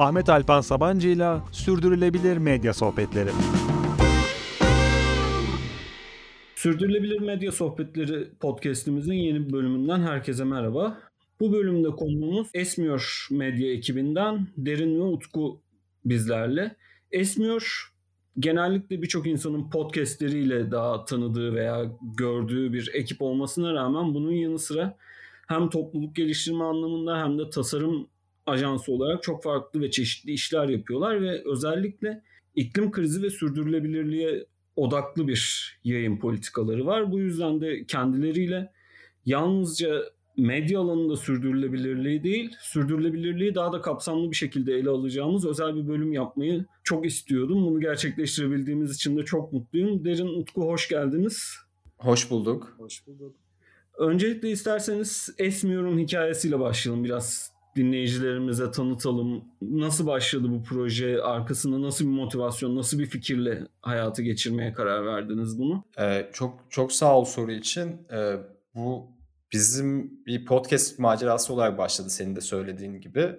Ahmet 0.00 0.28
Alpan 0.28 0.60
Sabancı 0.60 1.08
ile 1.08 1.36
Sürdürülebilir 1.52 2.36
Medya 2.36 2.74
Sohbetleri. 2.74 3.30
Sürdürülebilir 6.54 7.20
Medya 7.20 7.52
Sohbetleri 7.52 8.28
podcast'imizin 8.40 9.14
yeni 9.14 9.46
bir 9.46 9.52
bölümünden 9.52 10.00
herkese 10.00 10.44
merhaba. 10.44 10.98
Bu 11.40 11.52
bölümde 11.52 11.88
konuğumuz 11.88 12.48
Esmiyor 12.54 13.26
Medya 13.30 13.72
ekibinden 13.72 14.46
Derin 14.56 15.00
ve 15.00 15.02
Utku 15.02 15.60
bizlerle. 16.04 16.76
Esmiyor 17.12 17.92
genellikle 18.38 19.02
birçok 19.02 19.26
insanın 19.26 19.70
podcastleriyle 19.70 20.70
daha 20.70 21.04
tanıdığı 21.04 21.54
veya 21.54 21.84
gördüğü 22.16 22.72
bir 22.72 22.90
ekip 22.94 23.22
olmasına 23.22 23.74
rağmen 23.74 24.14
bunun 24.14 24.32
yanı 24.32 24.58
sıra 24.58 24.96
hem 25.48 25.70
topluluk 25.70 26.16
geliştirme 26.16 26.64
anlamında 26.64 27.24
hem 27.24 27.38
de 27.38 27.50
tasarım 27.50 28.08
ajansı 28.46 28.92
olarak 28.92 29.22
çok 29.22 29.42
farklı 29.42 29.80
ve 29.80 29.90
çeşitli 29.90 30.32
işler 30.32 30.68
yapıyorlar 30.68 31.22
ve 31.22 31.42
özellikle 31.44 32.22
iklim 32.54 32.90
krizi 32.90 33.22
ve 33.22 33.30
sürdürülebilirliğe 33.30 34.46
odaklı 34.76 35.28
bir 35.28 35.72
yayın 35.84 36.18
politikaları 36.18 36.86
var. 36.86 37.12
Bu 37.12 37.18
yüzden 37.18 37.60
de 37.60 37.84
kendileriyle 37.84 38.72
yalnızca 39.26 40.02
medya 40.36 40.80
alanında 40.80 41.16
sürdürülebilirliği 41.16 42.24
değil, 42.24 42.56
sürdürülebilirliği 42.60 43.54
daha 43.54 43.72
da 43.72 43.80
kapsamlı 43.80 44.30
bir 44.30 44.36
şekilde 44.36 44.74
ele 44.74 44.90
alacağımız 44.90 45.46
özel 45.46 45.76
bir 45.76 45.88
bölüm 45.88 46.12
yapmayı 46.12 46.64
çok 46.84 47.06
istiyordum. 47.06 47.66
Bunu 47.66 47.80
gerçekleştirebildiğimiz 47.80 48.94
için 48.94 49.16
de 49.16 49.24
çok 49.24 49.52
mutluyum. 49.52 50.04
Derin 50.04 50.40
Utku 50.40 50.62
hoş 50.62 50.88
geldiniz. 50.88 51.54
Hoş 51.98 52.30
bulduk. 52.30 52.74
Hoş 52.78 53.06
bulduk. 53.06 53.36
Öncelikle 53.98 54.50
isterseniz 54.50 55.34
Esmiyor'un 55.38 55.98
hikayesiyle 55.98 56.60
başlayalım. 56.60 57.04
Biraz 57.04 57.52
dinleyicilerimize 57.76 58.70
tanıtalım. 58.70 59.44
Nasıl 59.62 60.06
başladı 60.06 60.50
bu 60.50 60.62
proje? 60.62 61.22
Arkasında 61.22 61.82
nasıl 61.82 62.04
bir 62.04 62.10
motivasyon, 62.10 62.76
nasıl 62.76 62.98
bir 62.98 63.06
fikirle 63.06 63.66
hayatı 63.82 64.22
geçirmeye 64.22 64.72
karar 64.72 65.06
verdiniz 65.06 65.58
bunu? 65.58 65.84
Ee, 65.98 66.30
çok 66.32 66.60
çok 66.70 66.92
sağ 66.92 67.18
ol 67.18 67.24
soru 67.24 67.52
için. 67.52 68.06
Ee, 68.12 68.36
bu 68.74 69.06
bizim 69.52 70.10
bir 70.26 70.44
podcast 70.44 70.98
macerası 70.98 71.54
olarak 71.54 71.78
başladı 71.78 72.10
senin 72.10 72.36
de 72.36 72.40
söylediğin 72.40 73.00
gibi. 73.00 73.36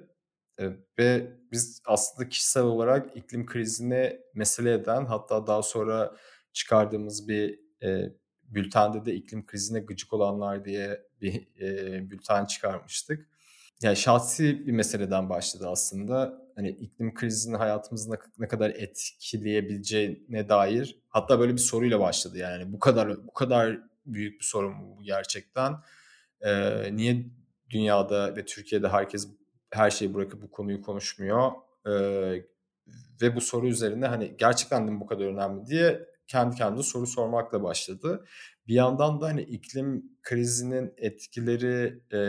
Ee, 0.59 0.69
ve 0.99 1.31
biz 1.51 1.81
aslında 1.85 2.29
kişisel 2.29 2.63
olarak 2.63 3.17
iklim 3.17 3.45
krizini 3.45 4.19
mesele 4.33 4.73
eden 4.73 5.05
hatta 5.05 5.47
daha 5.47 5.61
sonra 5.61 6.15
çıkardığımız 6.53 7.27
bir 7.27 7.59
e, 7.83 8.13
bültende 8.43 9.05
de 9.05 9.13
iklim 9.13 9.45
krizine 9.45 9.79
gıcık 9.79 10.13
olanlar 10.13 10.65
diye 10.65 11.01
bir 11.21 11.47
e, 11.61 12.11
bülten 12.11 12.45
çıkarmıştık. 12.45 13.30
Yani 13.81 13.97
şahsi 13.97 14.67
bir 14.67 14.71
meseleden 14.71 15.29
başladı 15.29 15.67
aslında. 15.69 16.41
Hani 16.55 16.69
iklim 16.69 17.13
krizinin 17.13 17.57
hayatımızı 17.57 18.11
ne 18.37 18.47
kadar 18.47 18.69
etkileyebileceğine 18.69 20.49
dair 20.49 20.99
hatta 21.09 21.39
böyle 21.39 21.53
bir 21.53 21.57
soruyla 21.57 21.99
başladı 21.99 22.37
yani 22.37 22.73
bu 22.73 22.79
kadar 22.79 23.27
bu 23.27 23.33
kadar 23.33 23.79
büyük 24.05 24.39
bir 24.39 24.45
sorun 24.45 24.73
bu 24.81 25.03
gerçekten. 25.03 25.73
Ee, 26.41 26.95
niye 26.95 27.25
dünyada 27.69 28.35
ve 28.35 28.45
Türkiye'de 28.45 28.87
herkes 28.87 29.27
her 29.69 29.91
şeyi 29.91 30.13
bırakıp 30.13 30.41
bu 30.41 30.51
konuyu 30.51 30.81
konuşmuyor? 30.81 31.51
Ee, 31.87 32.43
ve 33.21 33.35
bu 33.35 33.41
soru 33.41 33.67
üzerine 33.67 34.07
hani 34.07 34.35
gerçekten 34.37 34.87
de 34.87 34.99
bu 34.99 35.05
kadar 35.05 35.25
önemli 35.25 35.65
diye 35.65 36.07
kendi 36.27 36.55
kendine 36.55 36.83
soru 36.83 37.07
sormakla 37.07 37.63
başladı. 37.63 38.25
Bir 38.67 38.73
yandan 38.73 39.21
da 39.21 39.25
hani 39.25 39.41
iklim 39.41 40.03
krizinin 40.21 40.93
etkileri 40.97 42.01
e, 42.11 42.19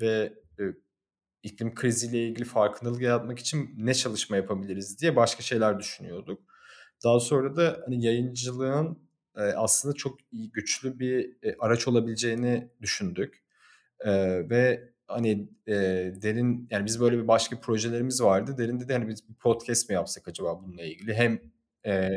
ve 0.00 0.32
e, 0.58 0.62
iklim 1.42 1.74
kriziyle 1.74 2.28
ilgili 2.28 2.44
farkındalık 2.44 3.02
yaratmak 3.02 3.38
için 3.38 3.70
ne 3.76 3.94
çalışma 3.94 4.36
yapabiliriz 4.36 5.00
diye 5.00 5.16
başka 5.16 5.42
şeyler 5.42 5.78
düşünüyorduk. 5.78 6.42
Daha 7.04 7.20
sonra 7.20 7.56
da 7.56 7.80
hani 7.84 8.04
yayıncılığın 8.04 8.98
e, 9.36 9.40
aslında 9.40 9.94
çok 9.94 10.18
iyi, 10.32 10.52
güçlü 10.52 10.98
bir 10.98 11.36
e, 11.42 11.56
araç 11.58 11.88
olabileceğini 11.88 12.68
düşündük. 12.80 13.42
E, 14.00 14.10
ve 14.50 14.92
hani 15.06 15.48
e, 15.66 15.74
derin 16.22 16.68
yani 16.70 16.86
biz 16.86 17.00
böyle 17.00 17.18
bir 17.18 17.28
başka 17.28 17.60
projelerimiz 17.60 18.22
vardı. 18.22 18.54
Derin 18.58 18.80
dedi 18.80 18.92
hani 18.92 19.08
biz 19.08 19.28
bir 19.28 19.34
podcast 19.34 19.88
mi 19.88 19.94
yapsak 19.94 20.28
acaba 20.28 20.62
bununla 20.62 20.82
ilgili? 20.82 21.14
Hem 21.14 21.40
e, 21.86 22.10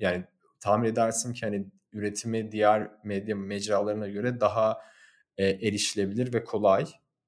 yani 0.00 0.24
tahmin 0.60 0.88
edersin 0.88 1.32
ki 1.32 1.46
hani 1.46 1.66
üretimi 1.92 2.52
diğer 2.52 2.90
medya 3.04 3.36
mecralarına 3.36 4.08
göre 4.08 4.40
daha 4.40 4.78
e, 5.38 5.46
erişilebilir 5.46 6.32
ve 6.32 6.44
kolay 6.44 6.86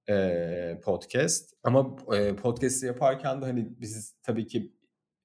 e, 0.09 0.81
podcast. 0.85 1.55
Ama 1.63 1.97
e, 2.17 2.37
podcast'i 2.37 2.87
yaparken 2.87 3.43
de 3.43 3.47
hani 3.47 3.81
biz 3.81 4.15
tabii 4.23 4.47
ki 4.47 4.73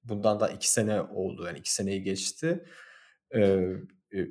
bundan 0.04 0.40
da 0.40 0.48
iki 0.48 0.72
sene 0.72 1.00
oldu. 1.00 1.46
Yani 1.46 1.58
iki 1.58 1.72
seneyi 1.72 2.02
geçti. 2.02 2.64
E, 3.34 3.66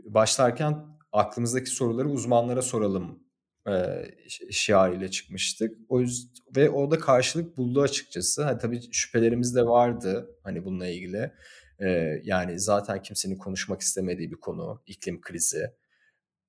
başlarken 0.05 0.85
aklımızdaki 1.11 1.69
soruları 1.69 2.09
uzmanlara 2.09 2.61
soralım 2.61 3.23
e, 3.67 4.05
şiarıyla 4.51 5.07
çıkmıştık. 5.07 5.77
O 5.89 5.99
yüzden 5.99 6.43
ve 6.55 6.69
o 6.69 6.91
da 6.91 6.99
karşılık 6.99 7.57
buldu 7.57 7.81
açıkçası. 7.81 8.43
Hani 8.43 8.57
tabii 8.57 8.81
şüphelerimiz 8.91 9.55
de 9.55 9.65
vardı 9.65 10.37
hani 10.43 10.65
bununla 10.65 10.87
ilgili. 10.87 11.31
E, 11.79 11.89
yani 12.23 12.59
zaten 12.59 13.01
kimsenin 13.01 13.37
konuşmak 13.37 13.81
istemediği 13.81 14.31
bir 14.31 14.39
konu 14.39 14.83
iklim 14.85 15.21
krizi. 15.21 15.71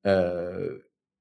E, 0.07 0.13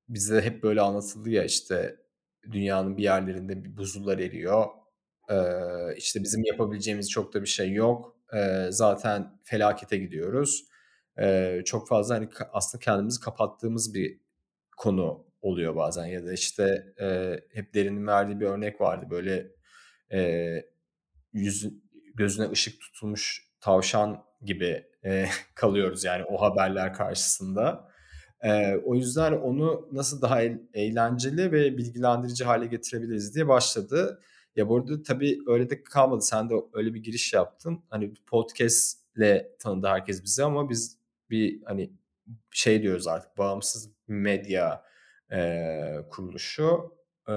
bize 0.09 0.41
hep 0.41 0.63
böyle 0.63 0.81
anlatıldı 0.81 1.29
ya 1.29 1.43
işte 1.43 2.02
dünyanın 2.51 2.97
bir 2.97 3.03
yerlerinde 3.03 3.77
buzullar 3.77 4.19
eriyor. 4.19 4.65
Ee, 5.29 5.35
işte 5.97 6.23
bizim 6.23 6.43
yapabileceğimiz 6.43 7.09
çok 7.09 7.33
da 7.33 7.41
bir 7.41 7.47
şey 7.47 7.71
yok. 7.71 8.17
Ee, 8.33 8.67
zaten 8.69 9.39
felakete 9.43 9.97
gidiyoruz. 9.97 10.65
Ee, 11.19 11.61
çok 11.65 11.87
fazla 11.87 12.15
hani 12.15 12.29
aslında 12.53 12.83
kendimizi 12.83 13.19
kapattığımız 13.19 13.93
bir 13.93 14.19
konu 14.77 15.25
oluyor 15.41 15.75
bazen 15.75 16.05
ya 16.05 16.25
da 16.25 16.33
işte 16.33 16.85
e, 17.01 17.39
hep 17.53 17.73
derinin 17.73 18.07
verdiği 18.07 18.39
bir 18.39 18.45
örnek 18.45 18.81
vardı 18.81 19.05
böyle 19.09 19.47
e, 20.11 20.61
yüz 21.33 21.69
gözüne 22.15 22.49
ışık 22.51 22.81
tutulmuş 22.81 23.47
tavşan 23.59 24.23
gibi 24.41 24.85
e, 25.05 25.25
kalıyoruz 25.55 26.03
yani 26.03 26.23
o 26.23 26.41
haberler 26.41 26.93
karşısında. 26.93 27.92
Ee, 28.43 28.75
o 28.85 28.95
yüzden 28.95 29.31
onu 29.31 29.89
nasıl 29.91 30.21
daha 30.21 30.41
eğlenceli 30.73 31.51
ve 31.51 31.77
bilgilendirici 31.77 32.43
hale 32.43 32.65
getirebiliriz 32.65 33.35
diye 33.35 33.47
başladı. 33.47 34.19
Ya 34.55 34.69
bu 34.69 34.77
arada 34.77 35.03
tabii 35.03 35.39
öyle 35.47 35.69
de 35.69 35.83
kalmadı. 35.83 36.21
Sen 36.21 36.49
de 36.49 36.53
öyle 36.73 36.93
bir 36.93 37.03
giriş 37.03 37.33
yaptın. 37.33 37.83
Hani 37.89 38.13
podcastle 38.27 39.55
tanıdı 39.59 39.87
herkes 39.87 40.23
bizi 40.23 40.43
ama 40.43 40.69
biz 40.69 40.97
bir 41.29 41.61
hani 41.65 41.93
şey 42.51 42.81
diyoruz 42.81 43.07
artık 43.07 43.37
bağımsız 43.37 43.89
medya 44.07 44.83
e, 45.31 45.69
kuruluşu 46.09 46.93
e, 47.27 47.33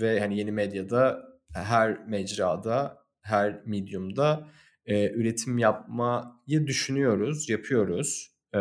ve 0.00 0.20
hani 0.20 0.38
yeni 0.38 0.52
medyada 0.52 1.22
her 1.54 2.06
mecrada 2.06 3.04
her 3.20 3.62
medium'da 3.66 4.48
e, 4.86 5.10
üretim 5.10 5.58
yapmayı 5.58 6.66
düşünüyoruz, 6.66 7.48
yapıyoruz 7.48 8.31
e, 8.54 8.58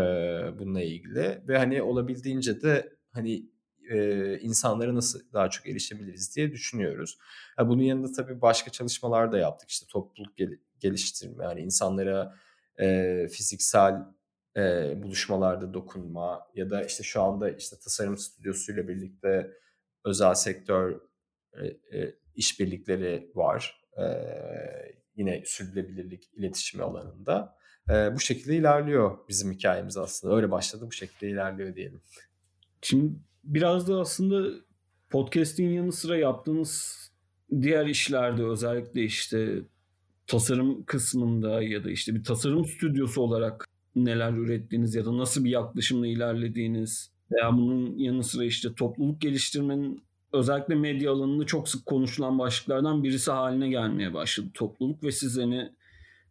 bununla 0.59 0.81
ilgili 0.81 1.41
ve 1.47 1.57
hani 1.57 1.81
olabildiğince 1.81 2.61
de 2.61 2.97
hani 3.11 3.45
e, 3.89 4.37
insanlara 4.39 4.95
nasıl 4.95 5.19
daha 5.33 5.49
çok 5.49 5.67
erişebiliriz 5.67 6.35
diye 6.35 6.51
düşünüyoruz. 6.51 7.17
Ha, 7.55 7.69
bunun 7.69 7.83
yanında 7.83 8.11
tabii 8.11 8.41
başka 8.41 8.71
çalışmalar 8.71 9.31
da 9.31 9.37
yaptık 9.37 9.69
işte 9.69 9.85
topluluk 9.89 10.37
gel- 10.37 10.59
geliştirme 10.79 11.43
yani 11.43 11.61
insanlara 11.61 12.35
e, 12.79 13.27
fiziksel 13.31 13.95
e, 14.57 14.93
buluşmalarda 15.03 15.73
dokunma 15.73 16.47
ya 16.55 16.69
da 16.69 16.83
işte 16.83 17.03
şu 17.03 17.21
anda 17.21 17.49
işte 17.49 17.75
tasarım 17.83 18.17
stüdyosuyla 18.17 18.87
birlikte 18.87 19.51
özel 20.05 20.33
sektör 20.33 21.01
e, 21.53 21.67
e, 21.99 22.15
işbirlikleri 22.35 23.31
var. 23.35 23.81
E, 23.97 24.03
yine 25.15 25.43
sürdürülebilirlik 25.45 26.29
iletişimi 26.33 26.83
alanında. 26.83 27.57
E, 27.91 28.15
bu 28.15 28.19
şekilde 28.19 28.55
ilerliyor 28.55 29.17
bizim 29.29 29.51
hikayemiz 29.51 29.97
aslında. 29.97 30.35
Öyle 30.35 30.51
başladı 30.51 30.85
bu 30.87 30.91
şekilde 30.91 31.29
ilerliyor 31.29 31.75
diyelim. 31.75 32.01
Şimdi 32.81 33.13
biraz 33.43 33.87
da 33.87 33.99
aslında 33.99 34.49
podcast'in 35.09 35.69
yanı 35.69 35.91
sıra 35.91 36.17
yaptığınız 36.17 36.97
diğer 37.61 37.85
işlerde 37.85 38.43
özellikle 38.43 39.03
işte 39.03 39.59
tasarım 40.27 40.83
kısmında 40.83 41.63
ya 41.63 41.83
da 41.83 41.91
işte 41.91 42.15
bir 42.15 42.23
tasarım 42.23 42.65
stüdyosu 42.65 43.21
olarak 43.21 43.67
neler 43.95 44.33
ürettiğiniz 44.33 44.95
ya 44.95 45.05
da 45.05 45.17
nasıl 45.17 45.45
bir 45.45 45.49
yaklaşımla 45.49 46.07
ilerlediğiniz 46.07 47.11
veya 47.31 47.57
bunun 47.57 47.97
yanı 47.97 48.23
sıra 48.23 48.43
işte 48.43 48.73
topluluk 48.73 49.21
geliştirmenin 49.21 50.03
özellikle 50.33 50.75
medya 50.75 51.11
alanında 51.11 51.45
çok 51.45 51.69
sık 51.69 51.85
konuşulan 51.85 52.39
başlıklardan 52.39 53.03
birisi 53.03 53.31
haline 53.31 53.69
gelmeye 53.69 54.13
başladı 54.13 54.47
topluluk 54.53 55.03
ve 55.03 55.11
siz 55.11 55.37
hani 55.37 55.71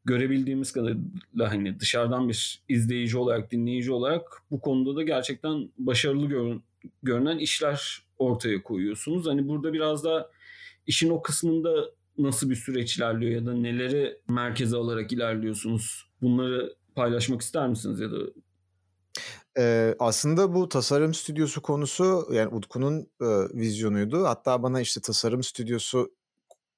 görebildiğimiz 0.04 0.72
kadarıyla 0.72 1.50
hani 1.50 1.80
dışarıdan 1.80 2.28
bir 2.28 2.62
izleyici 2.68 3.18
olarak, 3.18 3.50
dinleyici 3.50 3.92
olarak 3.92 4.42
bu 4.50 4.60
konuda 4.60 4.96
da 4.96 5.02
gerçekten 5.02 5.70
başarılı 5.78 6.26
görün, 6.26 6.62
görünen 7.02 7.38
işler 7.38 8.02
ortaya 8.18 8.62
koyuyorsunuz. 8.62 9.26
Hani 9.26 9.48
burada 9.48 9.72
biraz 9.72 10.04
da 10.04 10.30
işin 10.86 11.10
o 11.10 11.22
kısmında 11.22 11.90
nasıl 12.18 12.50
bir 12.50 12.56
süreç 12.56 12.96
ilerliyor 12.96 13.32
ya 13.32 13.46
da 13.46 13.54
neleri 13.54 14.18
merkeze 14.28 14.76
alarak 14.76 15.12
ilerliyorsunuz? 15.12 16.06
Bunları 16.22 16.74
paylaşmak 16.94 17.40
ister 17.40 17.68
misiniz 17.68 18.00
ya 18.00 18.10
da 18.10 18.16
Eee, 19.58 19.96
aslında 19.98 20.54
bu 20.54 20.68
tasarım 20.68 21.14
stüdyosu 21.14 21.62
konusu, 21.62 22.28
yani, 22.32 22.54
Utku'nun, 22.54 23.06
ııı, 23.22 23.48
vizyonuydu. 23.54 24.24
Hatta 24.24 24.62
bana, 24.62 24.80
işte, 24.80 25.00
tasarım 25.00 25.42
stüdyosu 25.42 26.14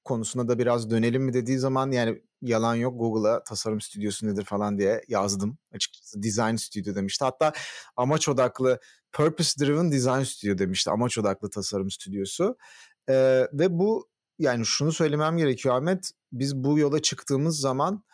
konusuna 0.04 0.48
da 0.48 0.58
biraz 0.58 0.90
dönelim 0.90 1.22
mi 1.24 1.32
dediği 1.32 1.58
zaman, 1.58 1.90
yani, 1.90 2.22
yalan 2.42 2.74
yok 2.74 2.98
Google'a 2.98 3.44
tasarım 3.44 3.80
stüdyosu 3.80 4.26
nedir 4.26 4.44
falan 4.44 4.78
diye 4.78 5.02
yazdım 5.08 5.58
açıkçası. 5.72 6.22
Design 6.22 6.56
stüdyo 6.56 6.94
demişti. 6.94 7.24
Hatta 7.24 7.52
amaç 7.96 8.28
odaklı 8.28 8.80
purpose 9.12 9.64
driven 9.64 9.92
design 9.92 10.22
studio 10.22 10.58
demişti. 10.58 10.90
Amaç 10.90 11.18
odaklı 11.18 11.50
tasarım 11.50 11.90
stüdyosu. 11.90 12.56
Eee, 13.08 13.48
ve 13.52 13.78
bu, 13.78 14.08
yani, 14.38 14.66
şunu 14.66 14.92
söylemem 14.92 15.36
gerekiyor 15.36 15.76
Ahmet, 15.76 16.10
biz 16.32 16.56
bu 16.56 16.78
yola 16.78 17.02
çıktığımız 17.02 17.60
zaman 17.60 18.04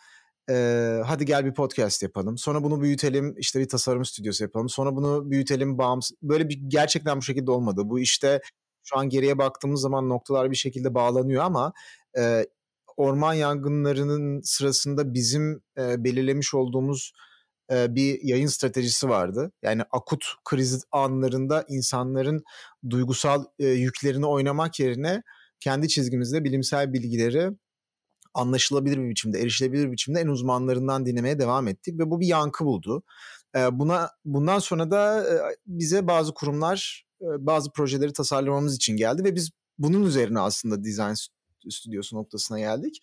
Eee, 0.49 1.01
hadi 1.05 1.25
gel 1.25 1.45
bir 1.45 1.53
podcast 1.53 2.03
yapalım. 2.03 2.37
Sonra 2.37 2.63
bunu 2.63 2.81
büyütelim, 2.81 3.35
işte 3.37 3.59
bir 3.59 3.69
tasarım 3.69 4.05
stüdyosu 4.05 4.43
yapalım. 4.43 4.69
Sonra 4.69 4.95
bunu 4.95 5.31
büyütelim 5.31 5.77
bağımsız. 5.77 6.17
Böyle 6.21 6.49
bir 6.49 6.61
gerçekten 6.67 7.17
bu 7.17 7.21
şekilde 7.21 7.51
olmadı. 7.51 7.81
Bu 7.85 7.99
işte 7.99 8.41
şu 8.83 8.97
an 8.97 9.09
geriye 9.09 9.37
baktığımız 9.37 9.81
zaman 9.81 10.09
noktalar 10.09 10.51
bir 10.51 10.55
şekilde 10.55 10.93
bağlanıyor 10.95 11.43
ama 11.43 11.73
e, 12.17 12.45
orman 12.99 13.33
yangınlarının 13.33 14.41
sırasında 14.43 15.13
bizim 15.13 15.61
e, 15.77 16.03
belirlemiş 16.03 16.53
olduğumuz 16.53 17.13
e, 17.71 17.95
bir 17.95 18.19
yayın 18.23 18.47
stratejisi 18.47 19.09
vardı. 19.09 19.51
Yani 19.61 19.83
akut 19.91 20.25
kriz 20.45 20.83
anlarında 20.91 21.65
insanların 21.69 22.43
duygusal 22.89 23.45
e, 23.59 23.67
yüklerini 23.67 24.25
oynamak 24.25 24.79
yerine 24.79 25.23
kendi 25.59 25.87
çizgimizde 25.87 26.43
bilimsel 26.43 26.93
bilgileri 26.93 27.51
anlaşılabilir 28.33 28.97
bir 28.97 29.09
biçimde, 29.09 29.41
erişilebilir 29.41 29.87
bir 29.87 29.91
biçimde 29.91 30.19
en 30.19 30.27
uzmanlarından 30.27 31.05
dinlemeye 31.05 31.39
devam 31.39 31.67
ettik 31.67 31.99
ve 31.99 32.09
bu 32.09 32.19
bir 32.19 32.27
yankı 32.27 32.65
buldu. 32.65 33.03
Buna 33.71 34.09
bundan 34.25 34.59
sonra 34.59 34.91
da 34.91 35.25
bize 35.67 36.07
bazı 36.07 36.33
kurumlar 36.33 37.05
bazı 37.21 37.71
projeleri 37.71 38.13
tasarlamamız 38.13 38.75
için 38.75 38.97
geldi 38.97 39.23
ve 39.23 39.35
biz 39.35 39.49
bunun 39.77 40.03
üzerine 40.03 40.39
aslında 40.39 40.83
design 40.83 41.13
stüdyosu 41.69 42.15
noktasına 42.15 42.59
geldik. 42.59 43.01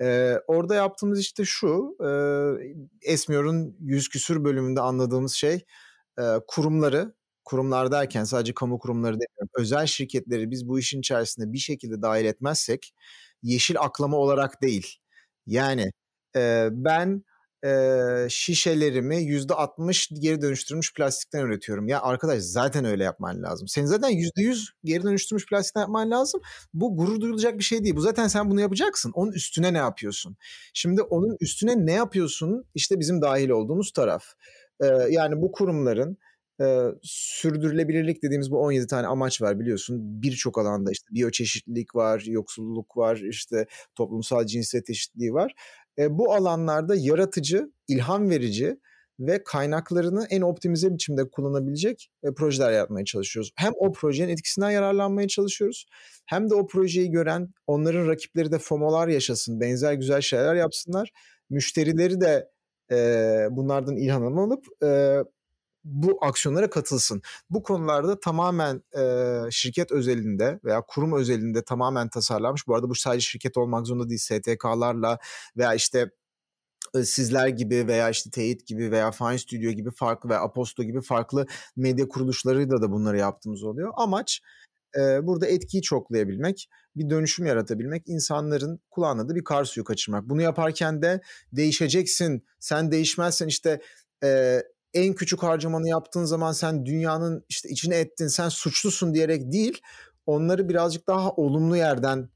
E, 0.00 0.36
orada 0.46 0.74
yaptığımız 0.74 1.20
işte 1.20 1.44
şu, 1.44 1.96
e, 2.00 2.08
Esmiyor'un 3.12 3.76
yüz 3.80 4.08
küsür 4.08 4.44
bölümünde 4.44 4.80
anladığımız 4.80 5.32
şey 5.32 5.64
e, 6.18 6.22
kurumları, 6.48 7.14
kurumlar 7.44 7.92
derken 7.92 8.24
sadece 8.24 8.54
kamu 8.54 8.78
kurumları 8.78 9.14
demiyorum, 9.14 9.50
özel 9.58 9.86
şirketleri 9.86 10.50
biz 10.50 10.68
bu 10.68 10.78
işin 10.78 11.00
içerisinde 11.00 11.52
bir 11.52 11.58
şekilde 11.58 12.02
dahil 12.02 12.24
etmezsek 12.24 12.94
yeşil 13.42 13.76
aklama 13.80 14.16
olarak 14.16 14.62
değil. 14.62 14.98
Yani 15.46 15.92
e, 16.36 16.68
ben 16.72 17.24
e, 17.64 18.26
şişelerimi 18.30 19.22
yüzde 19.22 19.54
60 19.54 20.08
geri 20.08 20.42
dönüştürülmüş 20.42 20.94
plastikten 20.94 21.40
üretiyorum. 21.46 21.88
Ya 21.88 22.02
arkadaş 22.02 22.42
zaten 22.42 22.84
öyle 22.84 23.04
yapman 23.04 23.42
lazım. 23.42 23.68
Senin 23.68 23.86
zaten 23.86 24.08
yüzde 24.08 24.42
100 24.42 24.72
geri 24.84 25.02
dönüştürülmüş 25.02 25.46
plastikten 25.46 25.80
yapman 25.80 26.10
lazım. 26.10 26.40
Bu 26.74 26.96
gurur 26.96 27.20
duyulacak 27.20 27.58
bir 27.58 27.64
şey 27.64 27.84
değil. 27.84 27.96
Bu 27.96 28.00
zaten 28.00 28.28
sen 28.28 28.50
bunu 28.50 28.60
yapacaksın. 28.60 29.12
Onun 29.14 29.32
üstüne 29.32 29.72
ne 29.72 29.78
yapıyorsun? 29.78 30.36
Şimdi 30.74 31.02
onun 31.02 31.36
üstüne 31.40 31.86
ne 31.86 31.92
yapıyorsun? 31.92 32.64
İşte 32.74 33.00
bizim 33.00 33.22
dahil 33.22 33.48
olduğumuz 33.48 33.92
taraf. 33.92 34.24
E, 34.80 34.86
yani 34.86 35.42
bu 35.42 35.52
kurumların 35.52 36.18
e, 36.60 36.64
sürdürülebilirlik 37.02 38.22
dediğimiz 38.22 38.50
bu 38.50 38.58
17 38.58 38.86
tane 38.86 39.06
amaç 39.06 39.42
var 39.42 39.60
biliyorsun. 39.60 40.22
Birçok 40.22 40.58
alanda 40.58 40.90
işte 40.90 41.06
biyoçeşitlilik 41.10 41.94
var, 41.94 42.22
yoksulluk 42.26 42.96
var, 42.96 43.16
işte 43.16 43.66
toplumsal 43.94 44.46
cinsiyet 44.46 44.90
eşitliği 44.90 45.32
var. 45.32 45.52
E, 45.98 46.18
bu 46.18 46.34
alanlarda 46.34 46.94
yaratıcı, 46.96 47.72
ilham 47.88 48.30
verici 48.30 48.76
ve 49.20 49.44
kaynaklarını 49.44 50.26
en 50.30 50.40
optimize 50.40 50.94
biçimde 50.94 51.30
kullanabilecek 51.30 52.10
e, 52.24 52.34
projeler 52.34 52.72
yapmaya 52.72 53.04
çalışıyoruz. 53.04 53.52
Hem 53.56 53.72
o 53.76 53.92
projenin 53.92 54.32
etkisinden 54.32 54.70
yararlanmaya 54.70 55.28
çalışıyoruz 55.28 55.86
hem 56.26 56.50
de 56.50 56.54
o 56.54 56.66
projeyi 56.66 57.10
gören 57.10 57.48
onların 57.66 58.08
rakipleri 58.08 58.52
de 58.52 58.58
FOMO'lar 58.58 59.08
yaşasın, 59.08 59.60
benzer 59.60 59.92
güzel 59.92 60.20
şeyler 60.20 60.54
yapsınlar. 60.54 61.10
Müşterileri 61.50 62.20
de 62.20 62.48
e, 62.90 62.96
bunlardan 63.50 63.96
ilham 63.96 64.38
alıp 64.38 64.64
e, 64.82 65.18
bu 65.84 66.18
aksiyonlara 66.20 66.70
katılsın. 66.70 67.22
Bu 67.50 67.62
konularda 67.62 68.20
tamamen 68.20 68.82
e, 68.98 69.50
şirket 69.50 69.92
özelinde 69.92 70.60
veya 70.64 70.82
kurum 70.88 71.12
özelinde 71.12 71.64
tamamen 71.64 72.08
tasarlanmış. 72.08 72.66
Bu 72.66 72.74
arada 72.74 72.88
bu 72.88 72.94
sadece 72.94 73.26
şirket 73.26 73.56
olmak 73.56 73.86
zorunda 73.86 74.08
değil. 74.08 74.20
STK'larla 74.20 75.18
veya 75.56 75.74
işte 75.74 76.10
sizler 77.02 77.48
gibi 77.48 77.86
veya 77.86 78.10
işte 78.10 78.30
Teyit 78.30 78.66
gibi 78.66 78.90
veya 78.90 79.10
Fine 79.10 79.38
Studio 79.38 79.70
gibi 79.70 79.90
farklı 79.90 80.28
veya 80.28 80.40
Aposto 80.40 80.82
gibi 80.82 81.00
farklı 81.00 81.46
medya 81.76 82.08
kuruluşlarıyla 82.08 82.82
da 82.82 82.92
bunları 82.92 83.18
yaptığımız 83.18 83.62
oluyor. 83.64 83.92
Amaç 83.96 84.40
e, 84.96 85.26
burada 85.26 85.46
etkiyi 85.46 85.82
çoklayabilmek, 85.82 86.68
bir 86.96 87.10
dönüşüm 87.10 87.46
yaratabilmek, 87.46 88.02
insanların 88.06 88.80
kulağına 88.90 89.28
da 89.28 89.34
bir 89.34 89.44
kar 89.44 89.64
suyu 89.64 89.84
kaçırmak. 89.84 90.28
Bunu 90.28 90.42
yaparken 90.42 91.02
de 91.02 91.20
değişeceksin, 91.52 92.46
sen 92.60 92.92
değişmezsen 92.92 93.48
işte 93.48 93.80
e, 94.24 94.62
en 94.94 95.14
küçük 95.14 95.42
harcamanı 95.42 95.88
yaptığın 95.88 96.24
zaman 96.24 96.52
sen 96.52 96.86
dünyanın 96.86 97.44
işte 97.48 97.68
içine 97.68 97.96
ettin, 97.96 98.26
sen 98.26 98.48
suçlusun 98.48 99.14
diyerek 99.14 99.52
değil, 99.52 99.80
onları 100.26 100.68
birazcık 100.68 101.06
daha 101.06 101.30
olumlu 101.30 101.76
yerden 101.76 102.28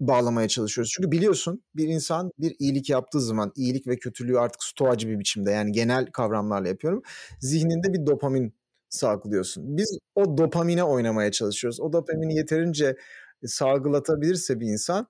bağlamaya 0.00 0.48
çalışıyoruz. 0.48 0.92
Çünkü 0.96 1.10
biliyorsun 1.10 1.62
bir 1.76 1.88
insan 1.88 2.30
bir 2.38 2.56
iyilik 2.58 2.90
yaptığı 2.90 3.20
zaman 3.20 3.52
iyilik 3.56 3.86
ve 3.86 3.96
kötülüğü 3.96 4.38
artık 4.38 4.62
stoacı 4.62 5.08
bir 5.08 5.18
biçimde 5.18 5.50
yani 5.50 5.72
genel 5.72 6.06
kavramlarla 6.06 6.68
yapıyorum. 6.68 7.02
Zihninde 7.40 7.92
bir 7.92 8.06
dopamin 8.06 8.54
saklıyorsun. 8.88 9.76
Biz 9.76 9.98
o 10.14 10.38
dopamine 10.38 10.84
oynamaya 10.84 11.30
çalışıyoruz. 11.32 11.80
O 11.80 11.92
dopamini 11.92 12.34
yeterince 12.36 12.96
salgılatabilirse 13.46 14.60
bir 14.60 14.66
insan 14.66 15.06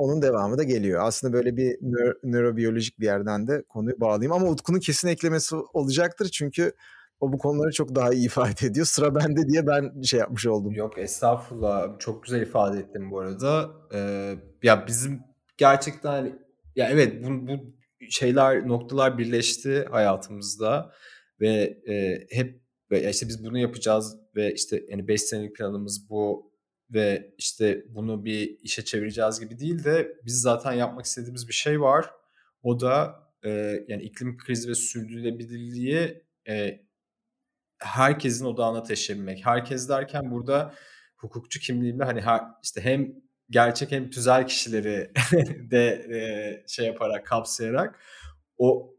onun 0.00 0.22
devamı 0.22 0.58
da 0.58 0.62
geliyor. 0.62 1.02
Aslında 1.04 1.32
böyle 1.32 1.56
bir 1.56 1.76
nöro, 1.82 2.12
nörobiyolojik 2.24 3.00
bir 3.00 3.04
yerden 3.04 3.46
de 3.46 3.62
konuyu 3.68 4.00
bağlayayım. 4.00 4.32
Ama 4.32 4.46
Utku'nun 4.46 4.78
kesin 4.78 5.08
eklemesi 5.08 5.56
olacaktır. 5.56 6.28
Çünkü 6.32 6.72
o 7.20 7.32
bu 7.32 7.38
konuları 7.38 7.72
çok 7.72 7.94
daha 7.94 8.12
iyi 8.12 8.26
ifade 8.26 8.66
ediyor. 8.66 8.86
Sıra 8.86 9.14
bende 9.14 9.48
diye 9.48 9.66
ben 9.66 10.02
şey 10.02 10.20
yapmış 10.20 10.46
oldum. 10.46 10.74
Yok 10.74 10.98
estağfurullah. 10.98 11.98
Çok 11.98 12.22
güzel 12.22 12.42
ifade 12.42 12.78
ettin 12.78 13.10
bu 13.10 13.20
arada. 13.20 13.70
Ee, 13.94 14.34
ya 14.62 14.86
bizim 14.86 15.20
gerçekten 15.56 16.10
hani, 16.10 16.34
ya 16.76 16.88
evet 16.90 17.24
bu, 17.24 17.46
bu 17.46 17.74
şeyler 18.10 18.68
noktalar 18.68 19.18
birleşti 19.18 19.84
hayatımızda 19.90 20.92
ve 21.40 21.78
e, 21.88 22.26
hep 22.30 22.60
işte 22.90 23.28
biz 23.28 23.44
bunu 23.44 23.58
yapacağız 23.58 24.16
ve 24.36 24.54
işte 24.54 24.82
yani 24.88 25.08
5 25.08 25.22
senelik 25.22 25.56
planımız 25.56 26.10
bu 26.10 26.49
ve 26.90 27.34
işte 27.38 27.84
bunu 27.88 28.24
bir 28.24 28.58
işe 28.62 28.84
çevireceğiz 28.84 29.40
gibi 29.40 29.58
değil 29.58 29.84
de 29.84 30.16
biz 30.26 30.40
zaten 30.40 30.72
yapmak 30.72 31.04
istediğimiz 31.04 31.48
bir 31.48 31.52
şey 31.52 31.80
var. 31.80 32.10
O 32.62 32.80
da 32.80 33.20
e, 33.44 33.50
yani 33.88 34.02
iklim 34.02 34.38
krizi 34.38 34.68
ve 34.68 34.74
sürdürülebilirliği 34.74 36.24
e, 36.48 36.80
herkesin 37.78 38.44
odağına 38.44 38.82
taşıyabilmek. 38.82 39.46
Herkes 39.46 39.88
derken 39.88 40.30
burada 40.30 40.74
hukukçu 41.16 41.60
kimliğimle 41.60 42.04
hani 42.04 42.20
her, 42.20 42.40
işte 42.62 42.80
hem 42.80 43.12
gerçek 43.50 43.92
hem 43.92 44.10
tüzel 44.10 44.46
kişileri 44.46 45.12
de 45.70 45.86
e, 45.88 46.68
şey 46.68 46.86
yaparak 46.86 47.26
kapsayarak 47.26 48.00
o 48.58 48.94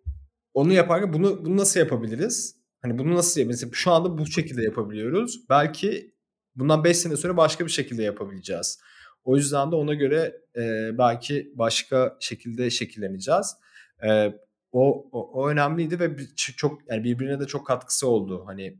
onu 0.54 0.74
yaparken 0.74 1.14
bunu 1.14 1.46
bunu 1.46 1.58
nasıl 1.58 1.80
yapabiliriz? 1.80 2.56
Hani 2.82 2.98
bunu 2.98 3.16
nasıl 3.16 3.42
yapabiliriz? 3.42 3.74
Şu 3.74 3.92
anda 3.92 4.18
bu 4.18 4.26
şekilde 4.26 4.64
yapabiliyoruz. 4.64 5.50
Belki 5.50 6.16
bundan 6.56 6.84
5 6.84 6.98
sene 6.98 7.18
sonra 7.18 7.38
başka 7.38 7.66
bir 7.66 7.72
şekilde 7.72 8.04
yapabileceğiz. 8.04 8.80
O 9.24 9.38
yüzden 9.38 9.72
de 9.72 9.76
ona 9.76 9.94
göre 9.94 10.42
e, 10.56 10.98
belki 10.98 11.52
başka 11.56 12.18
şekilde 12.20 12.70
şekilleneceğiz. 12.70 13.56
E, 14.04 14.34
o, 14.72 15.10
o, 15.12 15.32
o 15.34 15.50
önemliydi 15.50 16.00
ve 16.00 16.16
çok 16.36 16.82
yani 16.90 17.04
birbirine 17.04 17.40
de 17.40 17.48
çok 17.48 17.68
katkısı 17.68 18.08
oldu. 18.08 18.44
Hani 18.46 18.78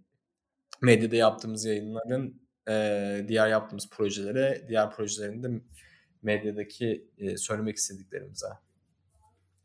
medyada 0.82 1.16
yaptığımız 1.16 1.66
yayınların 1.66 2.42
e, 2.70 3.26
diğer 3.28 3.48
yaptığımız 3.48 3.90
projelere, 3.90 4.66
diğer 4.70 4.92
projelerin 4.92 5.44
de 5.44 5.62
medyadaki 6.22 7.08
e, 7.18 7.38
söylemek 7.38 7.78
istediklerimize. 7.78 8.48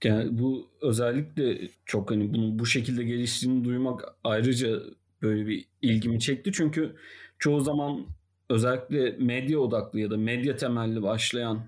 Yani 0.05 0.39
bu 0.39 0.71
özellikle 0.83 1.69
çok 1.87 2.11
hani 2.11 2.35
bunu 2.35 2.59
bu 2.59 2.67
şekilde 2.67 3.05
geliştiğini 3.05 3.65
duymak 3.65 4.05
ayrıca 4.25 4.81
böyle 5.23 5.47
bir 5.47 5.69
ilgimi 5.83 6.21
çekti. 6.21 6.53
Çünkü 6.53 6.97
çoğu 7.39 7.61
zaman 7.61 8.07
özellikle 8.51 9.11
medya 9.11 9.59
odaklı 9.59 10.01
ya 10.01 10.11
da 10.11 10.17
medya 10.17 10.57
temelli 10.57 11.03
başlayan 11.03 11.61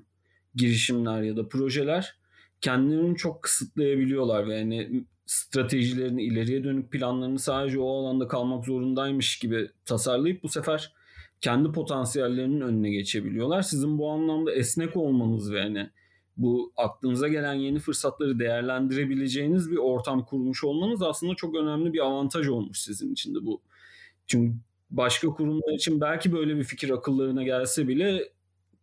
girişimler 0.54 1.22
ya 1.22 1.36
da 1.36 1.48
projeler 1.48 2.16
kendilerini 2.60 3.16
çok 3.16 3.42
kısıtlayabiliyorlar 3.42 4.48
ve 4.48 4.56
yani 4.56 5.04
stratejilerini, 5.26 6.22
ileriye 6.22 6.64
dönük 6.64 6.92
planlarını 6.92 7.38
sadece 7.38 7.80
o 7.80 7.88
alanda 7.88 8.28
kalmak 8.28 8.64
zorundaymış 8.64 9.38
gibi 9.38 9.70
tasarlayıp 9.84 10.42
bu 10.42 10.48
sefer 10.48 10.92
kendi 11.40 11.72
potansiyellerinin 11.72 12.60
önüne 12.60 12.90
geçebiliyorlar. 12.90 13.62
Sizin 13.62 13.98
bu 13.98 14.10
anlamda 14.10 14.52
esnek 14.52 14.96
olmanız 14.96 15.52
ve 15.52 15.62
hani 15.62 15.90
bu 16.36 16.72
aklınıza 16.76 17.28
gelen 17.28 17.54
yeni 17.54 17.78
fırsatları 17.78 18.38
değerlendirebileceğiniz 18.38 19.70
bir 19.70 19.76
ortam 19.76 20.24
kurmuş 20.24 20.64
olmanız 20.64 21.02
aslında 21.02 21.34
çok 21.34 21.56
önemli 21.56 21.92
bir 21.92 22.06
avantaj 22.06 22.48
olmuş 22.48 22.80
sizin 22.80 23.12
için 23.12 23.34
de 23.34 23.46
bu. 23.46 23.60
Çünkü 24.26 24.58
başka 24.90 25.28
kurumlar 25.28 25.74
için 25.74 26.00
belki 26.00 26.32
böyle 26.32 26.56
bir 26.56 26.64
fikir 26.64 26.90
akıllarına 26.90 27.42
gelse 27.42 27.88
bile 27.88 28.32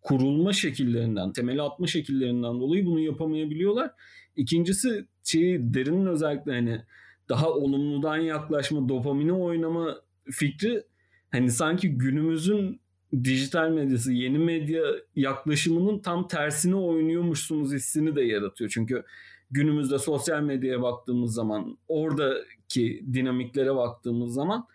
kurulma 0.02 0.54
şekillerinden, 0.54 1.34
temeli 1.34 1.62
atma 1.62 1.88
şekillerinden 1.88 2.60
dolayı 2.60 2.86
bunu 2.86 3.00
yapamayabiliyorlar. 3.00 3.92
İkincisi 4.36 5.06
şey 5.24 5.74
derinin 5.74 6.06
özellikle 6.06 6.52
hani 6.52 6.82
daha 7.30 7.50
olumludan 7.50 8.18
yaklaşma, 8.18 8.90
dopamine 8.90 9.34
oynama 9.34 10.02
fikri 10.32 10.84
hani 11.32 11.52
sanki 11.52 11.90
günümüzün 11.90 12.82
dijital 13.24 13.70
medyası, 13.70 14.14
yeni 14.14 14.38
medya 14.38 14.84
yaklaşımının 15.16 16.00
tam 16.00 16.28
tersine 16.28 16.76
oynuyormuşsunuz 16.76 17.74
hissini 17.74 18.16
de 18.16 18.22
yaratıyor. 18.22 18.72
Çünkü 18.74 19.04
günümüzde 19.52 20.00
sosyal 20.00 20.42
medyaya 20.42 20.82
baktığımız 20.82 21.34
zaman, 21.34 21.78
oradaki 21.88 23.06
dinamiklere 23.14 23.76
baktığımız 23.76 24.34
zaman 24.34 24.68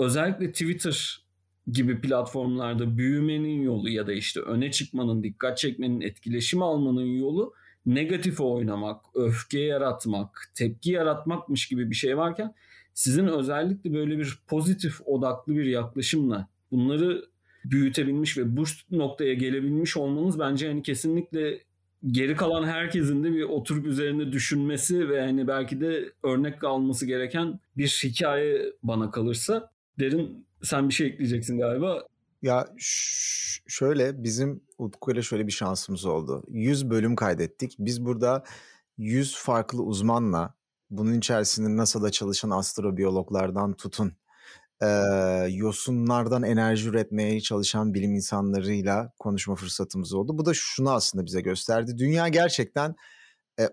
özellikle 0.00 0.52
Twitter 0.52 1.24
gibi 1.72 2.00
platformlarda 2.00 2.98
büyümenin 2.98 3.62
yolu 3.62 3.88
ya 3.88 4.06
da 4.06 4.12
işte 4.12 4.40
öne 4.40 4.70
çıkmanın, 4.70 5.22
dikkat 5.22 5.58
çekmenin, 5.58 6.00
etkileşim 6.00 6.62
almanın 6.62 7.06
yolu 7.06 7.54
negatif 7.86 8.40
oynamak, 8.40 9.04
öfke 9.14 9.60
yaratmak, 9.60 10.52
tepki 10.54 10.90
yaratmakmış 10.90 11.68
gibi 11.68 11.90
bir 11.90 11.94
şey 11.94 12.16
varken 12.16 12.54
sizin 12.94 13.26
özellikle 13.26 13.94
böyle 13.94 14.18
bir 14.18 14.38
pozitif 14.46 15.00
odaklı 15.06 15.56
bir 15.56 15.64
yaklaşımla 15.64 16.48
bunları 16.70 17.24
büyütebilmiş 17.64 18.38
ve 18.38 18.56
bu 18.56 18.64
noktaya 18.90 19.34
gelebilmiş 19.34 19.96
olmanız 19.96 20.38
bence 20.38 20.68
hani 20.68 20.82
kesinlikle 20.82 21.60
geri 22.06 22.36
kalan 22.36 22.64
herkesin 22.64 23.24
de 23.24 23.32
bir 23.32 23.42
oturup 23.42 23.86
üzerinde 23.86 24.32
düşünmesi 24.32 25.08
ve 25.08 25.20
hani 25.20 25.48
belki 25.48 25.80
de 25.80 26.12
örnek 26.22 26.64
alması 26.64 27.06
gereken 27.06 27.60
bir 27.76 28.00
hikaye 28.04 28.72
bana 28.82 29.10
kalırsa. 29.10 29.70
Derin 29.98 30.46
sen 30.62 30.88
bir 30.88 30.94
şey 30.94 31.06
ekleyeceksin 31.06 31.58
galiba. 31.58 32.02
Ya 32.42 32.68
şöyle 33.66 34.24
bizim 34.24 34.60
Utku 34.78 35.12
ile 35.12 35.22
şöyle 35.22 35.46
bir 35.46 35.52
şansımız 35.52 36.04
oldu. 36.04 36.42
100 36.48 36.90
bölüm 36.90 37.16
kaydettik. 37.16 37.76
Biz 37.78 38.04
burada 38.04 38.44
100 38.98 39.36
farklı 39.36 39.82
uzmanla 39.82 40.54
bunun 40.90 41.18
içerisinde 41.18 41.76
NASA'da 41.76 42.10
çalışan 42.10 42.50
astrobiyologlardan 42.50 43.74
tutun 43.74 44.12
e, 44.82 44.86
yosunlardan 45.50 46.42
enerji 46.42 46.88
üretmeye 46.88 47.40
çalışan 47.40 47.94
bilim 47.94 48.14
insanlarıyla 48.14 49.12
konuşma 49.18 49.54
fırsatımız 49.54 50.14
oldu. 50.14 50.38
Bu 50.38 50.46
da 50.46 50.52
şunu 50.54 50.90
aslında 50.90 51.26
bize 51.26 51.40
gösterdi. 51.40 51.98
Dünya 51.98 52.28
gerçekten 52.28 52.94
e, 53.60 53.68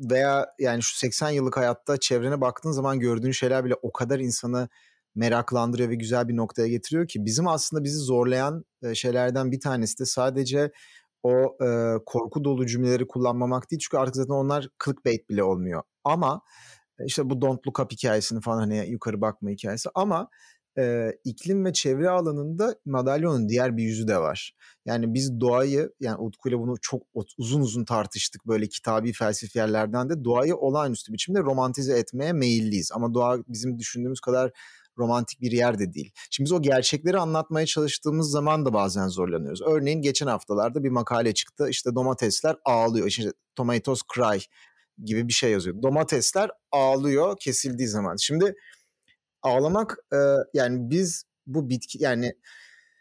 veya 0.00 0.46
yani 0.58 0.82
şu 0.82 0.98
80 0.98 1.30
yıllık 1.30 1.56
hayatta 1.56 1.96
çevrene 2.00 2.40
baktığın 2.40 2.72
zaman 2.72 3.00
gördüğün 3.00 3.32
şeyler 3.32 3.64
bile 3.64 3.74
o 3.82 3.92
kadar 3.92 4.18
insanı 4.20 4.68
meraklandırıyor 5.14 5.90
ve 5.90 5.94
güzel 5.94 6.28
bir 6.28 6.36
noktaya 6.36 6.68
getiriyor 6.68 7.08
ki 7.08 7.24
bizim 7.24 7.48
aslında 7.48 7.84
bizi 7.84 7.98
zorlayan 7.98 8.64
şeylerden 8.94 9.52
bir 9.52 9.60
tanesi 9.60 9.98
de 9.98 10.04
sadece 10.04 10.72
o 11.22 11.56
e, 11.64 11.98
korku 12.06 12.44
dolu 12.44 12.66
cümleleri 12.66 13.06
kullanmamak 13.06 13.70
değil 13.70 13.80
çünkü 13.80 13.96
artık 13.96 14.16
zaten 14.16 14.34
onlar 14.34 14.68
clickbait 14.84 15.28
bile 15.28 15.42
olmuyor. 15.42 15.82
Ama 16.04 16.40
işte 17.06 17.30
bu 17.30 17.40
don't 17.40 17.66
look 17.66 17.80
up 17.80 17.92
hikayesini 17.92 18.40
falan 18.40 18.58
hani 18.58 18.86
yukarı 18.90 19.20
bakma 19.20 19.50
hikayesi 19.50 19.88
ama 19.94 20.28
e, 20.78 21.12
iklim 21.24 21.64
ve 21.64 21.72
çevre 21.72 22.10
alanında 22.10 22.76
madalyonun 22.84 23.48
diğer 23.48 23.76
bir 23.76 23.82
yüzü 23.82 24.08
de 24.08 24.18
var. 24.18 24.54
Yani 24.86 25.14
biz 25.14 25.40
doğayı 25.40 25.92
yani 26.00 26.16
Utku 26.16 26.48
ile 26.48 26.58
bunu 26.58 26.74
çok 26.82 27.02
uzun 27.38 27.60
uzun 27.60 27.84
tartıştık 27.84 28.46
böyle 28.46 28.66
kitabi 28.66 29.12
felsefi 29.12 29.58
yerlerden 29.58 30.10
de 30.10 30.24
doğayı 30.24 30.56
olağanüstü 30.56 31.12
biçimde 31.12 31.40
romantize 31.40 31.98
etmeye 31.98 32.32
meyilliyiz. 32.32 32.92
Ama 32.94 33.14
doğa 33.14 33.38
bizim 33.48 33.78
düşündüğümüz 33.78 34.20
kadar 34.20 34.50
romantik 34.98 35.40
bir 35.40 35.52
yer 35.52 35.78
de 35.78 35.92
değil. 35.94 36.12
Şimdi 36.30 36.46
biz 36.46 36.52
o 36.52 36.62
gerçekleri 36.62 37.18
anlatmaya 37.18 37.66
çalıştığımız 37.66 38.30
zaman 38.30 38.66
da 38.66 38.72
bazen 38.72 39.08
zorlanıyoruz. 39.08 39.62
Örneğin 39.62 40.02
geçen 40.02 40.26
haftalarda 40.26 40.84
bir 40.84 40.90
makale 40.90 41.34
çıktı. 41.34 41.68
İşte 41.68 41.94
domatesler 41.94 42.56
ağlıyor. 42.64 43.06
İşte 43.06 43.32
tomatoes 43.56 44.00
cry 44.14 44.40
gibi 45.04 45.28
bir 45.28 45.32
şey 45.32 45.50
yazıyor. 45.50 45.82
Domatesler 45.82 46.50
ağlıyor 46.72 47.36
kesildiği 47.40 47.88
zaman. 47.88 48.16
Şimdi 48.16 48.54
ağlamak 49.42 49.96
e, 50.12 50.16
yani 50.54 50.90
biz 50.90 51.24
bu 51.46 51.70
bitki 51.70 52.02
yani 52.02 52.34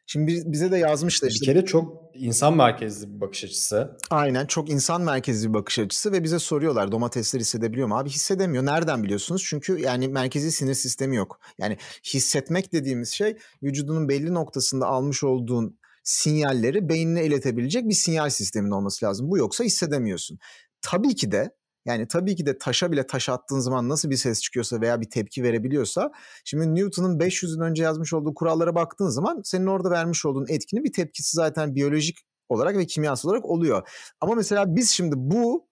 Şimdi 0.05 0.43
bize 0.45 0.71
de 0.71 0.77
yazmışlar 0.77 1.29
işte. 1.29 1.41
Bir 1.41 1.53
kere 1.53 1.65
çok 1.65 2.03
insan 2.13 2.57
merkezli 2.57 3.15
bir 3.15 3.21
bakış 3.21 3.43
açısı. 3.43 3.97
Aynen 4.09 4.45
çok 4.45 4.69
insan 4.69 5.01
merkezli 5.01 5.49
bir 5.49 5.53
bakış 5.53 5.79
açısı 5.79 6.11
ve 6.11 6.23
bize 6.23 6.39
soruyorlar 6.39 6.91
domatesler 6.91 7.39
hissedebiliyor 7.39 7.87
mu? 7.87 7.97
Abi 7.97 8.09
hissedemiyor. 8.09 8.65
Nereden 8.65 9.03
biliyorsunuz? 9.03 9.43
Çünkü 9.45 9.79
yani 9.79 10.07
merkezi 10.07 10.51
sinir 10.51 10.73
sistemi 10.73 11.15
yok. 11.15 11.39
Yani 11.57 11.77
hissetmek 12.13 12.73
dediğimiz 12.73 13.09
şey 13.09 13.37
vücudunun 13.63 14.09
belli 14.09 14.33
noktasında 14.33 14.87
almış 14.87 15.23
olduğun 15.23 15.77
sinyalleri 16.03 16.89
beynine 16.89 17.25
iletebilecek 17.25 17.89
bir 17.89 17.93
sinyal 17.93 18.29
sistemin 18.29 18.71
olması 18.71 19.05
lazım. 19.05 19.31
Bu 19.31 19.37
yoksa 19.37 19.63
hissedemiyorsun. 19.63 20.39
Tabii 20.81 21.15
ki 21.15 21.31
de 21.31 21.55
yani 21.85 22.07
tabii 22.07 22.35
ki 22.35 22.45
de 22.45 22.57
taşa 22.57 22.91
bile 22.91 23.07
taş 23.07 23.29
attığın 23.29 23.59
zaman 23.59 23.89
nasıl 23.89 24.09
bir 24.09 24.15
ses 24.15 24.41
çıkıyorsa 24.41 24.81
veya 24.81 25.01
bir 25.01 25.09
tepki 25.09 25.43
verebiliyorsa 25.43 26.11
şimdi 26.45 26.75
Newton'un 26.75 27.19
500 27.19 27.51
yıl 27.51 27.61
önce 27.61 27.83
yazmış 27.83 28.13
olduğu 28.13 28.33
kurallara 28.33 28.75
baktığın 28.75 29.09
zaman 29.09 29.41
senin 29.43 29.65
orada 29.65 29.91
vermiş 29.91 30.25
olduğun 30.25 30.45
etkinin 30.49 30.83
bir 30.83 30.93
tepkisi 30.93 31.35
zaten 31.35 31.75
biyolojik 31.75 32.17
olarak 32.49 32.77
ve 32.77 32.85
kimyasal 32.85 33.29
olarak 33.29 33.45
oluyor. 33.45 33.89
Ama 34.21 34.35
mesela 34.35 34.75
biz 34.75 34.89
şimdi 34.89 35.15
bu 35.17 35.67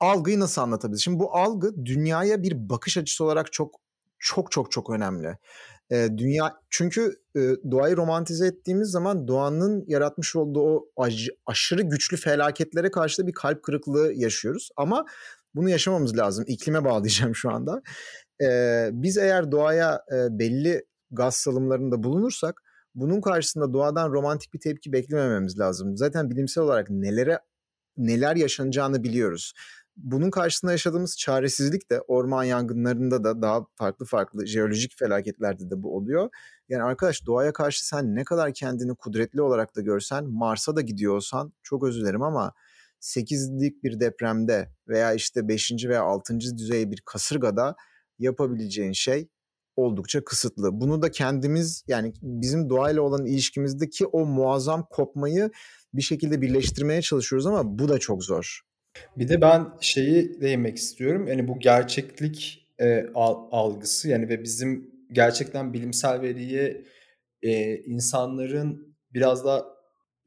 algıyı 0.00 0.40
nasıl 0.40 0.62
anlatabiliriz? 0.62 1.04
Şimdi 1.04 1.18
bu 1.18 1.36
algı 1.36 1.86
dünyaya 1.86 2.42
bir 2.42 2.68
bakış 2.68 2.96
açısı 2.98 3.24
olarak 3.24 3.52
çok 3.52 3.74
çok 4.18 4.52
çok 4.52 4.72
çok 4.72 4.90
önemli. 4.90 5.38
Ee, 5.92 6.08
dünya 6.16 6.54
çünkü 6.70 7.16
e, 7.36 7.40
doğayı 7.70 7.96
romantize 7.96 8.46
ettiğimiz 8.46 8.88
zaman 8.90 9.28
doğanın 9.28 9.84
yaratmış 9.88 10.36
olduğu 10.36 10.60
o 10.60 10.88
aş, 10.96 11.28
aşırı 11.46 11.82
güçlü 11.82 12.16
felaketlere 12.16 12.90
karşı 12.90 13.22
da 13.22 13.26
bir 13.26 13.32
kalp 13.32 13.62
kırıklığı 13.62 14.12
yaşıyoruz. 14.12 14.70
Ama 14.76 15.04
bunu 15.54 15.68
yaşamamız 15.68 16.16
lazım. 16.16 16.44
İklime 16.48 16.84
bağlayacağım 16.84 17.34
şu 17.34 17.50
anda. 17.50 17.82
Ee, 18.42 18.90
biz 18.92 19.18
eğer 19.18 19.52
doğaya 19.52 20.02
e, 20.12 20.38
belli 20.38 20.84
gaz 21.10 21.34
salımlarında 21.34 22.02
bulunursak 22.02 22.62
bunun 22.94 23.20
karşısında 23.20 23.72
doğadan 23.72 24.12
romantik 24.12 24.54
bir 24.54 24.60
tepki 24.60 24.92
beklemememiz 24.92 25.58
lazım. 25.58 25.96
Zaten 25.96 26.30
bilimsel 26.30 26.64
olarak 26.64 26.90
nelere 26.90 27.40
neler 27.96 28.36
yaşanacağını 28.36 29.04
biliyoruz. 29.04 29.52
Bunun 29.96 30.30
karşısında 30.30 30.72
yaşadığımız 30.72 31.18
çaresizlik 31.18 31.90
de 31.90 32.00
orman 32.00 32.44
yangınlarında 32.44 33.24
da 33.24 33.42
daha 33.42 33.66
farklı 33.76 34.06
farklı 34.06 34.46
jeolojik 34.46 34.98
felaketlerde 34.98 35.70
de 35.70 35.82
bu 35.82 35.96
oluyor. 35.96 36.28
Yani 36.68 36.82
arkadaş 36.82 37.26
doğaya 37.26 37.52
karşı 37.52 37.86
sen 37.86 38.16
ne 38.16 38.24
kadar 38.24 38.54
kendini 38.54 38.94
kudretli 38.94 39.42
olarak 39.42 39.76
da 39.76 39.80
görsen 39.80 40.24
Mars'a 40.24 40.76
da 40.76 40.80
gidiyorsan 40.80 41.52
çok 41.62 41.84
özür 41.84 42.00
dilerim 42.00 42.22
ama 42.22 42.52
8'lik 43.00 43.84
bir 43.84 44.00
depremde 44.00 44.68
veya 44.88 45.14
işte 45.14 45.48
5. 45.48 45.72
veya 45.88 46.02
6. 46.02 46.40
düzey 46.40 46.90
bir 46.90 47.02
kasırgada 47.04 47.76
yapabileceğin 48.18 48.92
şey 48.92 49.28
oldukça 49.76 50.24
kısıtlı. 50.24 50.80
Bunu 50.80 51.02
da 51.02 51.10
kendimiz 51.10 51.84
yani 51.88 52.12
bizim 52.22 52.70
doğayla 52.70 53.02
olan 53.02 53.26
ilişkimizdeki 53.26 54.06
o 54.06 54.26
muazzam 54.26 54.86
kopmayı 54.90 55.50
bir 55.94 56.02
şekilde 56.02 56.42
birleştirmeye 56.42 57.02
çalışıyoruz 57.02 57.46
ama 57.46 57.78
bu 57.78 57.88
da 57.88 57.98
çok 57.98 58.24
zor. 58.24 58.60
Bir 59.16 59.28
de 59.28 59.40
ben 59.40 59.66
şeyi 59.80 60.40
değinmek 60.40 60.76
istiyorum. 60.76 61.26
Yani 61.26 61.48
bu 61.48 61.58
gerçeklik 61.58 62.68
e, 62.80 63.06
algısı 63.14 64.08
yani 64.08 64.28
ve 64.28 64.42
bizim 64.42 64.90
gerçekten 65.12 65.72
bilimsel 65.72 66.20
veriyi 66.20 66.84
e, 67.42 67.76
insanların 67.76 68.96
biraz 69.14 69.44
da 69.44 69.77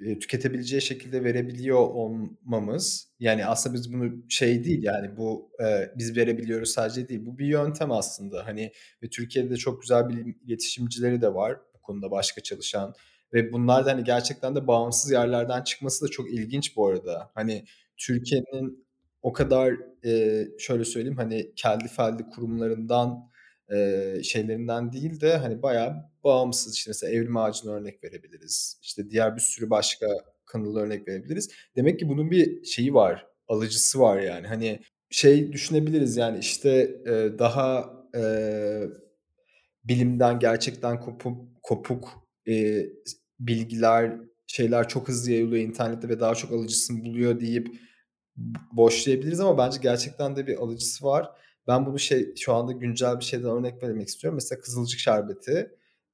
e, 0.05 0.19
tüketebileceği 0.19 0.81
şekilde 0.81 1.23
verebiliyor 1.23 1.79
olmamız 1.79 3.07
yani 3.19 3.45
aslında 3.45 3.75
biz 3.75 3.93
bunu 3.93 4.11
şey 4.29 4.63
değil 4.63 4.83
yani 4.83 5.17
bu 5.17 5.51
e, 5.63 5.91
biz 5.97 6.17
verebiliyoruz 6.17 6.69
sadece 6.69 7.07
değil 7.09 7.25
bu 7.25 7.37
bir 7.37 7.45
yöntem 7.45 7.91
aslında. 7.91 8.45
Hani 8.45 8.71
ve 9.03 9.09
Türkiye'de 9.09 9.49
de 9.49 9.57
çok 9.57 9.81
güzel 9.81 10.09
bilim 10.09 10.39
iletişimcileri 10.47 11.21
de 11.21 11.33
var 11.33 11.57
bu 11.73 11.81
konuda 11.81 12.11
başka 12.11 12.41
çalışan 12.41 12.93
ve 13.33 13.53
bunlar 13.53 13.85
da 13.85 13.91
hani 13.91 14.03
gerçekten 14.03 14.55
de 14.55 14.67
bağımsız 14.67 15.11
yerlerden 15.11 15.63
çıkması 15.63 16.05
da 16.05 16.09
çok 16.09 16.33
ilginç 16.33 16.75
bu 16.77 16.87
arada. 16.87 17.31
Hani 17.35 17.65
Türkiye'nin 17.97 18.85
o 19.21 19.33
kadar 19.33 19.73
e, 20.05 20.43
şöyle 20.59 20.85
söyleyeyim 20.85 21.17
hani 21.17 21.53
keldi 21.55 21.87
feldi 21.87 22.23
kurumlarından 22.35 23.30
e, 23.73 24.23
şeylerinden 24.23 24.93
değil 24.93 25.21
de 25.21 25.37
hani 25.37 25.61
bayağı 25.61 25.95
bağımsız 26.23 26.75
işte 26.75 26.89
mesela 26.89 27.13
evrim 27.13 27.37
ağacına 27.37 27.71
örnek 27.71 28.03
verebiliriz. 28.03 28.79
İşte 28.81 29.09
diğer 29.09 29.35
bir 29.35 29.41
sürü 29.41 29.69
başka 29.69 30.07
kanalı 30.45 30.79
örnek 30.79 31.07
verebiliriz. 31.07 31.49
Demek 31.75 31.99
ki 31.99 32.09
bunun 32.09 32.31
bir 32.31 32.65
şeyi 32.65 32.93
var, 32.93 33.27
alıcısı 33.47 33.99
var 33.99 34.19
yani. 34.19 34.47
Hani 34.47 34.79
şey 35.09 35.51
düşünebiliriz 35.53 36.17
yani 36.17 36.39
işte 36.39 36.69
e, 37.05 37.39
daha 37.39 37.93
e, 38.15 38.23
bilimden 39.83 40.39
gerçekten 40.39 40.99
kopuk, 40.99 41.63
kopuk 41.63 42.27
e, 42.47 42.85
bilgiler, 43.39 44.17
şeyler 44.47 44.87
çok 44.87 45.07
hızlı 45.07 45.31
yayılıyor 45.31 45.63
internette 45.63 46.09
ve 46.09 46.19
daha 46.19 46.35
çok 46.35 46.51
alıcısını 46.51 47.05
buluyor 47.05 47.39
deyip 47.39 47.67
boşlayabiliriz 48.71 49.39
ama 49.39 49.57
bence 49.57 49.79
gerçekten 49.81 50.35
de 50.35 50.47
bir 50.47 50.57
alıcısı 50.57 51.05
var. 51.05 51.31
Ben 51.67 51.85
bunu 51.85 51.99
şey 51.99 52.35
şu 52.35 52.53
anda 52.53 52.71
güncel 52.71 53.19
bir 53.19 53.25
şeyden 53.25 53.49
örnek 53.49 53.83
vermek 53.83 54.07
istiyorum. 54.07 54.35
Mesela 54.35 54.61
Kızılcık 54.61 54.99
Şerbeti 54.99 55.71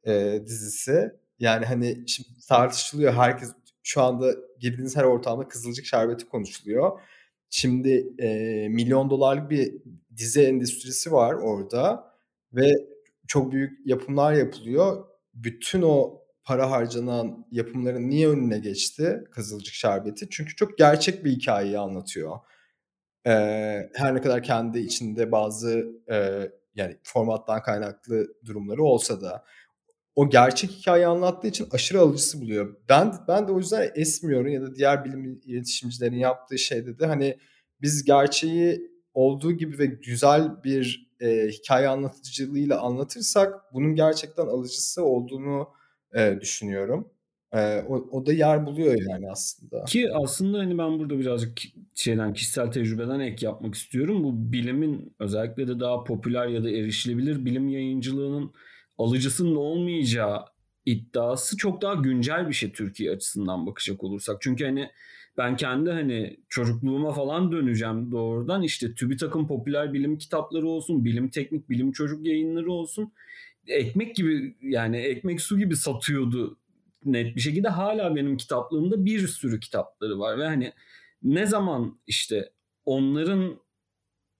e, 0.07 0.41
dizisi. 0.45 1.11
Yani 1.39 1.65
hani 1.65 2.03
şimdi 2.07 2.29
tartışılıyor 2.49 3.13
herkes 3.13 3.49
şu 3.83 4.01
anda 4.01 4.35
girdiğiniz 4.59 4.95
her 4.95 5.03
ortamda 5.03 5.47
Kızılcık 5.47 5.85
Şerbeti 5.85 6.25
konuşuluyor. 6.29 6.99
Şimdi 7.49 8.13
e, 8.19 8.29
milyon 8.69 9.09
dolarlık 9.09 9.49
bir 9.49 9.73
dizi 10.17 10.41
endüstrisi 10.41 11.11
var 11.11 11.33
orada 11.33 12.13
ve 12.53 12.71
çok 13.27 13.51
büyük 13.51 13.87
yapımlar 13.87 14.33
yapılıyor. 14.33 15.05
Bütün 15.33 15.81
o 15.81 16.21
para 16.43 16.71
harcanan 16.71 17.45
yapımların 17.51 18.09
niye 18.09 18.29
önüne 18.29 18.59
geçti 18.59 19.23
Kızılcık 19.31 19.73
Şerbeti? 19.73 20.27
Çünkü 20.29 20.55
çok 20.55 20.77
gerçek 20.77 21.25
bir 21.25 21.31
hikayeyi 21.31 21.79
anlatıyor. 21.79 22.39
Ee, 23.27 23.89
her 23.93 24.15
ne 24.15 24.21
kadar 24.21 24.43
kendi 24.43 24.79
içinde 24.79 25.31
bazı 25.31 25.85
e, 26.11 26.49
yani 26.75 26.97
formattan 27.03 27.61
kaynaklı 27.61 28.27
durumları 28.45 28.83
olsa 28.83 29.21
da 29.21 29.43
o 30.15 30.29
gerçek 30.29 30.69
hikayeyi 30.69 31.07
anlattığı 31.07 31.47
için 31.47 31.67
aşırı 31.71 31.99
alıcısı 31.99 32.41
buluyor. 32.41 32.75
Ben 32.89 33.13
ben 33.27 33.47
de 33.47 33.51
o 33.51 33.57
yüzden 33.57 33.91
esmiyorum 33.95 34.47
ya 34.47 34.61
da 34.61 34.75
diğer 34.75 35.05
bilim 35.05 35.41
iletişimcilerin 35.45 36.15
yaptığı 36.17 36.57
şeyde 36.57 36.99
de 36.99 37.05
hani 37.05 37.37
biz 37.81 38.03
gerçeği 38.03 38.91
olduğu 39.13 39.51
gibi 39.51 39.79
ve 39.79 39.85
güzel 39.85 40.63
bir 40.63 41.11
e, 41.19 41.47
hikaye 41.47 41.87
anlatıcılığıyla 41.87 42.81
anlatırsak 42.81 43.53
bunun 43.73 43.95
gerçekten 43.95 44.45
alıcısı 44.45 45.03
olduğunu 45.03 45.67
e, 46.15 46.37
düşünüyorum. 46.41 47.11
E, 47.53 47.81
o, 47.81 47.95
o 48.11 48.25
da 48.25 48.33
yer 48.33 48.65
buluyor 48.65 48.95
yani 49.09 49.31
aslında. 49.31 49.83
Ki 49.83 50.13
aslında 50.13 50.57
hani 50.57 50.77
ben 50.77 50.99
burada 50.99 51.19
birazcık 51.19 51.57
şeyden 51.95 52.33
kişisel 52.33 52.71
tecrübeden 52.71 53.19
ek 53.19 53.45
yapmak 53.45 53.75
istiyorum. 53.75 54.23
Bu 54.23 54.53
bilimin 54.53 55.15
özellikle 55.19 55.67
de 55.67 55.79
daha 55.79 56.03
popüler 56.03 56.47
ya 56.47 56.63
da 56.63 56.69
erişilebilir 56.69 57.45
bilim 57.45 57.69
yayıncılığının 57.69 58.51
alıcısının 58.97 59.55
olmayacağı 59.55 60.45
iddiası 60.85 61.57
çok 61.57 61.81
daha 61.81 61.93
güncel 61.93 62.47
bir 62.47 62.53
şey 62.53 62.71
Türkiye 62.71 63.11
açısından 63.11 63.65
bakacak 63.65 64.03
olursak. 64.03 64.37
Çünkü 64.41 64.65
hani 64.65 64.89
ben 65.37 65.55
kendi 65.55 65.89
hani 65.91 66.37
çocukluğuma 66.49 67.13
falan 67.13 67.51
döneceğim 67.51 68.11
doğrudan. 68.11 68.63
İşte 68.63 68.95
TÜBİTAK'ın 68.95 69.47
popüler 69.47 69.93
bilim 69.93 70.17
kitapları 70.17 70.67
olsun, 70.67 71.05
bilim 71.05 71.29
teknik, 71.29 71.69
bilim 71.69 71.91
çocuk 71.91 72.25
yayınları 72.25 72.71
olsun. 72.71 73.13
Ekmek 73.67 74.15
gibi 74.15 74.55
yani 74.61 74.97
ekmek 74.97 75.41
su 75.41 75.57
gibi 75.57 75.75
satıyordu 75.75 76.57
net 77.07 77.35
bir 77.35 77.41
şekilde. 77.41 77.69
Hala 77.69 78.15
benim 78.15 78.37
kitaplığımda 78.37 79.05
bir 79.05 79.27
sürü 79.27 79.59
kitapları 79.59 80.19
var 80.19 80.37
ve 80.37 80.45
hani 80.45 80.73
ne 81.23 81.45
zaman 81.45 81.99
işte 82.07 82.49
onların 82.85 83.59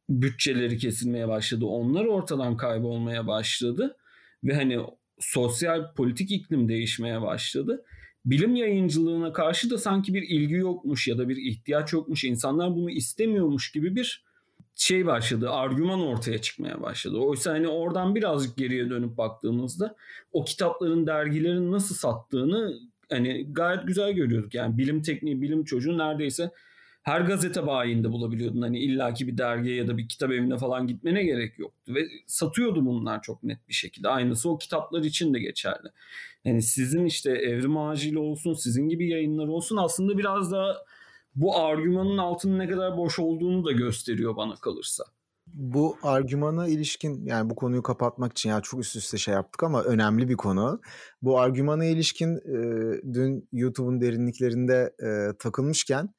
bütçeleri 0.10 0.78
kesilmeye 0.78 1.28
başladı, 1.28 1.66
onlar 1.66 2.06
ortadan 2.06 2.58
kaybolmaya 2.58 3.28
başladı 3.28 3.98
ve 4.44 4.56
hani 4.56 4.80
sosyal 5.20 5.94
politik 5.94 6.32
iklim 6.32 6.70
değişmeye 6.70 7.22
başladı 7.22 7.86
bilim 8.30 8.56
yayıncılığına 8.56 9.34
karşı 9.34 9.70
da 9.70 9.78
sanki 9.78 10.14
bir 10.14 10.22
ilgi 10.22 10.54
yokmuş 10.54 11.08
ya 11.08 11.18
da 11.18 11.30
bir 11.30 11.38
ihtiyaç 11.38 11.94
yokmuş, 11.94 12.24
insanlar 12.24 12.76
bunu 12.76 12.90
istemiyormuş 12.92 13.72
gibi 13.72 13.96
bir 13.96 14.27
şey 14.78 15.06
başladı, 15.06 15.50
argüman 15.50 16.02
ortaya 16.02 16.42
çıkmaya 16.42 16.82
başladı. 16.82 17.18
Oysa 17.18 17.52
hani 17.52 17.68
oradan 17.68 18.16
birazcık 18.16 18.58
geriye 18.58 18.90
dönüp 18.90 19.18
baktığımızda 19.18 19.96
o 20.32 20.46
kitapların, 20.46 21.08
dergilerin 21.08 21.72
nasıl 21.72 21.96
sattığını 21.96 22.74
hani 23.10 23.54
gayet 23.54 23.88
güzel 23.88 24.12
görüyorduk. 24.12 24.54
Yani 24.54 24.78
bilim 24.78 25.02
tekniği, 25.02 25.42
bilim 25.42 25.64
çocuğu 25.64 25.98
neredeyse 25.98 26.52
her 27.04 27.22
gazete 27.22 27.68
bayinde 27.68 28.12
bulabiliyordun. 28.12 28.62
Hani 28.62 28.80
illaki 28.80 29.28
bir 29.28 29.38
dergiye 29.38 29.76
ya 29.76 29.88
da 29.88 29.98
bir 29.98 30.08
kitap 30.08 30.32
evine 30.32 30.58
falan 30.58 30.88
gitmene 30.88 31.24
gerek 31.24 31.60
yoktu. 31.60 31.96
Ve 31.96 32.08
satıyordu 32.26 32.86
bunlar 32.86 33.22
çok 33.22 33.44
net 33.44 33.68
bir 33.70 33.74
şekilde. 33.74 34.10
Aynısı 34.10 34.50
o 34.50 34.58
kitaplar 34.58 35.04
için 35.04 35.34
de 35.34 35.40
geçerli. 35.40 35.88
Yani 36.46 36.62
sizin 36.62 37.06
işte 37.06 37.32
Evrim 37.32 37.78
Ağacı'yla 37.78 38.20
olsun, 38.20 38.54
sizin 38.54 38.90
gibi 38.90 39.10
yayınlar 39.10 39.48
olsun 39.48 39.78
aslında 39.78 40.18
biraz 40.18 40.52
daha 40.52 40.76
bu 41.38 41.58
argümanın 41.58 42.18
altının 42.18 42.60
ne 42.60 42.70
kadar 42.70 42.98
boş 42.98 43.20
olduğunu 43.20 43.66
da 43.66 43.72
gösteriyor 43.72 44.36
bana 44.36 44.56
kalırsa. 44.56 45.04
Bu 45.48 45.98
argümana 46.04 46.68
ilişkin 46.68 47.26
yani 47.26 47.50
bu 47.50 47.56
konuyu 47.56 47.84
kapatmak 47.84 48.32
için 48.32 48.50
ya 48.50 48.62
çok 48.62 48.80
üst 48.80 48.96
üste 48.96 49.18
şey 49.18 49.34
yaptık 49.34 49.64
ama 49.64 49.84
önemli 49.84 50.30
bir 50.30 50.36
konu. 50.36 50.82
Bu 51.22 51.40
argümana 51.40 51.86
ilişkin 51.86 52.36
e, 52.36 52.60
dün 53.14 53.50
YouTube'un 53.52 54.02
derinliklerinde 54.02 54.94
e, 55.04 55.38
takılmışken 55.38 56.10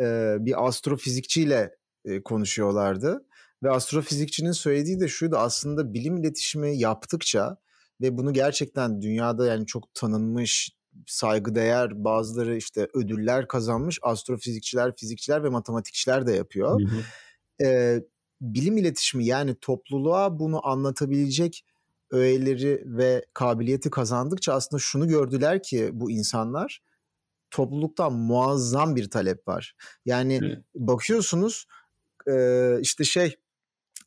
e, 0.00 0.36
bir 0.40 0.66
astrofizikçiyle 0.66 1.76
e, 2.04 2.22
konuşuyorlardı. 2.22 3.24
Ve 3.62 3.70
astrofizikçinin 3.70 4.52
söylediği 4.52 5.00
de 5.00 5.08
şuydu 5.08 5.36
aslında 5.36 5.94
bilim 5.94 6.16
iletişimi 6.16 6.78
yaptıkça 6.78 7.56
ve 8.00 8.18
bunu 8.18 8.32
gerçekten 8.32 9.02
dünyada 9.02 9.46
yani 9.46 9.66
çok 9.66 9.94
tanınmış, 9.94 10.70
saygıdeğer 11.06 12.04
bazıları 12.04 12.56
işte 12.56 12.88
ödüller 12.94 13.48
kazanmış 13.48 13.98
astrofizikçiler, 14.02 14.96
fizikçiler 14.96 15.44
ve 15.44 15.48
matematikçiler 15.48 16.26
de 16.26 16.32
yapıyor. 16.32 16.80
Hı 16.80 16.84
hı. 16.84 17.02
Ee, 17.64 18.04
bilim 18.40 18.76
iletişimi 18.76 19.26
yani 19.26 19.54
topluluğa 19.60 20.38
bunu 20.38 20.66
anlatabilecek 20.66 21.64
öğeleri 22.10 22.82
ve 22.86 23.24
kabiliyeti 23.34 23.90
kazandıkça 23.90 24.52
aslında 24.52 24.80
şunu 24.80 25.08
gördüler 25.08 25.62
ki 25.62 25.90
bu 25.92 26.10
insanlar 26.10 26.82
topluluktan 27.50 28.12
muazzam 28.12 28.96
bir 28.96 29.10
talep 29.10 29.48
var. 29.48 29.74
Yani 30.04 30.40
Hı. 30.40 30.62
bakıyorsunuz 30.74 31.66
işte 32.80 33.04
şey 33.04 33.36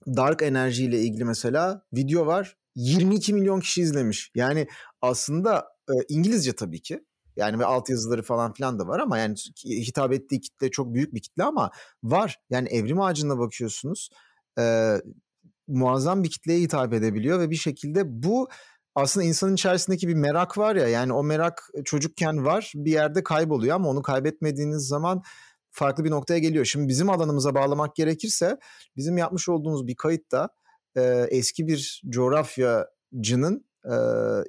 dark 0.07 0.41
enerji 0.41 0.85
ile 0.85 1.01
ilgili 1.01 1.25
mesela 1.25 1.85
video 1.93 2.25
var 2.25 2.57
22 2.75 3.33
milyon 3.33 3.59
kişi 3.59 3.81
izlemiş. 3.81 4.31
Yani 4.35 4.67
aslında 5.01 5.67
İngilizce 6.09 6.53
tabii 6.53 6.81
ki. 6.81 7.03
Yani 7.35 7.59
ve 7.59 7.65
altyazıları 7.65 8.23
falan 8.23 8.53
filan 8.53 8.79
da 8.79 8.87
var 8.87 8.99
ama 8.99 9.17
yani 9.17 9.35
hitap 9.65 10.13
ettiği 10.13 10.41
kitle 10.41 10.71
çok 10.71 10.93
büyük 10.93 11.13
bir 11.13 11.21
kitle 11.21 11.43
ama 11.43 11.71
var. 12.03 12.39
Yani 12.49 12.69
evrim 12.69 13.01
ağacına 13.01 13.39
bakıyorsunuz. 13.39 14.09
E, 14.59 14.95
muazzam 15.67 16.23
bir 16.23 16.29
kitleye 16.29 16.59
hitap 16.59 16.93
edebiliyor 16.93 17.39
ve 17.39 17.49
bir 17.49 17.55
şekilde 17.55 18.23
bu 18.23 18.49
aslında 18.95 19.25
insanın 19.25 19.53
içerisindeki 19.53 20.07
bir 20.07 20.13
merak 20.13 20.57
var 20.57 20.75
ya 20.75 20.87
yani 20.87 21.13
o 21.13 21.23
merak 21.23 21.69
çocukken 21.85 22.45
var 22.45 22.71
bir 22.75 22.91
yerde 22.91 23.23
kayboluyor 23.23 23.75
ama 23.75 23.89
onu 23.89 24.01
kaybetmediğiniz 24.01 24.87
zaman 24.87 25.23
farklı 25.71 26.03
bir 26.03 26.11
noktaya 26.11 26.39
geliyor. 26.39 26.65
Şimdi 26.65 26.87
bizim 26.87 27.09
alanımıza 27.09 27.55
bağlamak 27.55 27.95
gerekirse 27.95 28.57
bizim 28.97 29.17
yapmış 29.17 29.49
olduğumuz 29.49 29.87
bir 29.87 29.95
kayıtta 29.95 30.49
e, 30.97 31.01
eski 31.29 31.67
bir 31.67 32.01
coğrafyacının 32.09 33.65
e, 33.85 33.95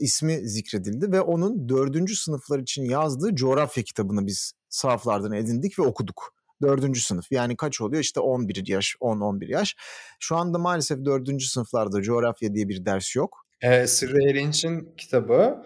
ismi 0.00 0.48
zikredildi 0.48 1.12
ve 1.12 1.20
onun 1.20 1.68
dördüncü 1.68 2.16
sınıflar 2.16 2.58
için 2.58 2.84
yazdığı 2.84 3.34
coğrafya 3.34 3.82
kitabını 3.82 4.26
biz 4.26 4.52
sahaflardan 4.68 5.32
edindik 5.32 5.78
ve 5.78 5.82
okuduk. 5.82 6.34
Dördüncü 6.62 7.00
sınıf 7.00 7.32
yani 7.32 7.56
kaç 7.56 7.80
oluyor 7.80 8.02
işte 8.02 8.20
11 8.20 8.68
yaş 8.68 8.94
10-11 9.00 9.50
yaş. 9.50 9.76
Şu 10.20 10.36
anda 10.36 10.58
maalesef 10.58 11.04
dördüncü 11.04 11.46
sınıflarda 11.46 12.02
coğrafya 12.02 12.54
diye 12.54 12.68
bir 12.68 12.84
ders 12.84 13.16
yok. 13.16 13.46
Ee, 13.62 13.86
Sırrı 13.86 14.30
Erinç'in 14.30 14.94
kitabı 14.96 15.62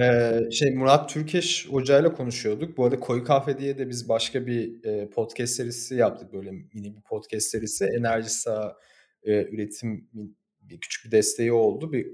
ee, 0.00 0.40
şey 0.50 0.74
Murat 0.74 1.08
Türkeş 1.10 1.68
hocayla 1.70 2.12
konuşuyorduk. 2.12 2.76
Bu 2.76 2.84
arada 2.84 3.00
Koyu 3.00 3.24
Kahve 3.24 3.58
diye 3.58 3.78
de 3.78 3.88
biz 3.88 4.08
başka 4.08 4.46
bir 4.46 4.84
e, 4.84 5.10
podcast 5.10 5.54
serisi 5.54 5.94
yaptık 5.94 6.32
böyle 6.32 6.50
mini 6.50 6.96
bir 6.96 7.02
podcast 7.02 7.46
serisi. 7.46 7.84
Enerji 7.84 8.28
e, 9.22 9.32
üretim 9.32 10.08
bir 10.68 10.80
küçük 10.80 11.04
bir 11.04 11.10
desteği 11.10 11.52
oldu. 11.52 11.92
Bir 11.92 12.06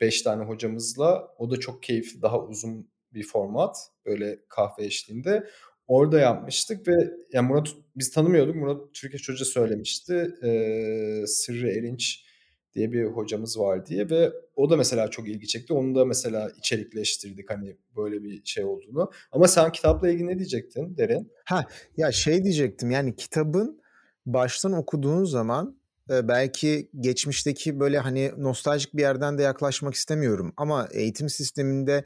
4-5 0.00 0.24
tane 0.24 0.44
hocamızla. 0.44 1.28
O 1.38 1.50
da 1.50 1.60
çok 1.60 1.82
keyifli, 1.82 2.22
daha 2.22 2.44
uzun 2.44 2.90
bir 3.14 3.22
format. 3.26 3.76
Böyle 4.06 4.38
kahve 4.48 4.84
eşliğinde. 4.84 5.46
Orada 5.86 6.18
yapmıştık 6.18 6.88
ve 6.88 7.10
yani 7.32 7.48
Murat 7.48 7.68
biz 7.96 8.10
tanımıyorduk. 8.10 8.56
Murat 8.56 8.94
Türkiye 8.94 9.34
Hoca 9.34 9.44
söylemişti. 9.44 10.34
Ee, 10.42 11.24
Sırrı 11.26 11.70
Erinç 11.70 12.26
diye 12.74 12.92
bir 12.92 13.04
hocamız 13.04 13.58
var 13.58 13.86
diye 13.86 14.10
ve 14.10 14.32
o 14.56 14.70
da 14.70 14.76
mesela 14.76 15.10
çok 15.10 15.28
ilgi 15.28 15.46
çekti. 15.46 15.72
Onu 15.72 15.94
da 15.94 16.04
mesela 16.04 16.50
içerikleştirdik 16.58 17.50
hani 17.50 17.76
böyle 17.96 18.22
bir 18.22 18.42
şey 18.44 18.64
olduğunu. 18.64 19.10
Ama 19.32 19.48
sen 19.48 19.72
kitapla 19.72 20.10
ilgili 20.10 20.26
ne 20.26 20.38
diyecektin 20.38 20.96
Derin? 20.96 21.32
Ha 21.44 21.66
ya 21.96 22.12
şey 22.12 22.44
diyecektim 22.44 22.90
yani 22.90 23.16
kitabın 23.16 23.82
baştan 24.26 24.72
okuduğun 24.72 25.24
zaman 25.24 25.80
belki 26.08 26.90
geçmişteki 27.00 27.80
böyle 27.80 27.98
hani 27.98 28.32
nostaljik 28.38 28.94
bir 28.94 29.02
yerden 29.02 29.38
de 29.38 29.42
yaklaşmak 29.42 29.94
istemiyorum 29.94 30.52
ama 30.56 30.88
eğitim 30.92 31.28
sisteminde 31.28 32.04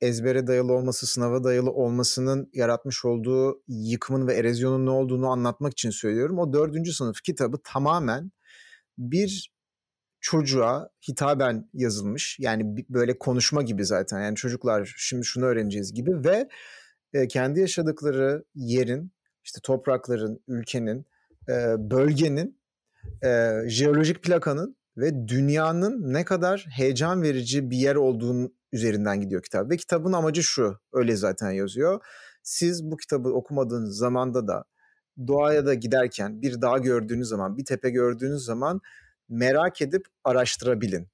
ezbere 0.00 0.46
dayalı 0.46 0.72
olması, 0.72 1.06
sınava 1.06 1.44
dayalı 1.44 1.70
olmasının 1.70 2.50
yaratmış 2.52 3.04
olduğu 3.04 3.62
yıkımın 3.68 4.26
ve 4.26 4.34
erozyonun 4.34 4.86
ne 4.86 4.90
olduğunu 4.90 5.28
anlatmak 5.28 5.72
için 5.72 5.90
söylüyorum. 5.90 6.38
O 6.38 6.52
dördüncü 6.52 6.92
sınıf 6.92 7.22
kitabı 7.22 7.58
tamamen 7.64 8.30
bir 8.98 9.52
çocuğa 10.20 10.88
hitaben 11.08 11.70
yazılmış. 11.72 12.36
Yani 12.40 12.84
böyle 12.88 13.18
konuşma 13.18 13.62
gibi 13.62 13.84
zaten. 13.84 14.20
Yani 14.20 14.36
çocuklar 14.36 14.94
şimdi 14.96 15.24
şunu 15.24 15.44
öğreneceğiz 15.44 15.94
gibi 15.94 16.24
ve 16.24 16.48
e, 17.12 17.28
kendi 17.28 17.60
yaşadıkları 17.60 18.44
yerin, 18.54 19.12
işte 19.44 19.60
toprakların, 19.62 20.42
ülkenin, 20.48 21.06
e, 21.48 21.74
bölgenin, 21.78 22.61
e, 23.24 23.60
jeolojik 23.66 24.22
plakanın 24.22 24.76
ve 24.96 25.28
dünyanın 25.28 26.12
ne 26.12 26.24
kadar 26.24 26.66
heyecan 26.70 27.22
verici 27.22 27.70
bir 27.70 27.76
yer 27.76 27.94
olduğunu 27.94 28.52
üzerinden 28.72 29.20
gidiyor 29.20 29.42
kitap. 29.42 29.70
Ve 29.70 29.76
kitabın 29.76 30.12
amacı 30.12 30.42
şu, 30.42 30.78
öyle 30.92 31.16
zaten 31.16 31.50
yazıyor. 31.50 32.00
Siz 32.42 32.90
bu 32.90 32.96
kitabı 32.96 33.28
okumadığınız 33.28 33.96
zamanda 33.96 34.48
da 34.48 34.64
doğaya 35.26 35.66
da 35.66 35.74
giderken 35.74 36.42
bir 36.42 36.62
dağ 36.62 36.78
gördüğünüz 36.78 37.28
zaman, 37.28 37.56
bir 37.58 37.64
tepe 37.64 37.90
gördüğünüz 37.90 38.44
zaman 38.44 38.80
merak 39.28 39.82
edip 39.82 40.06
araştırabilin. 40.24 41.08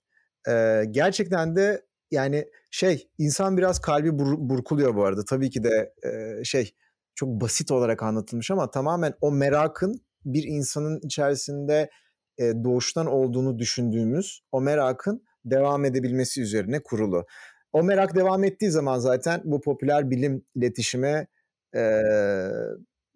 Ee, 0.48 0.84
gerçekten 0.90 1.56
de 1.56 1.86
yani 2.10 2.48
şey 2.70 3.08
insan 3.18 3.56
biraz 3.56 3.80
kalbi 3.80 4.08
bur- 4.08 4.48
burkuluyor 4.48 4.94
bu 4.94 5.04
arada. 5.04 5.24
Tabii 5.24 5.50
ki 5.50 5.64
de 5.64 5.94
e, 6.02 6.44
şey 6.44 6.74
çok 7.14 7.28
basit 7.28 7.70
olarak 7.70 8.02
anlatılmış 8.02 8.50
ama 8.50 8.70
tamamen 8.70 9.14
o 9.20 9.32
merakın 9.32 10.00
bir 10.32 10.44
insanın 10.44 11.00
içerisinde 11.02 11.90
e, 12.38 12.52
doğuştan 12.64 13.06
olduğunu 13.06 13.58
düşündüğümüz 13.58 14.40
o 14.52 14.60
merakın 14.60 15.22
devam 15.44 15.84
edebilmesi 15.84 16.42
üzerine 16.42 16.82
kurulu. 16.82 17.26
O 17.72 17.82
merak 17.82 18.16
devam 18.16 18.44
ettiği 18.44 18.70
zaman 18.70 18.98
zaten 18.98 19.40
bu 19.44 19.60
popüler 19.60 20.10
bilim 20.10 20.44
iletişime 20.54 21.26
e, 21.74 21.82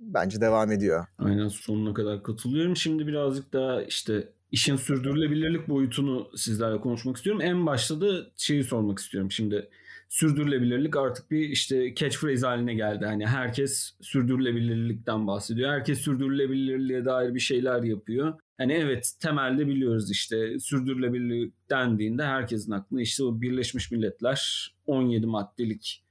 bence 0.00 0.40
devam 0.40 0.72
ediyor. 0.72 1.06
Aynen 1.18 1.48
sonuna 1.48 1.94
kadar 1.94 2.22
katılıyorum. 2.22 2.76
Şimdi 2.76 3.06
birazcık 3.06 3.52
daha 3.52 3.82
işte 3.82 4.28
işin 4.50 4.76
sürdürülebilirlik 4.76 5.68
boyutunu 5.68 6.30
sizlerle 6.36 6.80
konuşmak 6.80 7.16
istiyorum. 7.16 7.42
En 7.42 7.66
başta 7.66 8.00
da 8.00 8.06
şeyi 8.36 8.64
sormak 8.64 8.98
istiyorum. 8.98 9.30
Şimdi 9.30 9.68
sürdürülebilirlik 10.12 10.96
artık 10.96 11.30
bir 11.30 11.48
işte 11.48 11.94
catchphrase 11.94 12.46
haline 12.46 12.74
geldi. 12.74 13.04
Hani 13.04 13.26
herkes 13.26 13.94
sürdürülebilirlikten 14.00 15.26
bahsediyor. 15.26 15.72
Herkes 15.72 15.98
sürdürülebilirliğe 15.98 17.04
dair 17.04 17.34
bir 17.34 17.40
şeyler 17.40 17.82
yapıyor. 17.82 18.34
Hani 18.58 18.72
evet 18.72 19.12
temelde 19.20 19.66
biliyoruz 19.66 20.10
işte 20.10 20.60
sürdürülebilirlik 20.60 21.54
dendiğinde 21.70 22.24
herkesin 22.24 22.72
aklına 22.72 23.00
işte 23.02 23.24
o 23.24 23.40
Birleşmiş 23.40 23.90
Milletler 23.90 24.72
17 24.86 25.26
maddelik 25.26 26.04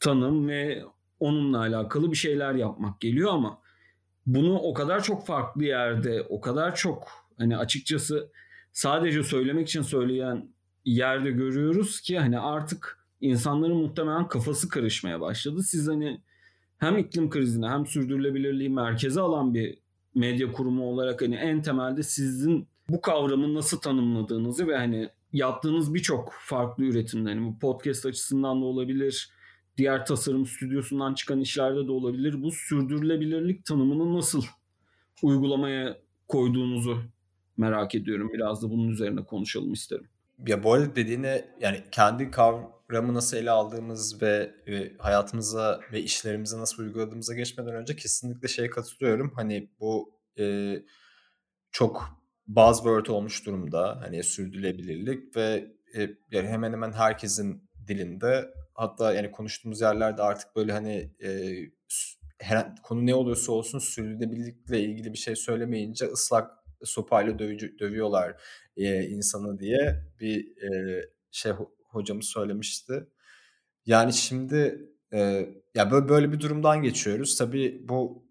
tanım 0.00 0.48
ve 0.48 0.82
onunla 1.20 1.58
alakalı 1.58 2.10
bir 2.10 2.16
şeyler 2.16 2.54
yapmak 2.54 3.00
geliyor 3.00 3.32
ama 3.32 3.58
bunu 4.26 4.58
o 4.58 4.74
kadar 4.74 5.02
çok 5.02 5.26
farklı 5.26 5.64
yerde, 5.64 6.22
o 6.22 6.40
kadar 6.40 6.74
çok 6.74 7.08
hani 7.38 7.56
açıkçası 7.56 8.30
sadece 8.72 9.22
söylemek 9.22 9.68
için 9.68 9.82
söyleyen 9.82 10.48
yerde 10.84 11.30
görüyoruz 11.30 12.00
ki 12.00 12.18
hani 12.18 12.38
artık 12.38 13.01
insanların 13.22 13.76
muhtemelen 13.76 14.28
kafası 14.28 14.68
karışmaya 14.68 15.20
başladı. 15.20 15.62
Siz 15.62 15.88
hani 15.88 16.20
hem 16.78 16.98
iklim 16.98 17.30
krizine 17.30 17.68
hem 17.68 17.86
sürdürülebilirliği 17.86 18.70
merkeze 18.70 19.20
alan 19.20 19.54
bir 19.54 19.78
medya 20.14 20.52
kurumu 20.52 20.84
olarak 20.84 21.22
hani 21.22 21.34
en 21.34 21.62
temelde 21.62 22.02
sizin 22.02 22.68
bu 22.88 23.00
kavramı 23.00 23.54
nasıl 23.54 23.80
tanımladığınızı 23.80 24.66
ve 24.66 24.76
hani 24.76 25.08
yaptığınız 25.32 25.94
birçok 25.94 26.32
farklı 26.40 26.84
üretimde 26.84 27.28
hani 27.28 27.46
bu 27.46 27.58
podcast 27.58 28.06
açısından 28.06 28.62
da 28.62 28.64
olabilir, 28.64 29.30
diğer 29.76 30.06
tasarım 30.06 30.46
stüdyosundan 30.46 31.14
çıkan 31.14 31.40
işlerde 31.40 31.86
de 31.86 31.92
olabilir. 31.92 32.42
Bu 32.42 32.50
sürdürülebilirlik 32.50 33.64
tanımını 33.64 34.14
nasıl 34.14 34.42
uygulamaya 35.22 35.98
koyduğunuzu 36.28 37.02
merak 37.56 37.94
ediyorum. 37.94 38.30
Biraz 38.34 38.62
da 38.62 38.70
bunun 38.70 38.88
üzerine 38.88 39.24
konuşalım 39.24 39.72
isterim. 39.72 40.08
Ya 40.46 40.62
bu 40.62 40.72
arada 40.72 40.96
dediğine 40.96 41.44
yani 41.60 41.84
kendi 41.90 42.30
kavramı 42.30 43.14
nasıl 43.14 43.36
ele 43.36 43.50
aldığımız 43.50 44.22
ve, 44.22 44.54
ve 44.66 44.92
hayatımıza 44.98 45.80
ve 45.92 46.00
işlerimize 46.02 46.58
nasıl 46.58 46.82
uyguladığımıza 46.82 47.34
geçmeden 47.34 47.74
önce 47.74 47.96
kesinlikle 47.96 48.48
şeye 48.48 48.70
katılıyorum. 48.70 49.32
Hani 49.36 49.70
bu 49.80 50.20
e, 50.38 50.74
çok 51.72 52.22
buzzword 52.46 53.06
olmuş 53.06 53.46
durumda. 53.46 53.98
Hani 54.00 54.22
sürdürülebilirlik 54.22 55.36
ve 55.36 55.72
e, 55.96 56.10
yani 56.30 56.48
hemen 56.48 56.72
hemen 56.72 56.92
herkesin 56.92 57.70
dilinde 57.88 58.54
hatta 58.74 59.14
yani 59.14 59.30
konuştuğumuz 59.30 59.80
yerlerde 59.80 60.22
artık 60.22 60.56
böyle 60.56 60.72
hani 60.72 61.12
e, 61.24 61.52
her, 62.38 62.76
konu 62.82 63.06
ne 63.06 63.14
oluyorsa 63.14 63.52
olsun 63.52 63.78
sürdürülebilirlikle 63.78 64.80
ilgili 64.80 65.12
bir 65.12 65.18
şey 65.18 65.36
söylemeyince 65.36 66.06
ıslak 66.06 66.50
sopayla 66.84 67.38
dövücü, 67.38 67.78
dövüyorlar 67.78 68.42
e, 68.76 69.02
insanı 69.04 69.58
diye 69.58 70.04
bir 70.20 70.62
e, 70.62 71.02
şey 71.30 71.52
hocamız 71.84 72.26
söylemişti. 72.26 73.06
Yani 73.86 74.12
şimdi 74.12 74.88
e, 75.12 75.48
ya 75.74 75.90
böyle 75.90 76.08
böyle 76.08 76.32
bir 76.32 76.40
durumdan 76.40 76.82
geçiyoruz. 76.82 77.36
Tabii 77.38 77.88
bu 77.88 78.26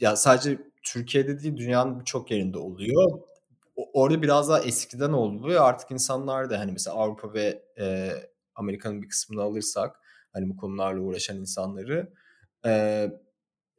ya 0.00 0.16
sadece 0.16 0.58
Türkiye'de 0.82 1.42
değil 1.42 1.56
dünyanın 1.56 2.00
birçok 2.00 2.30
yerinde 2.30 2.58
oluyor. 2.58 3.20
Orada 3.76 4.22
biraz 4.22 4.48
daha 4.48 4.60
eskiden 4.60 5.12
oldu 5.12 5.48
ve 5.48 5.60
artık 5.60 5.90
insanlar 5.90 6.50
da 6.50 6.58
hani 6.58 6.72
mesela 6.72 6.96
Avrupa 6.96 7.34
ve 7.34 7.62
e, 7.78 8.12
Amerika'nın 8.54 9.02
bir 9.02 9.08
kısmını 9.08 9.42
alırsak 9.42 9.96
hani 10.32 10.48
bu 10.48 10.56
konularla 10.56 11.00
uğraşan 11.00 11.36
insanları 11.36 12.12
e, 12.66 12.70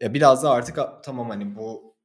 ya 0.01 0.13
biraz 0.13 0.43
da 0.43 0.51
artık 0.51 0.79
tamam 1.03 1.29
hani 1.29 1.55
bu 1.55 1.96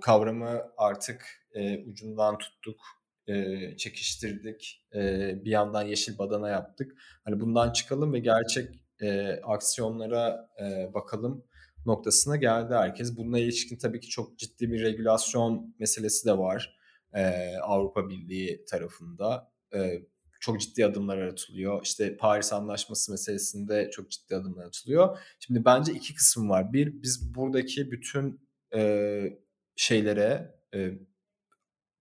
kavramı 0.00 0.62
artık 0.76 1.46
e, 1.52 1.84
ucundan 1.84 2.38
tuttuk, 2.38 2.80
e, 3.26 3.76
çekiştirdik, 3.76 4.86
e, 4.94 5.00
bir 5.44 5.50
yandan 5.50 5.82
yeşil 5.82 6.18
badana 6.18 6.48
yaptık. 6.48 6.92
Hani 7.24 7.40
bundan 7.40 7.72
çıkalım 7.72 8.12
ve 8.12 8.18
gerçek 8.18 8.80
e, 9.00 9.40
aksiyonlara 9.42 10.50
e, 10.62 10.94
bakalım 10.94 11.44
noktasına 11.86 12.36
geldi 12.36 12.74
herkes. 12.74 13.16
Bununla 13.16 13.38
ilişkin 13.38 13.78
tabii 13.78 14.00
ki 14.00 14.08
çok 14.08 14.38
ciddi 14.38 14.72
bir 14.72 14.82
regülasyon 14.82 15.74
meselesi 15.78 16.26
de 16.26 16.38
var 16.38 16.78
e, 17.14 17.56
Avrupa 17.62 18.08
Birliği 18.08 18.64
tarafında. 18.64 19.52
E, 19.74 20.02
çok 20.40 20.60
ciddi 20.60 20.86
adımlar 20.86 21.18
atılıyor. 21.18 21.80
İşte 21.84 22.16
Paris 22.16 22.52
Anlaşması 22.52 23.12
meselesinde 23.12 23.90
çok 23.90 24.10
ciddi 24.10 24.36
adımlar 24.36 24.64
atılıyor. 24.64 25.18
Şimdi 25.40 25.64
bence 25.64 25.92
iki 25.92 26.14
kısım 26.14 26.50
var. 26.50 26.72
Bir, 26.72 27.02
biz 27.02 27.34
buradaki 27.34 27.90
bütün 27.90 28.40
e, 28.74 29.43
şeylere, 29.76 30.54
e, 30.74 30.90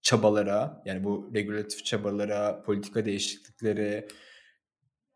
çabalara, 0.01 0.81
yani 0.85 1.03
bu 1.03 1.31
regülatif 1.35 1.85
çabalara, 1.85 2.63
politika 2.63 3.05
değişiklikleri 3.05 4.07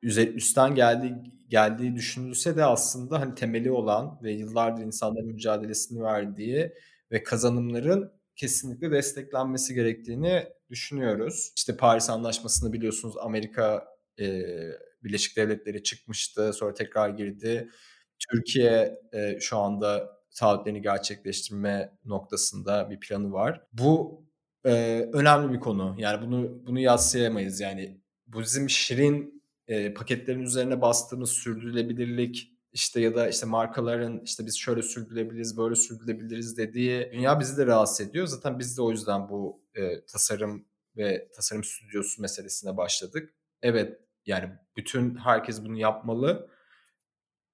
üstten 0.04 0.76
geldiği 0.76 1.14
geldiği 1.48 1.96
düşünülse 1.96 2.58
de 2.58 2.66
aslında 2.66 3.20
hani 3.20 3.36
temeli 3.36 3.72
olan 3.72 4.20
ve 4.24 4.32
yıllardır 4.32 4.84
insanların 4.84 5.28
mücadelesini 5.28 6.04
verdiği 6.04 6.74
ve 7.12 7.24
kazanımların 7.24 8.12
kesinlikle 8.36 8.92
desteklenmesi 8.92 9.74
gerektiğini 9.74 10.48
düşünüyoruz. 10.70 11.52
İşte 11.56 11.78
Paris 11.78 12.10
Anlaşması'nı 12.10 12.74
biliyorsunuz 12.74 13.16
Amerika 13.22 13.88
e, 14.20 14.44
Birleşik 15.04 15.38
Devletleri 15.38 15.84
çıkmıştı, 15.84 16.54
sonra 16.54 16.74
tekrar 16.74 17.10
girdi. 17.10 17.70
Türkiye 18.32 19.00
e, 19.14 19.40
şu 19.40 19.58
anda 19.58 20.17
taahhütlerini 20.38 20.82
gerçekleştirme 20.82 21.98
noktasında 22.06 22.90
bir 22.90 23.00
planı 23.00 23.34
var. 23.34 23.62
Bu 23.74 24.24
e, 24.66 24.72
önemli 25.14 25.54
bir 25.54 25.60
konu. 25.60 25.96
Yani 25.98 26.28
bunu 26.28 26.66
bunu 26.68 26.80
yatsıyamayız. 26.80 27.60
Yani 27.60 28.02
bu 28.28 28.40
bizim 28.40 28.70
şirin 28.70 29.44
e, 29.68 29.94
paketlerin 29.94 30.42
üzerine 30.42 30.82
bastığımız 30.82 31.30
sürdürülebilirlik 31.30 32.54
işte 32.74 33.02
ya 33.02 33.16
da 33.16 33.30
işte 33.30 33.46
markaların 33.46 34.22
işte 34.26 34.46
biz 34.46 34.58
şöyle 34.58 34.82
sürdürülebiliriz, 34.82 35.58
böyle 35.58 35.76
sürdürülebiliriz 35.76 36.58
dediği 36.58 37.10
dünya 37.12 37.40
bizi 37.40 37.58
de 37.58 37.66
rahatsız 37.66 38.08
ediyor. 38.08 38.28
Zaten 38.28 38.60
biz 38.60 38.78
de 38.78 38.82
o 38.82 38.92
yüzden 38.92 39.30
bu 39.30 39.64
e, 39.76 40.06
tasarım 40.06 40.66
ve 40.98 41.30
tasarım 41.36 41.64
stüdyosu 41.64 42.22
meselesine 42.22 42.78
başladık. 42.78 43.34
Evet 43.62 44.00
yani 44.26 44.50
bütün 44.78 45.16
herkes 45.16 45.64
bunu 45.64 45.78
yapmalı. 45.78 46.50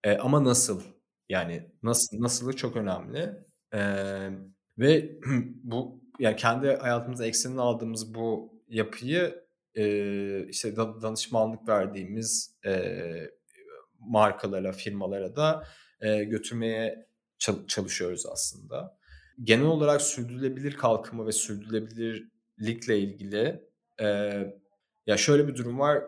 E, 0.04 0.18
ama 0.18 0.44
nasıl? 0.44 0.82
Yani 1.34 1.72
nasıl 1.84 2.22
nasılı 2.22 2.56
çok 2.56 2.76
önemli. 2.76 3.34
E, 3.74 3.80
ve 4.78 5.12
bu 5.64 6.04
yani 6.20 6.36
kendi 6.36 6.68
hayatımıza 6.76 7.26
eksenini 7.26 7.62
aldığımız 7.62 8.16
bu 8.16 8.54
yapıyı 8.68 9.44
e, 9.76 10.48
işte 10.48 10.76
danışmanlık 10.76 11.68
verdiğimiz 11.68 12.58
e, 12.66 13.04
markalara, 14.00 14.72
firmalara 14.72 15.36
da 15.36 15.68
e, 16.02 16.24
götürmeye 16.24 17.08
çalışıyoruz 17.68 18.26
aslında. 18.26 18.98
Genel 19.44 19.66
olarak 19.66 20.02
sürdürülebilir 20.02 20.74
kalkınma 20.78 21.28
ve 21.28 21.32
sürdürülebilirlikle 21.32 23.00
ilgili 23.00 23.64
e, 24.02 24.08
ya 25.08 25.18
şöyle 25.18 25.48
bir 25.48 25.56
durum 25.56 25.80
var. 25.80 26.04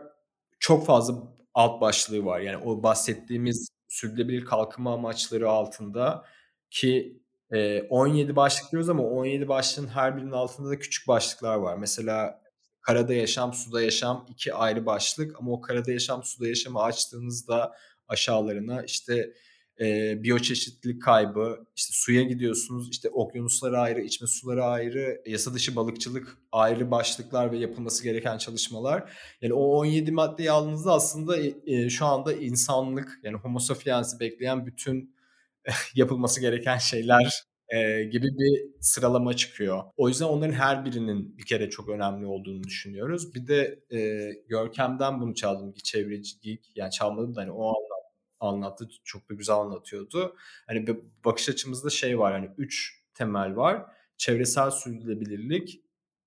Çok 0.60 0.86
fazla 0.86 1.36
alt 1.54 1.82
başlığı 1.82 2.26
var. 2.26 2.40
Yani 2.40 2.58
o 2.58 2.84
bahsettiğimiz 2.84 3.75
sürdürülebilir 3.96 4.46
kalkınma 4.46 4.94
amaçları 4.94 5.50
altında 5.50 6.26
ki 6.70 7.22
e, 7.52 7.82
17 7.82 8.36
başlık 8.36 8.72
diyoruz 8.72 8.90
ama 8.90 9.04
17 9.04 9.48
başlığın 9.48 9.88
her 9.88 10.18
birinin 10.18 10.32
altında 10.32 10.70
da 10.70 10.80
küçük 10.80 11.08
başlıklar 11.08 11.56
var. 11.56 11.78
Mesela 11.78 12.42
karada 12.82 13.14
yaşam, 13.14 13.54
suda 13.54 13.82
yaşam 13.82 14.26
iki 14.30 14.54
ayrı 14.54 14.86
başlık 14.86 15.40
ama 15.40 15.52
o 15.52 15.62
karada 15.62 15.92
yaşam, 15.92 16.24
suda 16.24 16.48
yaşamı 16.48 16.82
açtığınızda 16.82 17.76
aşağılarına 18.08 18.84
işte 18.84 19.34
e, 19.80 20.24
biyoçeşitlilik 20.24 21.02
kaybı, 21.02 21.66
işte 21.76 21.90
suya 21.94 22.22
gidiyorsunuz, 22.22 22.90
işte 22.92 23.10
okyanuslara 23.10 23.82
ayrı, 23.82 24.02
içme 24.02 24.28
suları 24.28 24.64
ayrı, 24.64 25.22
yasa 25.26 25.54
dışı 25.54 25.76
balıkçılık 25.76 26.38
ayrı 26.52 26.92
başlıklar 26.92 27.52
ve 27.52 27.58
yapılması 27.58 28.04
gereken 28.04 28.38
çalışmalar. 28.38 29.12
Yani 29.42 29.54
o 29.54 29.64
17 29.64 30.12
maddeyi 30.12 30.52
aldığınızda 30.52 30.94
aslında 30.94 31.38
e, 31.66 31.90
şu 31.90 32.06
anda 32.06 32.34
insanlık 32.34 33.20
yani 33.24 33.38
homo 33.38 33.60
sapiens'i 33.60 34.20
bekleyen 34.20 34.66
bütün 34.66 35.16
yapılması 35.96 36.42
gereken 36.42 36.78
şeyler 36.78 37.46
e, 37.70 38.04
gibi 38.04 38.28
bir 38.28 38.82
sıralama 38.82 39.34
çıkıyor. 39.34 39.84
O 39.98 40.08
yüzden 40.10 40.26
onların 40.26 40.54
her 40.54 40.86
birinin 40.86 41.38
bir 41.38 41.46
kere 41.46 41.70
çok 41.70 41.90
önemli 41.90 42.26
olduğunu 42.26 42.64
düşünüyoruz. 42.64 43.36
Bir 43.36 43.48
de 43.48 43.80
e, 43.92 44.30
Görkem'den 44.50 45.22
bunu 45.22 45.36
çaldım 45.36 45.74
çevreci 45.84 46.40
geek 46.42 46.72
yani 46.76 46.92
çalmadım 46.92 47.36
da 47.36 47.42
hani 47.42 47.52
o 47.52 47.68
anlamda 47.68 47.95
anlattı. 48.40 48.90
Çok 49.04 49.30
da 49.30 49.34
güzel 49.34 49.56
anlatıyordu. 49.56 50.36
Hani 50.68 50.88
bir 50.88 50.98
bakış 51.26 51.50
açımızda 51.50 51.90
şey 51.90 52.20
var 52.20 52.34
hani 52.34 52.52
üç 52.58 53.04
temel 53.14 53.56
var. 53.56 53.86
Çevresel 54.18 54.72
sürdürülebilirlik, 54.72 55.82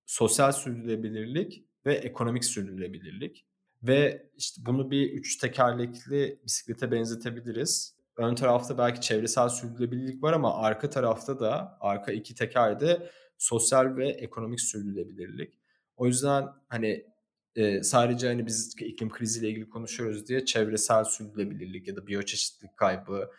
sosyal 0.05 0.51
sürdürülebilirlik 0.51 1.65
ve 1.85 1.93
ekonomik 1.95 2.45
sürdürülebilirlik. 2.45 3.45
Ve 3.83 4.29
işte 4.37 4.61
bunu 4.65 4.91
bir 4.91 5.11
üç 5.11 5.37
tekerlekli 5.37 6.39
bisiklete 6.45 6.91
benzetebiliriz. 6.91 7.95
Ön 8.17 8.35
tarafta 8.35 8.77
belki 8.77 9.01
çevresel 9.01 9.49
sürdürülebilirlik 9.49 10.23
var 10.23 10.33
ama 10.33 10.55
arka 10.55 10.89
tarafta 10.89 11.39
da 11.39 11.77
arka 11.79 12.11
iki 12.11 12.35
tekerde 12.35 13.09
sosyal 13.37 13.95
ve 13.95 14.09
ekonomik 14.09 14.61
sürdürülebilirlik. 14.61 15.59
O 15.97 16.07
yüzden 16.07 16.47
hani 16.67 17.05
e, 17.55 17.83
sadece 17.83 18.27
hani 18.27 18.45
biz 18.45 18.75
iklim 18.79 19.09
kriziyle 19.09 19.49
ilgili 19.49 19.69
konuşuyoruz 19.69 20.27
diye 20.27 20.45
çevresel 20.45 21.03
sürdürülebilirlik 21.03 21.87
ya 21.87 21.95
da 21.95 22.07
biyoçeşitlilik 22.07 22.77
kaybı, 22.77 23.29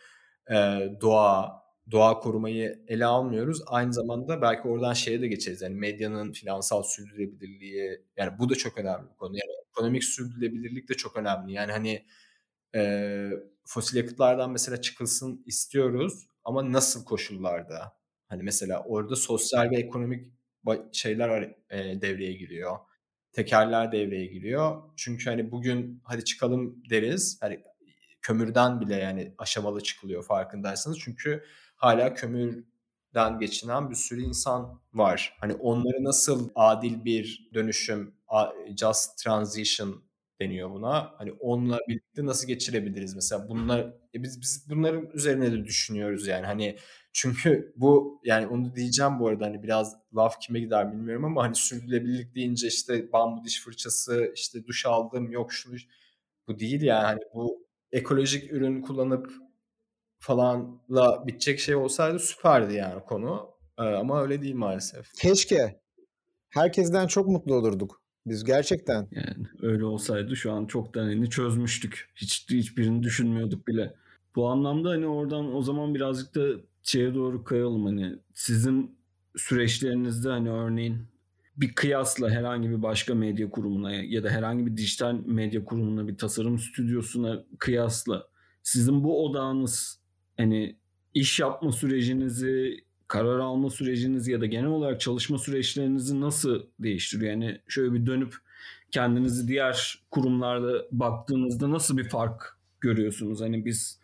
e, 0.51 0.55
doğa, 1.01 1.63
doğa 1.91 2.19
korumayı 2.21 2.85
ele 2.89 3.07
almıyoruz. 3.07 3.63
Aynı 3.67 3.93
zamanda 3.93 4.43
belki 4.43 4.69
oradan 4.69 4.93
şeye 4.93 5.21
de 5.23 5.29
geçeriz. 5.29 5.63
Yani 5.63 5.75
medyanın 5.75 6.33
finansal 6.33 6.83
sürdürülebilirliği 6.83 8.03
yani 8.17 8.39
bu 8.39 8.49
da 8.49 8.55
çok 8.55 8.79
önemli 8.79 9.11
bir 9.11 9.17
konu. 9.17 9.33
Yani 9.37 9.53
ekonomik 9.71 10.05
sürdürülebilirlik 10.05 10.89
de 10.89 10.95
çok 10.95 11.17
önemli. 11.17 11.53
Yani 11.53 11.73
hani 11.73 12.07
e, 12.75 13.31
fosil 13.67 13.97
yakıtlardan 13.97 14.51
mesela 14.51 14.81
çıkılsın 14.81 15.43
istiyoruz 15.47 16.27
ama 16.45 16.73
nasıl 16.73 17.05
koşullarda? 17.05 17.93
Hani 18.29 18.43
mesela 18.43 18.85
orada 18.85 19.17
sosyal 19.17 19.71
ve 19.71 19.77
ekonomik 19.77 20.33
şeyler 20.93 21.43
e, 21.71 22.01
devreye 22.03 22.33
giriyor 22.33 22.79
tekerler 23.33 23.93
devreye 23.93 24.27
giriyor. 24.27 24.83
Çünkü 24.97 25.31
hani 25.31 25.51
bugün 25.51 26.01
hadi 26.05 26.25
çıkalım 26.25 26.83
deriz. 26.91 27.39
Hani 27.41 27.61
kömürden 28.23 28.81
bile 28.81 28.97
yani 28.97 29.35
aşamalı 29.39 29.81
çıkılıyor 29.81 30.25
farkındaysanız. 30.25 30.99
Çünkü 30.99 31.45
hala 31.77 32.15
kömürden 32.15 33.39
geçinen 33.41 33.91
bir 33.91 33.95
sürü 33.95 34.23
insan 34.23 34.81
var. 34.93 35.37
Hani 35.41 35.55
onları 35.55 36.05
nasıl 36.05 36.51
adil 36.55 37.05
bir 37.05 37.51
dönüşüm, 37.55 38.15
just 38.77 39.19
transition 39.19 40.05
deniyor 40.41 40.71
buna. 40.71 41.15
Hani 41.19 41.33
onunla 41.33 41.79
birlikte 41.89 42.27
nasıl 42.27 42.47
geçirebiliriz 42.49 43.15
mesela 43.15 43.49
bunlar 43.49 43.81
e 44.15 44.23
biz 44.23 44.41
biz 44.41 44.67
bunların 44.71 45.11
üzerine 45.15 45.53
de 45.53 45.65
düşünüyoruz 45.65 46.27
yani 46.27 46.47
hani 46.47 46.77
çünkü 47.13 47.73
bu 47.77 48.21
yani 48.25 48.47
onu 48.47 48.75
diyeceğim 48.75 49.19
bu 49.21 49.29
arada 49.29 49.47
hani 49.47 49.63
biraz 49.63 49.97
laf 50.17 50.41
kime 50.41 50.61
gider 50.61 50.93
bilmiyorum 50.93 51.25
ama 51.25 51.43
hani 51.43 51.55
sürdürülebilirlik 51.55 52.35
deyince 52.35 52.67
işte 52.67 53.13
bambu 53.13 53.45
diş 53.45 53.61
fırçası 53.61 54.33
işte 54.35 54.67
duş 54.67 54.87
aldım 54.87 55.31
yok 55.31 55.53
şu 55.53 55.71
bu 56.49 56.59
değil 56.59 56.83
yani 56.83 57.05
hani 57.05 57.21
bu 57.35 57.67
ekolojik 57.93 58.53
ürün 58.53 58.83
kullanıp 58.83 59.33
falanla 60.19 61.27
bitecek 61.27 61.61
şey 61.61 61.75
olsaydı 61.75 62.19
süperdi 62.19 62.75
yani 62.75 63.03
konu. 63.05 63.51
Ee, 63.79 63.83
ama 63.83 64.23
öyle 64.23 64.43
değil 64.43 64.55
maalesef. 64.55 65.13
Keşke. 65.15 65.81
Herkesten 66.49 67.07
çok 67.07 67.29
mutlu 67.29 67.55
olurduk. 67.55 68.03
Biz 68.27 68.45
gerçekten. 68.45 69.09
Yani 69.11 69.47
öyle 69.63 69.85
olsaydı 69.85 70.37
şu 70.37 70.53
an 70.53 70.67
çoktan 70.67 71.03
hani 71.03 71.31
çözmüştük. 71.31 72.11
Hiç 72.17 72.47
hiçbirini 72.51 73.03
düşünmüyorduk 73.03 73.69
bile. 73.69 73.95
Bu 74.37 74.49
anlamda 74.49 74.91
hani 74.91 75.07
oradan 75.07 75.55
o 75.55 75.63
zaman 75.63 75.95
birazcık 75.95 76.35
da 76.35 76.47
şeye 76.83 77.15
doğru 77.15 77.45
kayalım 77.45 77.85
hani 77.85 78.17
sizin 78.35 78.97
süreçlerinizde 79.37 80.29
hani 80.29 80.51
örneğin 80.51 80.99
bir 81.57 81.73
kıyasla 81.75 82.31
herhangi 82.31 82.71
bir 82.71 82.83
başka 82.83 83.15
medya 83.15 83.51
kurumuna 83.51 83.93
ya 83.93 84.25
da 84.25 84.31
herhangi 84.31 84.67
bir 84.67 84.77
dijital 84.77 85.15
medya 85.27 85.65
kurumuna 85.65 86.09
bir 86.09 86.17
tasarım 86.17 86.59
stüdyosuna 86.59 87.45
kıyasla 87.59 88.29
sizin 88.63 89.05
bu 89.05 89.27
odağınız 89.27 90.01
hani 90.37 90.77
iş 91.15 91.41
yapma 91.41 91.73
sürecinizi 91.73 92.85
karar 93.09 93.39
alma 93.39 93.71
süreciniz 93.71 94.29
ya 94.29 94.41
da 94.41 94.47
genel 94.47 94.67
olarak 94.67 95.01
çalışma 95.01 95.39
süreçlerinizi 95.39 96.21
nasıl 96.21 96.63
değiştiriyor? 96.79 97.31
Yani 97.31 97.61
şöyle 97.69 97.93
bir 97.93 98.07
dönüp 98.07 98.35
kendinizi 98.91 99.49
diğer 99.49 100.03
kurumlarda 100.11 100.87
baktığınızda 100.93 101.71
nasıl 101.71 101.99
bir 101.99 102.09
fark 102.09 102.59
görüyorsunuz? 102.81 103.41
Hani 103.41 103.65
biz 103.65 104.00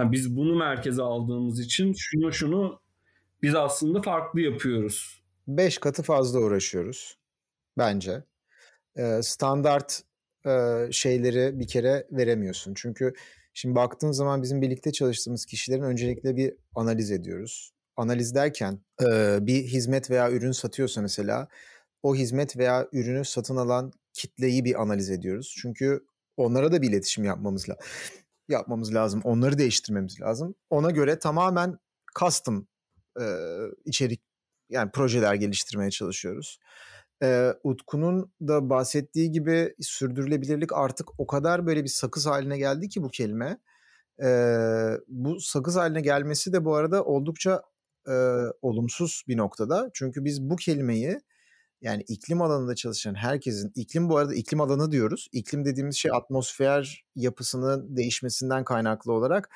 ha 0.00 0.12
biz 0.12 0.36
bunu 0.36 0.56
merkeze 0.56 1.02
aldığımız 1.02 1.60
için 1.60 1.94
şunu 1.98 2.32
şunu 2.32 2.80
biz 3.42 3.54
aslında 3.54 4.02
farklı 4.02 4.40
yapıyoruz. 4.40 5.22
Beş 5.48 5.78
katı 5.78 6.02
fazla 6.02 6.38
uğraşıyoruz 6.38 7.18
bence. 7.78 8.24
Ee, 8.96 9.20
standart 9.22 10.02
e, 10.46 10.86
şeyleri 10.90 11.60
bir 11.60 11.66
kere 11.66 12.06
veremiyorsun. 12.10 12.74
Çünkü 12.74 13.14
şimdi 13.54 13.74
baktığın 13.74 14.12
zaman 14.12 14.42
bizim 14.42 14.62
birlikte 14.62 14.92
çalıştığımız 14.92 15.46
kişilerin 15.46 15.82
öncelikle 15.82 16.36
bir 16.36 16.54
analiz 16.74 17.10
ediyoruz 17.10 17.72
analiz 18.00 18.34
derken 18.34 18.80
e, 19.02 19.38
bir 19.40 19.64
hizmet 19.64 20.10
veya 20.10 20.30
ürün 20.30 20.52
satıyorsa 20.52 21.02
mesela 21.02 21.48
o 22.02 22.14
hizmet 22.14 22.56
veya 22.56 22.88
ürünü 22.92 23.24
satın 23.24 23.56
alan 23.56 23.92
kitleyi 24.12 24.64
bir 24.64 24.82
analiz 24.82 25.10
ediyoruz. 25.10 25.56
Çünkü 25.62 26.04
onlara 26.36 26.72
da 26.72 26.82
bir 26.82 26.88
iletişim 26.88 27.24
yapmamız 27.24 27.68
lazım. 27.68 27.84
Yapmamız 28.50 28.94
lazım. 28.94 29.20
Onları 29.24 29.58
değiştirmemiz 29.58 30.20
lazım. 30.20 30.54
Ona 30.70 30.90
göre 30.90 31.18
tamamen 31.18 31.78
custom 32.18 32.66
e, 33.20 33.24
içerik 33.84 34.22
yani 34.68 34.90
projeler 34.90 35.34
geliştirmeye 35.34 35.90
çalışıyoruz. 35.90 36.58
E, 37.22 37.54
Utku'nun 37.64 38.32
da 38.40 38.70
bahsettiği 38.70 39.30
gibi 39.30 39.74
sürdürülebilirlik 39.80 40.72
artık 40.72 41.20
o 41.20 41.26
kadar 41.26 41.66
böyle 41.66 41.84
bir 41.84 41.88
sakız 41.88 42.26
haline 42.26 42.58
geldi 42.58 42.88
ki 42.88 43.02
bu 43.02 43.08
kelime. 43.08 43.58
E, 44.22 44.28
bu 45.08 45.40
sakız 45.40 45.76
haline 45.76 46.00
gelmesi 46.00 46.52
de 46.52 46.64
bu 46.64 46.74
arada 46.74 47.04
oldukça 47.04 47.62
e, 48.08 48.14
olumsuz 48.62 49.24
bir 49.28 49.36
noktada. 49.36 49.90
Çünkü 49.94 50.24
biz 50.24 50.50
bu 50.50 50.56
kelimeyi 50.56 51.20
yani 51.82 52.02
iklim 52.08 52.42
alanında 52.42 52.74
çalışan 52.74 53.14
herkesin 53.14 53.72
iklim 53.74 54.08
bu 54.08 54.16
arada 54.16 54.34
iklim 54.34 54.60
alanı 54.60 54.90
diyoruz. 54.90 55.28
İklim 55.32 55.64
dediğimiz 55.64 55.96
şey 55.96 56.10
atmosfer 56.14 57.04
yapısının 57.16 57.96
değişmesinden 57.96 58.64
kaynaklı 58.64 59.12
olarak 59.12 59.50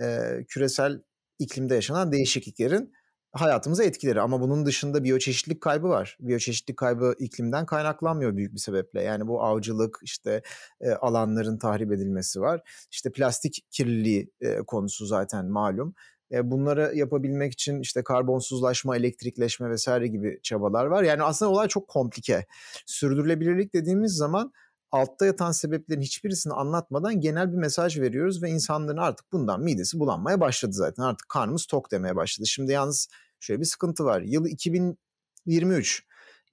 e, 0.00 0.20
küresel 0.48 1.02
iklimde 1.38 1.74
yaşanan 1.74 2.12
değişikliklerin 2.12 2.92
hayatımıza 3.32 3.84
etkileri 3.84 4.20
ama 4.20 4.40
bunun 4.40 4.66
dışında 4.66 5.04
biyoçeşitlik 5.04 5.60
kaybı 5.60 5.88
var. 5.88 6.16
Biyoçeşitlik 6.20 6.76
kaybı 6.76 7.14
iklimden 7.18 7.66
kaynaklanmıyor 7.66 8.36
büyük 8.36 8.54
bir 8.54 8.58
sebeple. 8.58 9.02
Yani 9.02 9.26
bu 9.26 9.42
avcılık 9.42 9.98
işte 10.02 10.42
e, 10.80 10.90
alanların 10.90 11.58
tahrip 11.58 11.92
edilmesi 11.92 12.40
var. 12.40 12.86
İşte 12.90 13.12
plastik 13.12 13.66
kirliliği 13.70 14.30
e, 14.40 14.56
konusu 14.56 15.06
zaten 15.06 15.46
malum. 15.46 15.94
E, 16.32 16.50
bunları 16.50 16.92
yapabilmek 16.94 17.52
için 17.52 17.80
işte 17.80 18.04
karbonsuzlaşma, 18.04 18.96
elektrikleşme 18.96 19.70
vesaire 19.70 20.06
gibi 20.06 20.40
çabalar 20.42 20.86
var. 20.86 21.02
Yani 21.02 21.22
aslında 21.22 21.50
olay 21.52 21.68
çok 21.68 21.88
komplike. 21.88 22.46
Sürdürülebilirlik 22.86 23.74
dediğimiz 23.74 24.12
zaman 24.12 24.52
altta 24.92 25.26
yatan 25.26 25.52
sebeplerin 25.52 26.00
hiçbirisini 26.00 26.52
anlatmadan 26.52 27.20
genel 27.20 27.52
bir 27.52 27.56
mesaj 27.56 28.00
veriyoruz 28.00 28.42
ve 28.42 28.50
insanların 28.50 28.96
artık 28.96 29.32
bundan 29.32 29.60
midesi 29.60 29.98
bulanmaya 29.98 30.40
başladı 30.40 30.72
zaten. 30.72 31.02
Artık 31.02 31.28
karnımız 31.28 31.66
tok 31.66 31.92
demeye 31.92 32.16
başladı. 32.16 32.46
Şimdi 32.46 32.72
yalnız 32.72 33.08
şöyle 33.40 33.60
bir 33.60 33.66
sıkıntı 33.66 34.04
var. 34.04 34.20
Yıl 34.20 34.46
2023. 34.46 36.04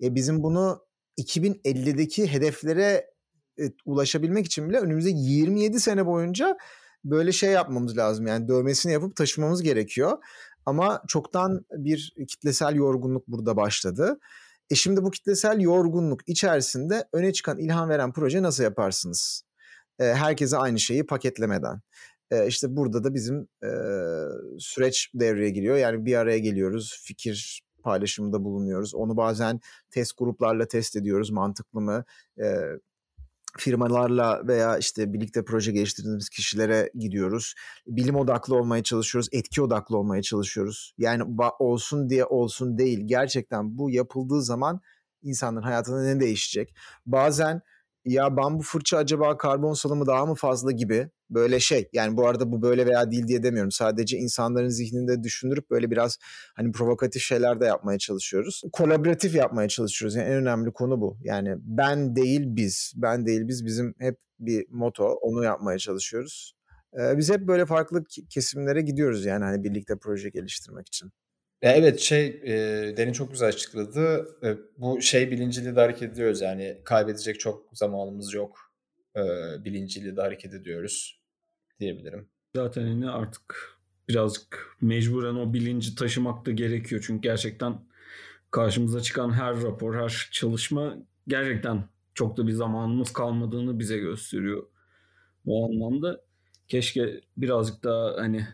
E 0.01 0.15
bizim 0.15 0.43
bunu 0.43 0.85
2050'deki 1.17 2.27
hedeflere 2.27 3.13
e, 3.59 3.63
ulaşabilmek 3.85 4.45
için 4.45 4.69
bile 4.69 4.79
önümüzde 4.79 5.09
27 5.09 5.79
sene 5.79 6.05
boyunca 6.05 6.57
böyle 7.05 7.31
şey 7.31 7.51
yapmamız 7.51 7.97
lazım. 7.97 8.27
Yani 8.27 8.47
dövmesini 8.47 8.91
yapıp 8.93 9.15
taşımamız 9.15 9.63
gerekiyor. 9.63 10.17
Ama 10.65 11.01
çoktan 11.07 11.65
bir 11.71 12.15
kitlesel 12.27 12.75
yorgunluk 12.75 13.27
burada 13.27 13.57
başladı. 13.57 14.19
E 14.69 14.75
şimdi 14.75 15.03
bu 15.03 15.11
kitlesel 15.11 15.59
yorgunluk 15.61 16.21
içerisinde 16.27 17.07
öne 17.13 17.33
çıkan 17.33 17.59
ilham 17.59 17.89
veren 17.89 18.13
proje 18.13 18.41
nasıl 18.41 18.63
yaparsınız? 18.63 19.43
E, 19.99 20.03
herkese 20.03 20.57
aynı 20.57 20.79
şeyi 20.79 21.05
paketlemeden. 21.05 21.81
E, 22.31 22.47
işte 22.47 22.75
burada 22.75 23.03
da 23.03 23.13
bizim 23.13 23.47
e, 23.63 23.69
süreç 24.59 25.11
devreye 25.13 25.49
giriyor. 25.49 25.77
Yani 25.77 26.05
bir 26.05 26.15
araya 26.15 26.39
geliyoruz, 26.39 27.01
fikir 27.03 27.63
paylaşımında 27.83 28.43
bulunuyoruz. 28.43 28.95
Onu 28.95 29.17
bazen 29.17 29.59
test 29.91 30.17
gruplarla 30.17 30.67
test 30.67 30.95
ediyoruz. 30.95 31.31
Mantıklı 31.31 31.81
mı? 31.81 32.03
E, 32.39 32.45
firmalarla 33.57 34.47
veya 34.47 34.77
işte 34.77 35.13
birlikte 35.13 35.45
proje 35.45 35.71
geliştirdiğimiz 35.71 36.29
kişilere 36.29 36.91
gidiyoruz. 36.95 37.53
Bilim 37.87 38.15
odaklı 38.15 38.55
olmaya 38.55 38.83
çalışıyoruz, 38.83 39.29
etki 39.31 39.61
odaklı 39.61 39.97
olmaya 39.97 40.21
çalışıyoruz. 40.21 40.93
Yani 40.97 41.23
olsun 41.59 42.09
diye 42.09 42.25
olsun 42.25 42.77
değil. 42.77 42.99
Gerçekten 43.05 43.77
bu 43.77 43.91
yapıldığı 43.91 44.41
zaman 44.41 44.81
insanların 45.21 45.65
hayatında 45.65 46.03
ne 46.03 46.19
değişecek? 46.19 46.75
Bazen 47.05 47.61
ya 48.05 48.37
ben 48.37 48.59
bu 48.59 48.61
fırça 48.61 48.97
acaba 48.97 49.37
karbon 49.37 49.73
salımı 49.73 50.05
daha 50.05 50.25
mı 50.25 50.35
fazla 50.35 50.71
gibi 50.71 51.09
böyle 51.33 51.59
şey 51.59 51.89
yani 51.93 52.17
bu 52.17 52.27
arada 52.27 52.51
bu 52.51 52.61
böyle 52.61 52.85
veya 52.85 53.11
değil 53.11 53.27
diye 53.27 53.43
demiyorum. 53.43 53.71
Sadece 53.71 54.17
insanların 54.17 54.69
zihninde 54.69 55.23
düşündürüp 55.23 55.69
böyle 55.69 55.91
biraz 55.91 56.17
hani 56.55 56.71
provokatif 56.71 57.21
şeyler 57.21 57.61
de 57.61 57.65
yapmaya 57.65 57.99
çalışıyoruz. 57.99 58.61
Kolaboratif 58.73 59.35
yapmaya 59.35 59.67
çalışıyoruz. 59.67 60.15
Yani 60.15 60.27
en 60.27 60.33
önemli 60.33 60.71
konu 60.71 61.01
bu. 61.01 61.17
Yani 61.23 61.55
ben 61.59 62.15
değil 62.15 62.41
biz. 62.45 62.93
Ben 62.95 63.25
değil 63.25 63.47
biz 63.47 63.65
bizim 63.65 63.95
hep 63.99 64.17
bir 64.39 64.65
moto. 64.69 65.05
Onu 65.05 65.43
yapmaya 65.43 65.77
çalışıyoruz. 65.77 66.53
Ee, 66.99 67.17
biz 67.17 67.31
hep 67.31 67.41
böyle 67.41 67.65
farklı 67.65 68.03
kesimlere 68.29 68.81
gidiyoruz 68.81 69.25
yani 69.25 69.43
hani 69.43 69.63
birlikte 69.63 69.95
proje 70.01 70.29
geliştirmek 70.29 70.87
için. 70.87 71.11
Evet 71.61 71.99
şey 71.99 72.25
e, 72.43 72.53
Derin 72.97 73.13
çok 73.13 73.31
güzel 73.31 73.49
açıkladı. 73.49 74.27
E, 74.43 74.57
bu 74.77 75.01
şey 75.01 75.31
bilinciyle 75.31 75.75
de 75.75 75.79
hareket 75.79 76.11
ediyoruz. 76.11 76.41
Yani 76.41 76.81
kaybedecek 76.85 77.39
çok 77.39 77.69
zamanımız 77.73 78.33
yok. 78.33 78.59
E, 79.15 79.21
bilinciyle 79.65 80.15
de 80.17 80.21
hareket 80.21 80.53
ediyoruz 80.53 81.22
diyebilirim. 81.79 82.27
Zaten 82.55 82.87
yine 82.87 83.09
artık 83.09 83.77
birazcık 84.09 84.77
mecburen 84.81 85.35
o 85.35 85.53
bilinci 85.53 85.95
taşımak 85.95 86.45
da 86.45 86.51
gerekiyor. 86.51 87.03
Çünkü 87.07 87.21
gerçekten 87.21 87.79
karşımıza 88.51 89.01
çıkan 89.01 89.31
her 89.31 89.61
rapor, 89.61 89.95
her 89.95 90.29
çalışma 90.31 90.97
gerçekten 91.27 91.83
çok 92.13 92.37
da 92.37 92.47
bir 92.47 92.51
zamanımız 92.51 93.13
kalmadığını 93.13 93.79
bize 93.79 93.97
gösteriyor. 93.97 94.63
Bu 95.45 95.65
anlamda 95.65 96.21
keşke 96.67 97.21
birazcık 97.37 97.83
daha 97.83 98.17
hani 98.17 98.47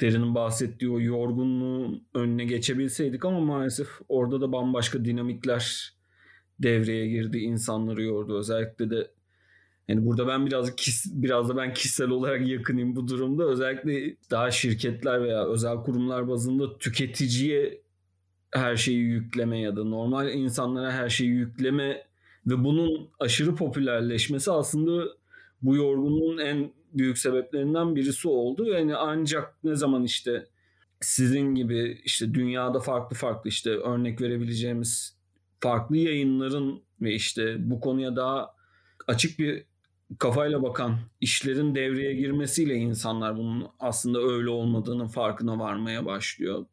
Derin'in 0.00 0.34
bahsettiği 0.34 0.90
o 0.90 1.00
yorgunluğun 1.00 2.06
önüne 2.14 2.44
geçebilseydik 2.44 3.24
ama 3.24 3.40
maalesef 3.40 3.88
orada 4.08 4.40
da 4.40 4.52
bambaşka 4.52 5.04
dinamikler 5.04 5.92
devreye 6.60 7.08
girdi. 7.08 7.38
insanları 7.38 8.02
yordu. 8.02 8.38
Özellikle 8.38 8.90
de 8.90 9.10
yani 9.88 10.06
burada 10.06 10.26
ben 10.26 10.46
birazcık 10.46 10.78
biraz 11.06 11.48
da 11.48 11.56
ben 11.56 11.74
kişisel 11.74 12.08
olarak 12.08 12.48
yakınım 12.48 12.96
bu 12.96 13.08
durumda. 13.08 13.44
Özellikle 13.44 14.16
daha 14.30 14.50
şirketler 14.50 15.22
veya 15.22 15.46
özel 15.46 15.76
kurumlar 15.76 16.28
bazında 16.28 16.78
tüketiciye 16.78 17.80
her 18.50 18.76
şeyi 18.76 18.98
yükleme 18.98 19.60
ya 19.60 19.76
da 19.76 19.84
normal 19.84 20.32
insanlara 20.32 20.92
her 20.92 21.08
şeyi 21.08 21.30
yükleme 21.30 22.02
ve 22.46 22.64
bunun 22.64 23.08
aşırı 23.20 23.54
popülerleşmesi 23.54 24.50
aslında 24.50 25.08
bu 25.62 25.76
yorgunluğun 25.76 26.38
en 26.38 26.72
büyük 26.92 27.18
sebeplerinden 27.18 27.96
birisi 27.96 28.28
oldu. 28.28 28.64
Yani 28.64 28.96
ancak 28.96 29.64
ne 29.64 29.74
zaman 29.76 30.04
işte 30.04 30.46
sizin 31.00 31.54
gibi 31.54 32.00
işte 32.04 32.34
dünyada 32.34 32.80
farklı 32.80 33.16
farklı 33.16 33.50
işte 33.50 33.70
örnek 33.70 34.20
verebileceğimiz 34.20 35.16
farklı 35.60 35.96
yayınların 35.96 36.82
ve 37.00 37.14
işte 37.14 37.70
bu 37.70 37.80
konuya 37.80 38.16
daha 38.16 38.54
açık 39.06 39.38
bir 39.38 39.64
kafayla 40.18 40.62
bakan 40.62 40.96
işlerin 41.20 41.74
devreye 41.74 42.14
girmesiyle 42.14 42.74
insanlar 42.74 43.36
bunun 43.36 43.68
aslında 43.80 44.18
öyle 44.18 44.50
olmadığının 44.50 45.06
farkına 45.06 45.58
varmaya 45.58 46.06
başlıyor. 46.06 46.64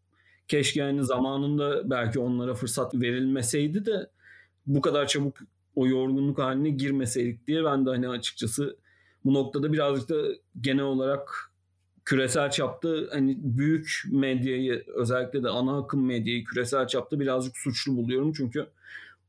Keşke 0.48 0.80
yani 0.80 1.04
zamanında 1.04 1.89
belki 1.89 2.19
onlara 2.19 2.54
fırsat 2.54 2.93
verilmeseydi 2.93 3.86
de 3.86 4.10
bu 4.67 4.82
kadar 4.82 5.08
çabuk 5.08 5.38
o 5.76 5.88
yorgunluk 5.88 6.39
haline 6.39 6.69
girmeseydik 6.69 7.48
diye 7.48 7.63
ben 7.63 7.86
de 7.86 7.89
hani 7.89 8.10
açıkçası 8.10 8.78
bu 9.26 9.34
noktada 9.34 9.74
birazcık 9.74 10.10
da 10.10 10.15
genel 10.62 10.84
olarak 10.84 11.52
küresel 12.06 12.52
çapta 12.52 12.89
hani 13.12 13.38
büyük 13.39 14.04
medyayı 14.12 14.84
özellikle 14.95 15.43
de 15.43 15.50
ana 15.50 15.78
akım 15.78 16.06
medyayı 16.06 16.43
küresel 16.43 16.88
çapta 16.88 17.19
birazcık 17.19 17.58
suçlu 17.58 17.98
buluyorum. 17.98 18.34
Çünkü 18.34 18.67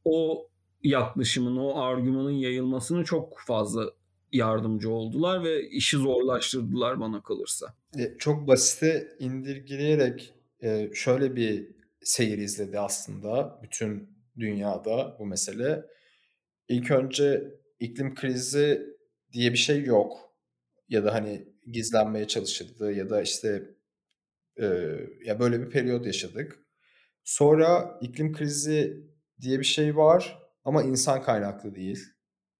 o 0.05 0.47
yaklaşımın, 0.83 1.57
o 1.57 1.81
argümanın 1.81 2.31
yayılmasını 2.31 3.05
çok 3.05 3.39
fazla 3.47 3.91
yardımcı 4.33 4.91
oldular 4.91 5.45
ve 5.45 5.69
işi 5.69 5.97
zorlaştırdılar 5.97 7.01
bana 7.01 7.23
kalırsa. 7.23 7.75
E, 7.99 8.19
çok 8.19 8.49
basite 8.49 9.17
indirgileyerek 9.19 10.35
e, 10.63 10.91
şöyle 10.95 11.37
bir 11.37 11.77
seyir 12.03 12.39
izledi 12.39 12.79
aslında 12.79 13.61
bütün 13.63 14.17
dünyada 14.39 15.17
bu 15.19 15.27
mesele. 15.27 15.87
İlk 16.69 16.91
önce 16.91 17.55
iklim 17.81 18.15
krizi 18.15 18.97
diye 19.33 19.53
bir 19.53 19.59
şey 19.59 19.85
yok. 19.85 20.19
Ya 20.89 21.05
da 21.05 21.15
hani 21.15 21.49
gizlenmeye 21.73 22.27
çalışıldı 22.27 22.93
ya 22.93 23.11
da 23.11 23.23
işte 23.23 23.63
e, 24.61 24.67
ya 25.25 25.41
böyle 25.41 25.61
bir 25.61 25.71
periyot 25.71 26.07
yaşadık. 26.07 26.59
Sonra 27.25 27.99
iklim 28.03 28.33
krizi 28.33 29.07
diye 29.41 29.59
bir 29.59 29.65
şey 29.65 29.97
var 29.97 30.46
ama 30.67 30.83
insan 30.83 31.23
kaynaklı 31.23 31.75
değil 31.75 32.05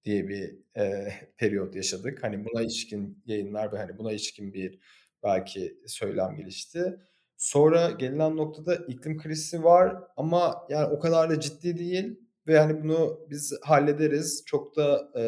diye 0.05 0.29
bir 0.29 0.59
e, 0.77 1.09
periyot 1.39 1.77
yaşadık. 1.77 2.23
Hani 2.23 2.45
buna 2.45 2.63
ilişkin 2.63 3.23
yayınlar 3.27 3.73
ve 3.73 3.79
hani 3.79 3.99
buna 3.99 4.13
ilişkin 4.13 4.55
bir 4.55 4.79
belki 5.23 5.81
söylem 5.87 6.37
gelişti. 6.37 6.97
Sonra 7.37 7.91
gelinen 7.91 8.37
noktada 8.37 8.75
iklim 8.75 9.19
krizi 9.19 9.65
var 9.65 9.97
ama 10.17 10.67
yani 10.69 10.87
o 10.87 11.01
kadar 11.01 11.31
da 11.31 11.41
ciddi 11.41 11.79
değil 11.79 12.21
ve 12.47 12.59
hani 12.59 12.83
bunu 12.83 13.21
biz 13.31 13.55
hallederiz. 13.63 14.43
Çok 14.47 14.77
da 14.77 15.11
e, 15.21 15.25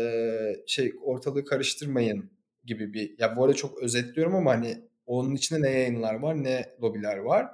şey 0.67 0.93
ortalığı 1.03 1.45
karıştırmayın 1.45 2.31
gibi 2.65 2.93
bir. 2.93 3.19
Ya 3.19 3.37
bu 3.37 3.45
arada 3.45 3.57
çok 3.57 3.83
özetliyorum 3.83 4.35
ama 4.35 4.51
hani 4.51 4.89
onun 5.07 5.35
içinde 5.35 5.63
ne 5.63 5.71
yayınlar 5.71 6.15
var 6.15 6.45
ne 6.45 6.67
lobiler 6.83 7.17
var. 7.17 7.49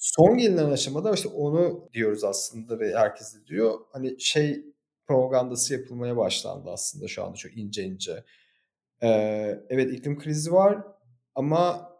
Son 0.00 0.38
gelinen 0.38 0.70
aşamada 0.70 1.12
işte 1.14 1.28
onu 1.28 1.88
diyoruz 1.92 2.24
aslında 2.24 2.80
ve 2.80 2.94
herkes 2.94 3.34
de 3.34 3.46
diyor. 3.46 3.78
Hani 3.92 4.20
şey 4.20 4.64
propagandası 5.06 5.74
yapılmaya 5.74 6.16
başlandı 6.16 6.70
aslında 6.70 7.08
şu 7.08 7.24
anda 7.24 7.36
çok 7.36 7.56
ince 7.56 7.84
ince. 7.84 8.24
Ee, 9.02 9.60
evet 9.68 9.92
iklim 9.92 10.18
krizi 10.18 10.52
var 10.52 10.84
ama 11.34 11.92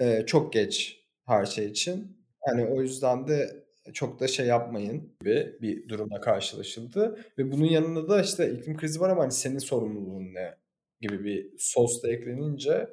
e, 0.00 0.26
çok 0.26 0.52
geç 0.52 1.04
her 1.26 1.46
şey 1.46 1.66
için. 1.66 2.18
Yani 2.46 2.66
o 2.66 2.82
yüzden 2.82 3.28
de 3.28 3.64
çok 3.94 4.20
da 4.20 4.28
şey 4.28 4.46
yapmayın 4.46 5.16
gibi 5.20 5.58
bir 5.62 5.88
durumla 5.88 6.20
karşılaşıldı. 6.20 7.18
Ve 7.38 7.52
bunun 7.52 7.66
yanında 7.66 8.08
da 8.08 8.22
işte 8.22 8.52
iklim 8.52 8.76
krizi 8.76 9.00
var 9.00 9.10
ama 9.10 9.22
hani 9.22 9.32
senin 9.32 9.58
sorumluluğun 9.58 10.34
ne 10.34 10.54
gibi 11.00 11.24
bir 11.24 11.58
sos 11.58 12.02
da 12.02 12.08
eklenince 12.12 12.88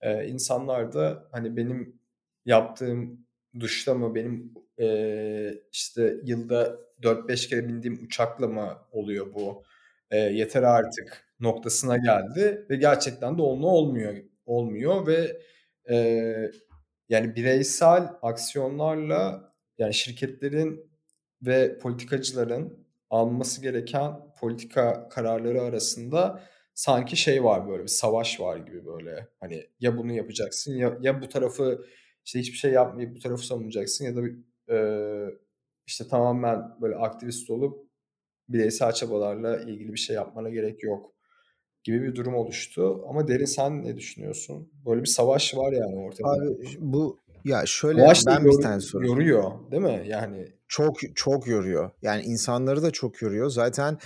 e, 0.00 0.26
insanlar 0.28 0.92
da 0.92 1.28
hani 1.32 1.56
benim 1.56 2.00
yaptığım 2.44 3.23
duşta 3.60 3.94
mı? 3.94 4.14
Benim 4.14 4.54
e, 4.80 5.54
işte 5.72 6.14
yılda 6.24 6.76
4-5 7.02 7.48
kere 7.48 7.68
bindiğim 7.68 8.04
uçakla 8.04 8.48
mı 8.48 8.78
oluyor 8.92 9.34
bu? 9.34 9.62
E, 10.10 10.18
yeter 10.18 10.62
artık 10.62 11.26
noktasına 11.40 11.96
geldi 11.96 12.66
ve 12.70 12.76
gerçekten 12.76 13.38
de 13.38 13.42
onunla 13.42 13.66
olmuyor 13.66 14.14
olmuyor 14.46 15.06
ve 15.06 15.40
e, 15.90 15.96
yani 17.08 17.36
bireysel 17.36 18.08
aksiyonlarla 18.22 19.52
yani 19.78 19.94
şirketlerin 19.94 20.90
ve 21.42 21.78
politikacıların 21.78 22.86
alması 23.10 23.62
gereken 23.62 24.12
politika 24.40 25.08
kararları 25.08 25.62
arasında 25.62 26.42
sanki 26.74 27.16
şey 27.16 27.44
var 27.44 27.68
böyle 27.68 27.82
bir 27.82 27.88
savaş 27.88 28.40
var 28.40 28.56
gibi 28.56 28.86
böyle. 28.86 29.28
Hani 29.40 29.66
ya 29.80 29.98
bunu 29.98 30.12
yapacaksın 30.12 30.72
ya, 30.72 30.98
ya 31.00 31.22
bu 31.22 31.28
tarafı 31.28 31.84
işte 32.24 32.40
hiçbir 32.40 32.56
şey 32.56 32.72
yapmayıp 32.72 33.16
bu 33.16 33.18
tarafı 33.18 33.46
savunacaksın 33.46 34.04
ya 34.04 34.16
da 34.16 34.22
e, 34.74 34.78
işte 35.86 36.08
tamamen 36.08 36.80
böyle 36.80 36.96
aktivist 36.96 37.50
olup 37.50 37.88
bireysel 38.48 38.92
çabalarla 38.92 39.60
ilgili 39.60 39.92
bir 39.92 39.98
şey 39.98 40.16
yapmana 40.16 40.50
gerek 40.50 40.82
yok 40.82 41.14
gibi 41.84 42.02
bir 42.02 42.14
durum 42.14 42.34
oluştu. 42.34 43.04
Ama 43.08 43.28
Derin 43.28 43.44
sen 43.44 43.84
ne 43.84 43.96
düşünüyorsun? 43.96 44.72
Böyle 44.86 45.00
bir 45.00 45.06
savaş 45.06 45.56
var 45.56 45.72
yani 45.72 45.96
ortada. 45.96 46.28
Abi 46.28 46.56
bu 46.78 47.20
ya 47.44 47.62
şöyle 47.66 48.00
Savaş 48.00 48.26
ben 48.26 48.44
bir 48.44 48.62
tane 48.62 48.80
soru. 48.80 49.06
Yoruyor 49.06 49.70
değil 49.70 49.82
mi? 49.82 50.04
Yani 50.06 50.46
çok 50.68 50.96
çok 51.14 51.46
yoruyor. 51.46 51.90
Yani 52.02 52.22
insanları 52.22 52.82
da 52.82 52.90
çok 52.90 53.22
yoruyor. 53.22 53.50
Zaten 53.50 53.98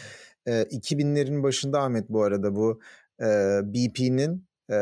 e, 0.46 0.52
2000'lerin 0.52 1.42
başında 1.42 1.80
Ahmet 1.80 2.08
bu 2.08 2.22
arada 2.22 2.56
bu 2.56 2.80
e, 3.20 3.26
BP'nin 3.64 4.47
e, 4.70 4.76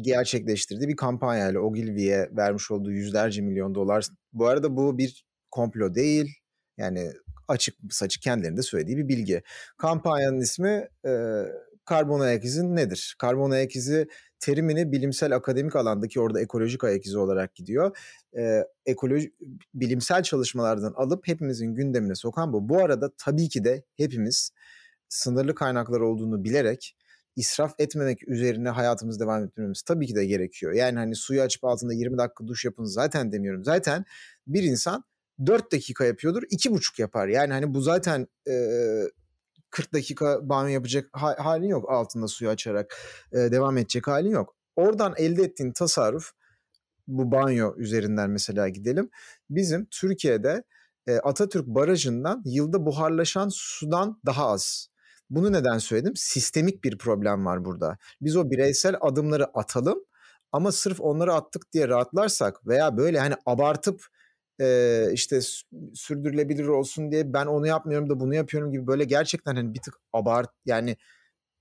gerçekleştirdiği 0.00 0.88
bir 0.88 0.96
kampanyayla 0.96 1.60
Ogilvy'ye 1.60 2.30
vermiş 2.32 2.70
olduğu 2.70 2.92
yüzlerce 2.92 3.42
milyon 3.42 3.74
dolar. 3.74 4.06
Bu 4.32 4.46
arada 4.46 4.76
bu 4.76 4.98
bir 4.98 5.24
komplo 5.50 5.94
değil. 5.94 6.34
Yani 6.78 7.12
açık 7.48 7.74
saçık 7.90 8.22
kendilerinde 8.22 8.62
söylediği 8.62 8.96
bir 8.96 9.08
bilgi. 9.08 9.42
Kampanyanın 9.78 10.40
ismi 10.40 10.88
e, 11.06 11.42
karbon 11.84 12.20
ayak 12.20 12.44
izi 12.44 12.76
nedir? 12.76 13.16
Karbon 13.18 13.50
ayak 13.50 13.76
izi 13.76 14.08
terimini 14.40 14.92
bilimsel 14.92 15.36
akademik 15.36 15.76
alandaki 15.76 16.20
orada 16.20 16.40
ekolojik 16.40 16.84
ayak 16.84 17.06
izi 17.06 17.18
olarak 17.18 17.54
gidiyor. 17.54 17.96
E, 18.38 18.64
ekoloji 18.86 19.32
bilimsel 19.74 20.22
çalışmalardan 20.22 20.92
alıp 20.96 21.28
hepimizin 21.28 21.74
gündemine 21.74 22.14
sokan 22.14 22.52
bu. 22.52 22.68
Bu 22.68 22.78
arada 22.78 23.10
tabii 23.18 23.48
ki 23.48 23.64
de 23.64 23.82
hepimiz 23.96 24.50
sınırlı 25.08 25.54
kaynaklar 25.54 26.00
olduğunu 26.00 26.44
bilerek 26.44 26.96
israf 27.36 27.74
etmemek 27.78 28.28
üzerine 28.28 28.68
hayatımızı 28.68 29.20
devam 29.20 29.44
ettirmemiz 29.44 29.82
tabii 29.82 30.06
ki 30.06 30.14
de 30.14 30.26
gerekiyor. 30.26 30.72
Yani 30.72 30.98
hani 30.98 31.16
suyu 31.16 31.42
açıp 31.42 31.64
altında 31.64 31.94
20 31.94 32.18
dakika 32.18 32.46
duş 32.46 32.64
yapın 32.64 32.84
zaten 32.84 33.32
demiyorum. 33.32 33.64
Zaten 33.64 34.04
bir 34.46 34.62
insan 34.62 35.04
4 35.46 35.72
dakika 35.72 36.04
yapıyordur, 36.04 36.42
2,5 36.42 37.00
yapar. 37.00 37.28
Yani 37.28 37.52
hani 37.52 37.74
bu 37.74 37.80
zaten 37.80 38.26
e, 38.48 38.54
40 39.70 39.92
dakika 39.92 40.48
banyo 40.48 40.68
yapacak 40.68 41.08
ha- 41.12 41.36
halin 41.38 41.68
yok 41.68 41.90
altında 41.90 42.28
suyu 42.28 42.50
açarak 42.50 42.96
e, 43.32 43.36
devam 43.36 43.78
edecek 43.78 44.06
halin 44.06 44.30
yok. 44.30 44.56
Oradan 44.76 45.14
elde 45.16 45.42
ettiğin 45.42 45.72
tasarruf 45.72 46.30
bu 47.08 47.30
banyo 47.32 47.74
üzerinden 47.76 48.30
mesela 48.30 48.68
gidelim. 48.68 49.10
Bizim 49.50 49.86
Türkiye'de 49.90 50.62
e, 51.06 51.16
Atatürk 51.16 51.66
Barajı'ndan 51.66 52.42
yılda 52.44 52.86
buharlaşan 52.86 53.48
sudan 53.52 54.20
daha 54.26 54.48
az. 54.48 54.88
Bunu 55.30 55.52
neden 55.52 55.78
söyledim? 55.78 56.16
Sistemik 56.16 56.84
bir 56.84 56.98
problem 56.98 57.46
var 57.46 57.64
burada. 57.64 57.98
Biz 58.20 58.36
o 58.36 58.50
bireysel 58.50 58.96
adımları 59.00 59.44
atalım 59.44 60.04
ama 60.52 60.72
sırf 60.72 61.00
onları 61.00 61.34
attık 61.34 61.72
diye 61.72 61.88
rahatlarsak 61.88 62.66
veya 62.66 62.96
böyle 62.96 63.18
hani 63.18 63.34
abartıp 63.46 64.06
e, 64.60 65.08
işte 65.12 65.40
sürdürülebilir 65.94 66.66
olsun 66.66 67.12
diye 67.12 67.32
ben 67.32 67.46
onu 67.46 67.66
yapmıyorum 67.66 68.10
da 68.10 68.20
bunu 68.20 68.34
yapıyorum 68.34 68.72
gibi 68.72 68.86
böyle 68.86 69.04
gerçekten 69.04 69.56
hani 69.56 69.74
bir 69.74 69.80
tık 69.80 69.94
abart 70.12 70.50
yani 70.66 70.96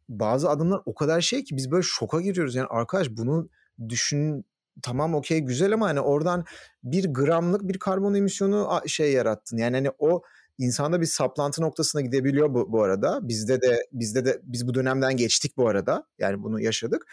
bazı 0.09 0.49
adımlar 0.49 0.81
o 0.85 0.95
kadar 0.95 1.21
şey 1.21 1.43
ki 1.43 1.57
biz 1.57 1.71
böyle 1.71 1.83
şoka 1.83 2.21
giriyoruz. 2.21 2.55
Yani 2.55 2.67
arkadaş 2.67 3.09
bunu 3.09 3.49
düşün 3.89 4.45
tamam 4.81 5.15
okey 5.15 5.39
güzel 5.39 5.73
ama 5.73 5.87
hani 5.87 5.99
oradan 6.01 6.45
bir 6.83 7.13
gramlık 7.13 7.67
bir 7.67 7.79
karbon 7.79 8.13
emisyonu 8.13 8.81
şey 8.87 9.11
yarattın. 9.13 9.57
Yani 9.57 9.75
hani 9.75 9.91
o 9.99 10.21
insanda 10.57 11.01
bir 11.01 11.05
saplantı 11.05 11.61
noktasına 11.61 12.01
gidebiliyor 12.01 12.53
bu, 12.53 12.71
bu 12.71 12.83
arada. 12.83 13.19
Bizde 13.27 13.61
de 13.61 13.87
bizde 13.91 14.25
de 14.25 14.39
biz 14.43 14.67
bu 14.67 14.73
dönemden 14.73 15.17
geçtik 15.17 15.57
bu 15.57 15.69
arada. 15.69 16.07
Yani 16.19 16.43
bunu 16.43 16.61
yaşadık. 16.61 17.05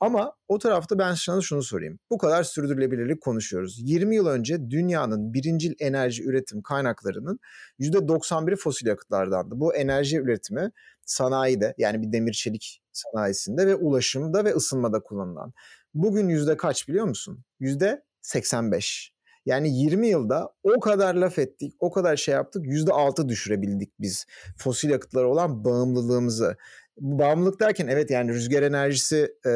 Ama 0.00 0.32
o 0.48 0.58
tarafta 0.58 0.98
ben 0.98 1.14
sana 1.14 1.40
şunu 1.40 1.62
sorayım. 1.62 1.98
Bu 2.10 2.18
kadar 2.18 2.44
sürdürülebilirlik 2.44 3.20
konuşuyoruz. 3.20 3.78
20 3.80 4.16
yıl 4.16 4.26
önce 4.26 4.70
dünyanın 4.70 5.34
birincil 5.34 5.74
enerji 5.80 6.24
üretim 6.24 6.62
kaynaklarının 6.62 7.38
%91'i 7.80 8.56
fosil 8.56 8.86
yakıtlardandı. 8.86 9.60
Bu 9.60 9.74
enerji 9.74 10.16
üretimi 10.16 10.70
sanayide 11.06 11.74
yani 11.78 12.02
bir 12.02 12.12
demir 12.12 12.32
çelik 12.32 12.82
sanayisinde 12.92 13.66
ve 13.66 13.74
ulaşımda 13.74 14.44
ve 14.44 14.54
ısınmada 14.54 15.00
kullanılan. 15.00 15.52
Bugün 15.94 16.28
yüzde 16.28 16.56
kaç 16.56 16.88
biliyor 16.88 17.06
musun? 17.06 17.44
Yüzde 17.60 18.04
85. 18.22 19.15
Yani 19.46 19.78
20 19.78 20.08
yılda 20.08 20.52
o 20.62 20.80
kadar 20.80 21.14
laf 21.14 21.38
ettik, 21.38 21.74
o 21.80 21.90
kadar 21.90 22.16
şey 22.16 22.34
yaptık, 22.34 22.66
%6 22.66 23.28
düşürebildik 23.28 23.92
biz 24.00 24.26
fosil 24.58 24.90
yakıtlara 24.90 25.26
olan 25.26 25.64
bağımlılığımızı. 25.64 26.56
Bu 27.00 27.18
bağımlılık 27.18 27.60
derken 27.60 27.86
evet 27.86 28.10
yani 28.10 28.32
rüzgar 28.32 28.62
enerjisi 28.62 29.34
e, 29.46 29.50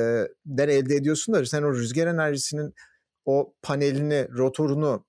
elde 0.59 0.95
ediyorsun 0.95 1.35
da 1.35 1.47
sen 1.47 1.63
o 1.63 1.75
rüzgar 1.75 2.07
enerjisinin 2.07 2.75
o 3.25 3.55
panelini, 3.63 4.29
rotorunu 4.33 5.07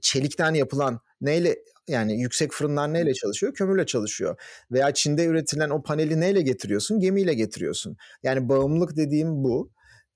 çelikten 0.00 0.54
yapılan 0.54 1.00
neyle 1.20 1.56
yani 1.88 2.20
yüksek 2.20 2.52
fırınlar 2.52 2.92
neyle 2.92 3.14
çalışıyor? 3.14 3.54
Kömürle 3.54 3.86
çalışıyor. 3.86 4.40
Veya 4.72 4.94
Çin'de 4.94 5.24
üretilen 5.24 5.70
o 5.70 5.82
paneli 5.82 6.20
neyle 6.20 6.42
getiriyorsun? 6.42 7.00
Gemiyle 7.00 7.34
getiriyorsun. 7.34 7.96
Yani 8.22 8.48
bağımlılık 8.48 8.96
dediğim 8.96 9.44
bu. 9.44 9.70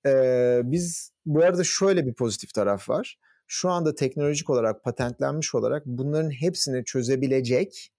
Ee, 0.07 0.61
biz 0.65 1.13
bu 1.27 1.43
arada 1.43 1.65
şöyle 1.65 2.07
bir 2.07 2.15
pozitif 2.15 2.55
taraf 2.55 2.89
var 2.89 3.19
şu 3.47 3.71
anda 3.71 3.95
teknolojik 3.95 4.51
olarak 4.51 4.85
patentlenmiş 4.85 5.55
olarak 5.55 5.83
bunların 5.87 6.31
hepsini 6.31 6.85
çözebilecek 6.85 7.93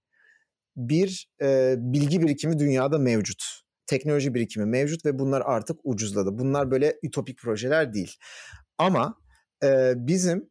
bir 0.76 1.30
e, 1.42 1.76
bilgi 1.78 2.22
birikimi 2.22 2.60
dünyada 2.60 2.98
mevcut. 2.98 3.62
Teknoloji 3.86 4.34
birikimi 4.34 4.66
mevcut 4.66 5.06
ve 5.06 5.20
bunlar 5.20 5.44
artık 5.46 5.80
ucuzladı. 5.84 6.38
Bunlar 6.38 6.72
böyle 6.72 7.00
ütopik 7.04 7.40
projeler 7.40 7.94
değil. 7.94 8.16
Ama 8.78 9.18
e, 9.64 9.94
bizim 9.96 10.50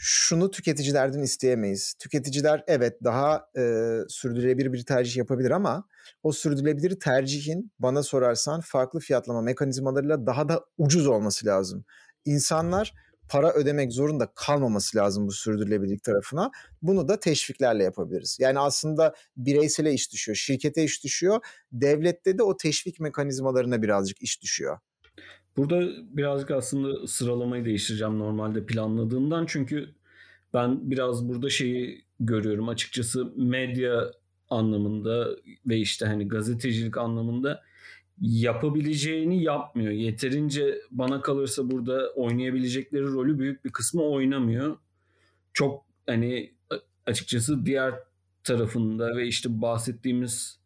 şunu 0.00 0.50
tüketicilerden 0.50 1.22
isteyemeyiz. 1.22 1.94
Tüketiciler 1.98 2.64
evet 2.66 3.04
daha 3.04 3.46
e, 3.58 3.92
sürdürülebilir 4.08 4.72
bir 4.72 4.84
tercih 4.84 5.16
yapabilir 5.16 5.50
ama 5.50 5.84
o 6.22 6.32
sürdürülebilir 6.32 7.00
tercihin 7.00 7.72
bana 7.78 8.02
sorarsan 8.02 8.60
farklı 8.60 9.00
fiyatlama 9.00 9.42
mekanizmalarıyla 9.42 10.26
daha 10.26 10.48
da 10.48 10.64
ucuz 10.78 11.06
olması 11.06 11.46
lazım. 11.46 11.84
İnsanlar 12.24 12.94
para 13.28 13.52
ödemek 13.52 13.92
zorunda 13.92 14.32
kalmaması 14.34 14.98
lazım 14.98 15.26
bu 15.26 15.32
sürdürülebilirlik 15.32 16.04
tarafına. 16.04 16.50
Bunu 16.82 17.08
da 17.08 17.20
teşviklerle 17.20 17.84
yapabiliriz. 17.84 18.38
Yani 18.40 18.58
aslında 18.58 19.14
bireysele 19.36 19.92
iş 19.92 20.12
düşüyor, 20.12 20.36
şirkete 20.36 20.84
iş 20.84 21.04
düşüyor. 21.04 21.40
Devlette 21.72 22.38
de 22.38 22.42
o 22.42 22.56
teşvik 22.56 23.00
mekanizmalarına 23.00 23.82
birazcık 23.82 24.22
iş 24.22 24.42
düşüyor. 24.42 24.78
Burada 25.56 25.80
birazcık 26.16 26.50
aslında 26.50 27.06
sıralamayı 27.06 27.64
değiştireceğim 27.64 28.18
normalde 28.18 28.66
planladığımdan. 28.66 29.46
Çünkü 29.48 29.94
ben 30.54 30.90
biraz 30.90 31.28
burada 31.28 31.50
şeyi 31.50 32.04
görüyorum 32.20 32.68
açıkçası 32.68 33.32
medya 33.36 34.12
anlamında 34.50 35.36
ve 35.66 35.78
işte 35.78 36.06
hani 36.06 36.28
gazetecilik 36.28 36.96
anlamında 36.96 37.62
yapabileceğini 38.20 39.42
yapmıyor. 39.42 39.92
Yeterince 39.92 40.80
bana 40.90 41.20
kalırsa 41.20 41.70
burada 41.70 42.12
oynayabilecekleri 42.16 43.04
rolü 43.04 43.38
büyük 43.38 43.64
bir 43.64 43.70
kısmı 43.70 44.02
oynamıyor. 44.02 44.76
Çok 45.52 45.84
hani 46.06 46.54
açıkçası 47.06 47.66
diğer 47.66 47.94
tarafında 48.44 49.16
ve 49.16 49.26
işte 49.26 49.62
bahsettiğimiz 49.62 50.58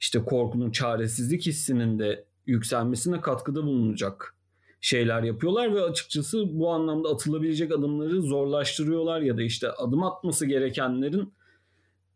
işte 0.00 0.24
korkunun 0.24 0.70
çaresizlik 0.70 1.46
hissinin 1.46 1.98
de 1.98 2.24
yükselmesine 2.46 3.20
katkıda 3.20 3.62
bulunacak 3.62 4.34
şeyler 4.80 5.22
yapıyorlar 5.22 5.74
ve 5.74 5.82
açıkçası 5.82 6.58
bu 6.58 6.70
anlamda 6.70 7.08
atılabilecek 7.08 7.72
adımları 7.72 8.22
zorlaştırıyorlar 8.22 9.20
ya 9.20 9.36
da 9.36 9.42
işte 9.42 9.70
adım 9.70 10.02
atması 10.02 10.46
gerekenlerin 10.46 11.32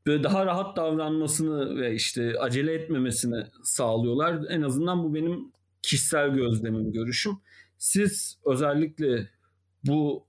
böyle 0.08 0.22
daha 0.22 0.46
rahat 0.46 0.76
davranmasını 0.76 1.80
ve 1.80 1.94
işte 1.94 2.38
acele 2.40 2.74
etmemesini 2.74 3.44
sağlıyorlar. 3.62 4.44
En 4.48 4.62
azından 4.62 5.04
bu 5.04 5.14
benim 5.14 5.52
kişisel 5.82 6.30
gözlemim, 6.30 6.92
görüşüm. 6.92 7.32
Siz 7.78 8.38
özellikle 8.46 9.28
bu 9.84 10.26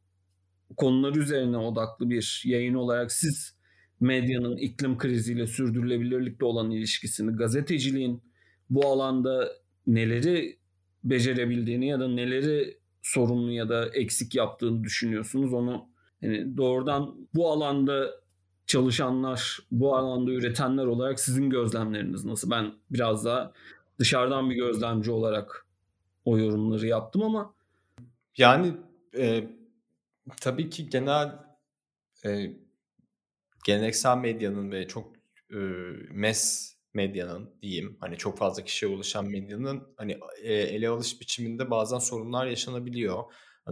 konular 0.78 1.16
üzerine 1.16 1.58
odaklı 1.58 2.10
bir 2.10 2.44
yayın 2.46 2.74
olarak 2.74 3.12
siz 3.12 3.56
medyanın 4.00 4.58
iklim 4.58 4.98
kriziyle 4.98 5.48
sürdürülebilirlikle 5.48 6.46
olan 6.46 6.72
ilişkisini, 6.72 7.32
gazeteciliğin 7.32 8.22
bu 8.70 8.88
alanda 8.88 9.52
neleri 9.88 10.60
becerebildiğini 11.04 11.88
ya 11.88 12.00
da 12.00 12.08
neleri 12.08 12.78
sorunlu 13.02 13.52
ya 13.52 13.70
da 13.70 13.90
eksik 13.90 14.36
yaptığını 14.36 14.84
düşünüyorsunuz 14.84 15.54
onu 15.54 15.90
yani 16.22 16.58
doğrudan 16.58 17.28
bu 17.36 17.52
alanda 17.52 18.19
çalışanlar, 18.70 19.60
bu 19.72 19.96
alanda 19.96 20.32
üretenler 20.32 20.86
olarak 20.86 21.20
sizin 21.20 21.50
gözlemleriniz 21.50 22.26
nasıl? 22.26 22.52
Ben 22.52 22.74
biraz 22.92 23.26
daha 23.26 23.54
dışarıdan 24.00 24.50
bir 24.50 24.56
gözlemci 24.56 25.12
olarak 25.12 25.66
o 26.26 26.38
yorumları 26.38 26.88
yaptım 26.88 27.24
ama 27.24 27.54
yani 28.38 28.74
e, 29.18 29.44
tabii 30.42 30.70
ki 30.70 30.90
genel 30.90 31.40
e, 32.26 32.54
geleneksel 33.66 34.18
medyanın 34.18 34.72
ve 34.72 34.88
çok 34.88 35.14
e, 35.52 35.58
mes 36.12 36.74
medyanın 36.94 37.50
diyeyim 37.62 37.98
hani 38.00 38.18
çok 38.18 38.38
fazla 38.38 38.64
kişiye 38.64 38.92
ulaşan 38.92 39.26
medyanın 39.26 39.84
hani 39.98 40.20
e, 40.42 40.54
ele 40.54 40.90
alış 40.90 41.22
biçiminde 41.22 41.72
bazen 41.72 42.00
sorunlar 42.00 42.48
yaşanabiliyor. 42.48 43.24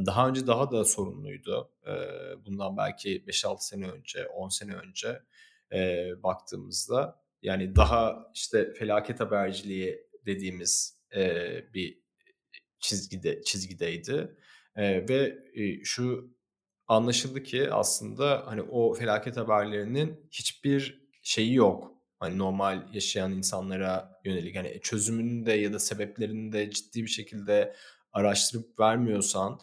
Daha 0.06 0.30
önce 0.30 0.48
daha 0.48 0.72
da 0.72 0.86
sorunluydu. 0.86 1.72
Bundan 2.46 2.78
belki 2.78 3.24
5-6 3.28 3.56
sene 3.60 3.88
önce, 3.88 4.28
10 4.28 4.50
sene 4.50 4.74
önce 4.74 5.22
baktığımızda. 6.24 7.22
Yani 7.42 7.76
daha 7.76 8.32
işte 8.34 8.74
felaket 8.74 9.20
haberciliği 9.20 10.08
dediğimiz 10.26 11.02
bir 11.74 12.00
çizgide 12.80 13.42
çizgideydi. 13.44 14.38
Ve 14.78 15.38
şu 15.84 16.38
anlaşıldı 16.88 17.44
ki 17.44 17.72
aslında 17.72 18.44
hani 18.46 18.62
o 18.62 18.94
felaket 18.94 19.38
haberlerinin 19.38 20.28
hiçbir 20.32 21.08
şeyi 21.24 21.54
yok. 21.54 21.94
Hani 22.20 22.38
normal 22.38 22.94
yaşayan 22.94 23.32
insanlara 23.32 24.20
yönelik 24.26 24.56
hani 24.56 24.80
çözümünü 24.82 25.46
de 25.46 25.54
ya 25.54 25.74
da 25.74 25.80
sebeplerini 25.80 26.52
de 26.52 26.72
ciddi 26.72 27.04
bir 27.04 27.10
şekilde 27.10 27.76
araştırıp 28.12 28.80
vermiyorsan 28.80 29.60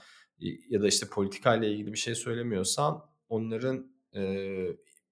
ya 0.68 0.82
da 0.82 0.88
işte 0.88 1.06
politikayla 1.08 1.68
ilgili 1.68 1.92
bir 1.92 1.98
şey 1.98 2.14
söylemiyorsan 2.14 3.04
onların 3.28 3.92
e, 4.16 4.46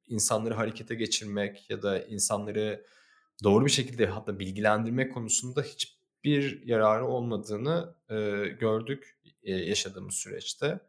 insanları 0.06 0.54
harekete 0.54 0.94
geçirmek 0.94 1.70
ya 1.70 1.82
da 1.82 2.04
insanları 2.04 2.86
doğru 3.44 3.64
bir 3.64 3.70
şekilde 3.70 4.06
hatta 4.06 4.38
bilgilendirmek 4.38 5.14
konusunda 5.14 5.62
hiç 5.62 6.02
hiçbir 6.24 6.66
yararı 6.66 7.06
olmadığını 7.06 7.94
e, 8.10 8.14
gördük 8.60 9.18
e, 9.42 9.52
yaşadığımız 9.52 10.14
süreçte. 10.14 10.80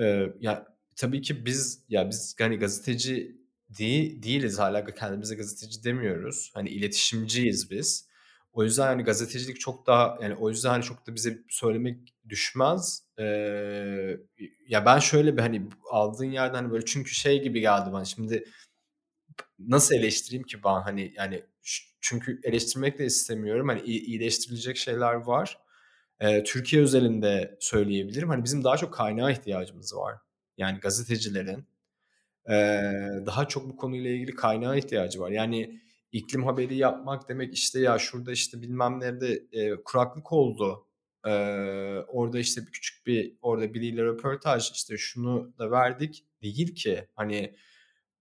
E, 0.00 0.26
ya 0.40 0.76
tabii 0.96 1.22
ki 1.22 1.46
biz 1.46 1.84
ya 1.88 2.10
biz 2.10 2.36
hani 2.38 2.56
gazeteci 2.56 3.36
değil, 3.68 4.22
değiliz 4.22 4.58
hala 4.58 4.84
kendimize 4.84 5.34
gazeteci 5.34 5.84
demiyoruz. 5.84 6.50
Hani 6.54 6.68
iletişimciyiz 6.68 7.70
biz. 7.70 8.05
O 8.56 8.64
yüzden 8.64 8.86
hani 8.86 9.02
gazetecilik 9.02 9.60
çok 9.60 9.86
daha 9.86 10.18
yani 10.22 10.34
o 10.34 10.50
yüzden 10.50 10.70
hani 10.70 10.82
çok 10.82 11.06
da 11.06 11.14
bize 11.14 11.38
söylemek 11.48 12.14
düşmez. 12.28 13.02
Ee, 13.18 13.24
ya 14.68 14.86
ben 14.86 14.98
şöyle 14.98 15.36
bir 15.36 15.42
hani 15.42 15.68
aldığın 15.90 16.30
yerden 16.30 16.54
hani 16.54 16.70
böyle 16.70 16.84
çünkü 16.84 17.10
şey 17.10 17.42
gibi 17.42 17.60
geldi 17.60 17.92
bana 17.92 18.04
şimdi 18.04 18.44
nasıl 19.58 19.94
eleştireyim 19.94 20.46
ki 20.46 20.64
ben 20.64 20.80
hani 20.80 21.12
yani 21.16 21.42
çünkü 22.00 22.40
eleştirmek 22.44 22.98
de 22.98 23.04
istemiyorum. 23.06 23.68
Hani 23.68 23.82
iyileştirilecek 23.82 24.76
şeyler 24.76 25.14
var. 25.14 25.58
Ee, 26.20 26.44
Türkiye 26.44 26.82
özelinde 26.82 27.56
söyleyebilirim. 27.60 28.28
Hani 28.28 28.44
bizim 28.44 28.64
daha 28.64 28.76
çok 28.76 28.94
kaynağa 28.94 29.30
ihtiyacımız 29.30 29.96
var. 29.96 30.14
Yani 30.58 30.80
gazetecilerin 30.80 31.66
e, 32.48 32.54
daha 33.26 33.48
çok 33.48 33.68
bu 33.68 33.76
konuyla 33.76 34.10
ilgili 34.10 34.34
kaynağa 34.34 34.76
ihtiyacı 34.76 35.20
var. 35.20 35.30
Yani 35.30 35.85
iklim 36.16 36.44
haberi 36.44 36.76
yapmak 36.76 37.28
demek 37.28 37.54
işte 37.54 37.80
ya 37.80 37.98
şurada 37.98 38.32
işte 38.32 38.62
bilmem 38.62 39.00
nerede 39.00 39.42
e, 39.52 39.82
kuraklık 39.84 40.32
oldu. 40.32 40.86
E, 41.26 41.30
orada 42.08 42.38
işte 42.38 42.60
bir 42.66 42.72
küçük 42.72 43.06
bir 43.06 43.36
orada 43.42 43.74
biriyle 43.74 44.04
röportaj 44.04 44.70
işte 44.72 44.96
şunu 44.98 45.54
da 45.58 45.70
verdik 45.70 46.24
değil 46.42 46.74
ki. 46.74 47.08
Hani 47.14 47.56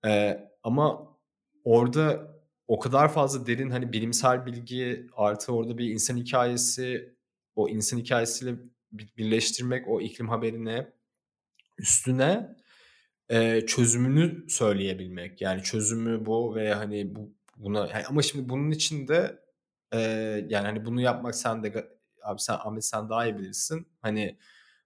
e, 0.05 0.39
ama 0.63 1.17
orada 1.63 2.35
o 2.67 2.79
kadar 2.79 3.13
fazla 3.13 3.47
derin 3.47 3.69
hani 3.69 3.93
bilimsel 3.93 4.45
bilgi 4.45 5.07
artı 5.13 5.53
orada 5.53 5.77
bir 5.77 5.89
insan 5.89 6.17
hikayesi 6.17 7.15
o 7.55 7.69
insan 7.69 7.97
hikayesiyle 7.97 8.55
birleştirmek 8.91 9.87
o 9.87 10.01
iklim 10.01 10.29
haberine 10.29 10.93
üstüne 11.77 12.55
e, 13.29 13.65
çözümünü 13.65 14.49
söyleyebilmek. 14.49 15.41
Yani 15.41 15.63
çözümü 15.63 16.25
bu 16.25 16.55
ve 16.55 16.73
hani 16.73 17.15
bu 17.15 17.33
buna 17.55 17.79
yani 17.87 18.05
ama 18.09 18.21
şimdi 18.21 18.49
bunun 18.49 18.71
için 18.71 19.07
de 19.07 19.39
e, 19.93 19.99
yani 20.49 20.65
hani 20.67 20.85
bunu 20.85 21.01
yapmak 21.01 21.35
sen 21.35 21.63
de 21.63 21.89
abi 22.23 22.41
sen 22.41 22.53
Ahmet 22.53 22.85
sen 22.85 23.09
daha 23.09 23.25
iyi 23.25 23.37
bilirsin. 23.37 23.87
Hani 24.01 24.37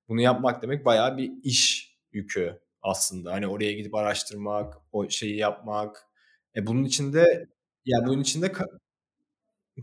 bunu 0.08 0.22
yapmak 0.22 0.62
demek 0.62 0.86
bayağı 0.86 1.18
bir 1.18 1.32
iş 1.44 1.94
yükü 2.12 2.62
aslında. 2.82 3.32
Hani 3.34 3.48
oraya 3.48 3.74
gidip 3.74 3.96
araştırmak, 3.96 4.78
o 4.92 5.10
şeyi 5.10 5.38
yapmak. 5.38 6.08
E 6.56 6.68
bunun 6.68 6.84
içinde 6.84 7.20
ya 7.20 7.46
yani 7.86 8.08
bunun 8.08 8.22
içinde 8.22 8.52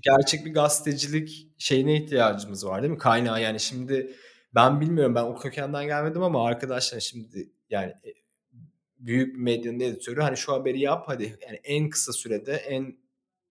gerçek 0.01 0.47
bir 0.47 0.55
gazetecilik 0.55 1.49
şeyine 1.59 1.97
ihtiyacımız 1.97 2.66
var 2.66 2.82
değil 2.82 2.93
mi? 2.93 2.99
Kaynağı 2.99 3.43
yani 3.43 3.61
şimdi 3.61 4.16
ben 4.55 4.80
bilmiyorum 4.80 5.14
ben 5.14 5.22
o 5.22 5.37
kökenden 5.37 5.87
gelmedim 5.87 6.22
ama 6.22 6.47
arkadaşlar 6.47 7.01
şimdi 7.01 7.51
yani 7.70 7.95
büyük 8.99 9.34
bir 9.34 9.40
medyanın 9.40 9.80
editörü. 9.80 10.20
Hani 10.20 10.36
şu 10.36 10.53
haberi 10.53 10.80
yap 10.80 11.05
hadi. 11.07 11.38
Yani 11.47 11.61
en 11.64 11.90
kısa 11.90 12.12
sürede 12.12 12.55
en 12.55 12.99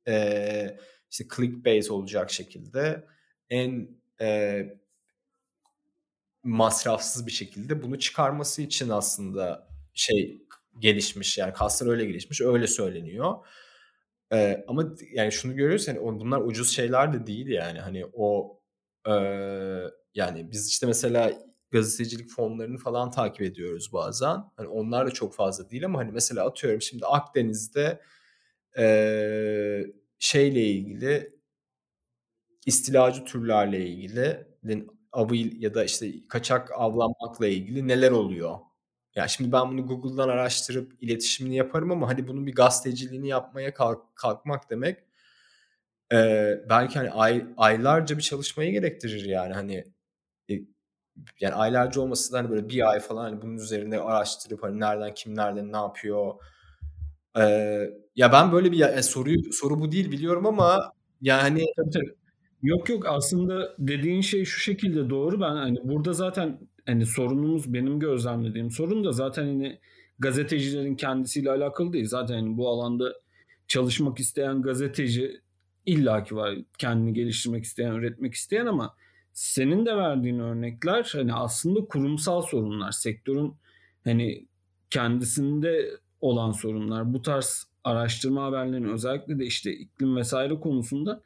e, 0.07 0.77
işte 1.11 1.25
clickbait 1.35 1.91
olacak 1.91 2.31
şekilde 2.31 3.07
en 3.49 3.87
e, 4.21 4.61
masrafsız 6.43 7.27
bir 7.27 7.31
şekilde 7.31 7.83
bunu 7.83 7.99
çıkarması 7.99 8.61
için 8.61 8.89
aslında 8.89 9.67
şey 9.93 10.41
gelişmiş 10.79 11.37
yani 11.37 11.53
kaslar 11.53 11.87
öyle 11.91 12.05
gelişmiş 12.05 12.41
öyle 12.41 12.67
söyleniyor. 12.67 13.35
Ee, 14.33 14.63
ama 14.67 14.95
yani 15.13 15.31
şunu 15.31 15.55
görüyoruz 15.55 15.87
hani 15.87 15.99
bunlar 16.01 16.41
ucuz 16.41 16.69
şeyler 16.75 17.13
de 17.13 17.27
değil 17.27 17.47
yani. 17.47 17.79
Hani 17.79 18.05
o 18.13 18.59
e, 19.07 19.11
yani 20.15 20.51
biz 20.51 20.67
işte 20.67 20.87
mesela 20.87 21.33
gazetecilik 21.75 22.29
fonlarını 22.29 22.77
falan 22.77 23.11
takip 23.11 23.41
ediyoruz 23.41 23.93
bazen. 23.93 24.37
Hani 24.57 24.67
onlar 24.67 25.07
da 25.07 25.11
çok 25.11 25.35
fazla 25.35 25.69
değil 25.69 25.85
ama 25.85 25.99
hani 25.99 26.11
mesela 26.11 26.45
atıyorum 26.45 26.81
şimdi 26.81 27.05
Akdeniz'de 27.05 28.01
e, 28.77 28.85
şeyle 30.19 30.61
ilgili 30.61 31.35
istilacı 32.65 33.25
türlerle 33.25 33.85
ilgili 33.87 34.47
avı 35.11 35.35
ya 35.35 35.73
da 35.73 35.83
işte 35.83 36.27
kaçak 36.29 36.71
avlanmakla 36.71 37.47
ilgili 37.47 37.87
neler 37.87 38.11
oluyor? 38.11 38.57
Yani 39.15 39.29
şimdi 39.29 39.51
ben 39.51 39.71
bunu 39.71 39.87
Google'dan 39.87 40.29
araştırıp 40.29 40.93
iletişimini 41.03 41.55
yaparım 41.55 41.91
ama 41.91 42.09
hani 42.09 42.27
bunun 42.27 42.47
bir 42.47 42.55
gazeteciliğini 42.55 43.27
yapmaya 43.27 43.73
kalk, 43.73 44.15
kalkmak 44.15 44.69
demek 44.69 44.97
e, 46.13 46.17
belki 46.69 46.99
hani 46.99 47.11
ay, 47.11 47.45
aylarca 47.57 48.17
bir 48.17 48.23
çalışmayı 48.23 48.71
gerektirir 48.71 49.25
yani 49.25 49.53
hani 49.53 49.83
e, 50.49 50.53
yani 51.39 51.53
aylarca 51.53 52.01
olması 52.01 52.33
da 52.33 52.37
hani 52.37 52.49
böyle 52.49 52.69
bir 52.69 52.89
ay 52.89 52.99
falan 52.99 53.23
hani 53.23 53.41
bunun 53.41 53.57
üzerinde 53.57 53.99
araştırıp 54.01 54.63
hani 54.63 54.79
nereden 54.79 55.13
kim 55.13 55.35
nereden 55.35 55.71
ne 55.71 55.77
yapıyor. 55.77 56.33
Ee, 57.37 57.89
ya 58.15 58.31
ben 58.31 58.51
böyle 58.51 58.71
bir 58.71 58.77
yani 58.77 59.03
soruyu 59.03 59.53
soru 59.53 59.79
bu 59.79 59.91
değil 59.91 60.11
biliyorum 60.11 60.45
ama 60.45 60.91
yani 61.21 61.65
tabii, 61.77 61.89
tabii. 61.89 62.15
Yok 62.61 62.89
yok 62.89 63.05
aslında 63.07 63.75
dediğin 63.79 64.21
şey 64.21 64.45
şu 64.45 64.59
şekilde 64.59 65.09
doğru. 65.09 65.41
Ben 65.41 65.55
hani 65.55 65.77
burada 65.83 66.13
zaten 66.13 66.59
hani 66.85 67.05
sorunumuz 67.05 67.73
benim 67.73 67.99
gözlemlediğim 67.99 68.71
sorun 68.71 69.03
da 69.03 69.11
zaten 69.11 69.43
hani 69.45 69.79
gazetecilerin 70.19 70.95
kendisiyle 70.95 71.51
alakalı 71.51 71.93
değil. 71.93 72.05
Zaten 72.05 72.35
hani 72.35 72.57
bu 72.57 72.69
alanda 72.69 73.13
çalışmak 73.67 74.19
isteyen 74.19 74.61
gazeteci 74.61 75.41
illaki 75.85 76.35
var 76.35 76.55
kendini 76.77 77.13
geliştirmek 77.13 77.63
isteyen, 77.63 77.91
üretmek 77.91 78.33
isteyen 78.33 78.65
ama 78.65 78.95
senin 79.35 79.85
de 79.85 79.97
verdiğin 79.97 80.39
örnekler 80.39 81.09
hani 81.11 81.33
aslında 81.33 81.85
kurumsal 81.85 82.41
sorunlar, 82.41 82.91
sektörün 82.91 83.53
hani 84.03 84.45
kendisinde 84.89 85.99
olan 86.21 86.51
sorunlar. 86.51 87.13
Bu 87.13 87.21
tarz 87.21 87.67
araştırma 87.83 88.43
haberlerinin 88.43 88.89
özellikle 88.89 89.39
de 89.39 89.45
işte 89.45 89.73
iklim 89.73 90.15
vesaire 90.15 90.59
konusunda 90.59 91.21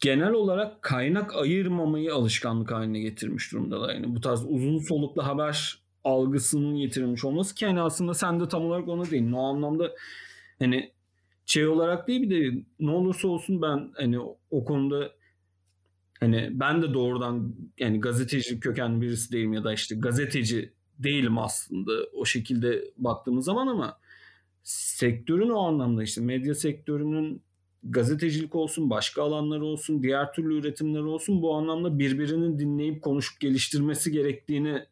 genel 0.00 0.32
olarak 0.32 0.82
kaynak 0.82 1.36
ayırmamayı 1.36 2.14
alışkanlık 2.14 2.70
haline 2.70 3.00
getirmiş 3.00 3.52
durumdalar. 3.52 3.94
Yani 3.94 4.16
bu 4.16 4.20
tarz 4.20 4.44
uzun 4.48 4.78
soluklu 4.78 5.26
haber 5.26 5.82
algısının 6.04 6.74
yitirilmiş 6.74 7.24
olması 7.24 7.54
ki 7.54 7.64
yani 7.64 7.80
aslında 7.80 8.14
sen 8.14 8.40
de 8.40 8.48
tam 8.48 8.64
olarak 8.64 8.88
onu 8.88 9.10
değil. 9.10 9.32
O 9.32 9.42
anlamda 9.42 9.94
hani 10.58 10.92
şey 11.46 11.66
olarak 11.66 12.08
değil 12.08 12.30
bir 12.30 12.54
de 12.54 12.62
ne 12.80 12.90
olursa 12.90 13.28
olsun 13.28 13.62
ben 13.62 13.92
hani 13.96 14.18
o 14.50 14.64
konuda 14.64 15.17
hani 16.20 16.48
ben 16.52 16.82
de 16.82 16.94
doğrudan 16.94 17.54
yani 17.78 18.00
gazeteci 18.00 18.60
kökenli 18.60 19.00
birisi 19.00 19.32
değilim 19.32 19.52
ya 19.52 19.64
da 19.64 19.72
işte 19.72 19.94
gazeteci 19.94 20.72
değilim 20.98 21.38
aslında 21.38 21.92
o 22.12 22.24
şekilde 22.24 22.84
baktığımız 22.96 23.44
zaman 23.44 23.66
ama 23.66 23.98
sektörün 24.62 25.50
o 25.50 25.58
anlamda 25.58 26.02
işte 26.02 26.20
medya 26.20 26.54
sektörünün 26.54 27.42
gazetecilik 27.82 28.54
olsun, 28.54 28.90
başka 28.90 29.22
alanlar 29.22 29.60
olsun, 29.60 30.02
diğer 30.02 30.32
türlü 30.32 30.58
üretimler 30.58 31.00
olsun 31.00 31.42
bu 31.42 31.54
anlamda 31.54 31.98
birbirinin 31.98 32.58
dinleyip 32.58 33.02
konuşup 33.02 33.40
geliştirmesi 33.40 34.12
gerektiğini 34.12 34.82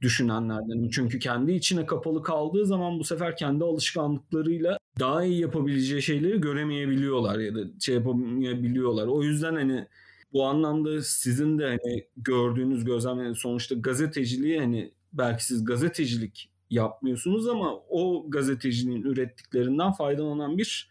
düşünenlerden. 0.00 0.88
Çünkü 0.88 1.18
kendi 1.18 1.52
içine 1.52 1.86
kapalı 1.86 2.22
kaldığı 2.22 2.66
zaman 2.66 2.98
bu 2.98 3.04
sefer 3.04 3.36
kendi 3.36 3.64
alışkanlıklarıyla 3.64 4.78
daha 5.00 5.24
iyi 5.24 5.40
yapabileceği 5.40 6.02
şeyleri 6.02 6.40
göremeyebiliyorlar 6.40 7.38
ya 7.38 7.54
da 7.54 7.60
şey 7.80 7.94
yapamayabiliyorlar. 7.94 9.06
O 9.06 9.22
yüzden 9.22 9.54
hani 9.54 9.86
bu 10.32 10.46
anlamda 10.46 11.02
sizin 11.02 11.58
de 11.58 11.64
hani 11.64 12.06
gördüğünüz 12.16 12.84
gözlemleriniz 12.84 13.38
sonuçta 13.38 13.74
gazeteciliği 13.74 14.60
hani 14.60 14.92
belki 15.12 15.44
siz 15.44 15.64
gazetecilik 15.64 16.50
yapmıyorsunuz 16.70 17.48
ama 17.48 17.74
o 17.88 18.30
gazetecinin 18.30 19.02
ürettiklerinden 19.02 19.92
faydalanan 19.92 20.58
bir 20.58 20.90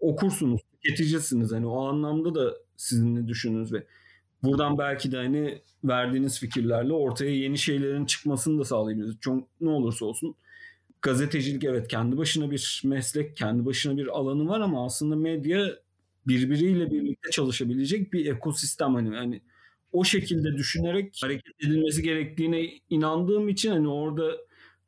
okursunuz, 0.00 0.60
tüketicisiniz. 0.72 1.52
Hani 1.52 1.66
o 1.66 1.86
anlamda 1.86 2.34
da 2.34 2.54
sizin 2.76 3.16
ne 3.16 3.28
düşününüz 3.28 3.72
ve 3.72 3.86
buradan 4.42 4.78
belki 4.78 5.12
de 5.12 5.16
hani 5.16 5.62
verdiğiniz 5.84 6.40
fikirlerle 6.40 6.92
ortaya 6.92 7.30
yeni 7.30 7.58
şeylerin 7.58 8.04
çıkmasını 8.04 8.60
da 8.60 8.64
sağlayabiliriz. 8.64 9.16
Çok 9.20 9.48
ne 9.60 9.68
olursa 9.68 10.04
olsun 10.04 10.36
gazetecilik 11.02 11.64
evet 11.64 11.88
kendi 11.88 12.16
başına 12.18 12.50
bir 12.50 12.82
meslek, 12.84 13.36
kendi 13.36 13.66
başına 13.66 13.96
bir 13.96 14.06
alanı 14.06 14.48
var 14.48 14.60
ama 14.60 14.84
aslında 14.84 15.16
medya 15.16 15.76
birbiriyle 16.26 16.90
birlikte 16.90 17.30
çalışabilecek 17.30 18.12
bir 18.12 18.26
ekosistem 18.26 18.94
hani 18.94 19.14
yani 19.16 19.42
o 19.92 20.04
şekilde 20.04 20.56
düşünerek 20.56 21.18
hareket 21.22 21.54
edilmesi 21.60 22.02
gerektiğine 22.02 22.70
inandığım 22.90 23.48
için 23.48 23.70
hani 23.70 23.88
orada 23.88 24.36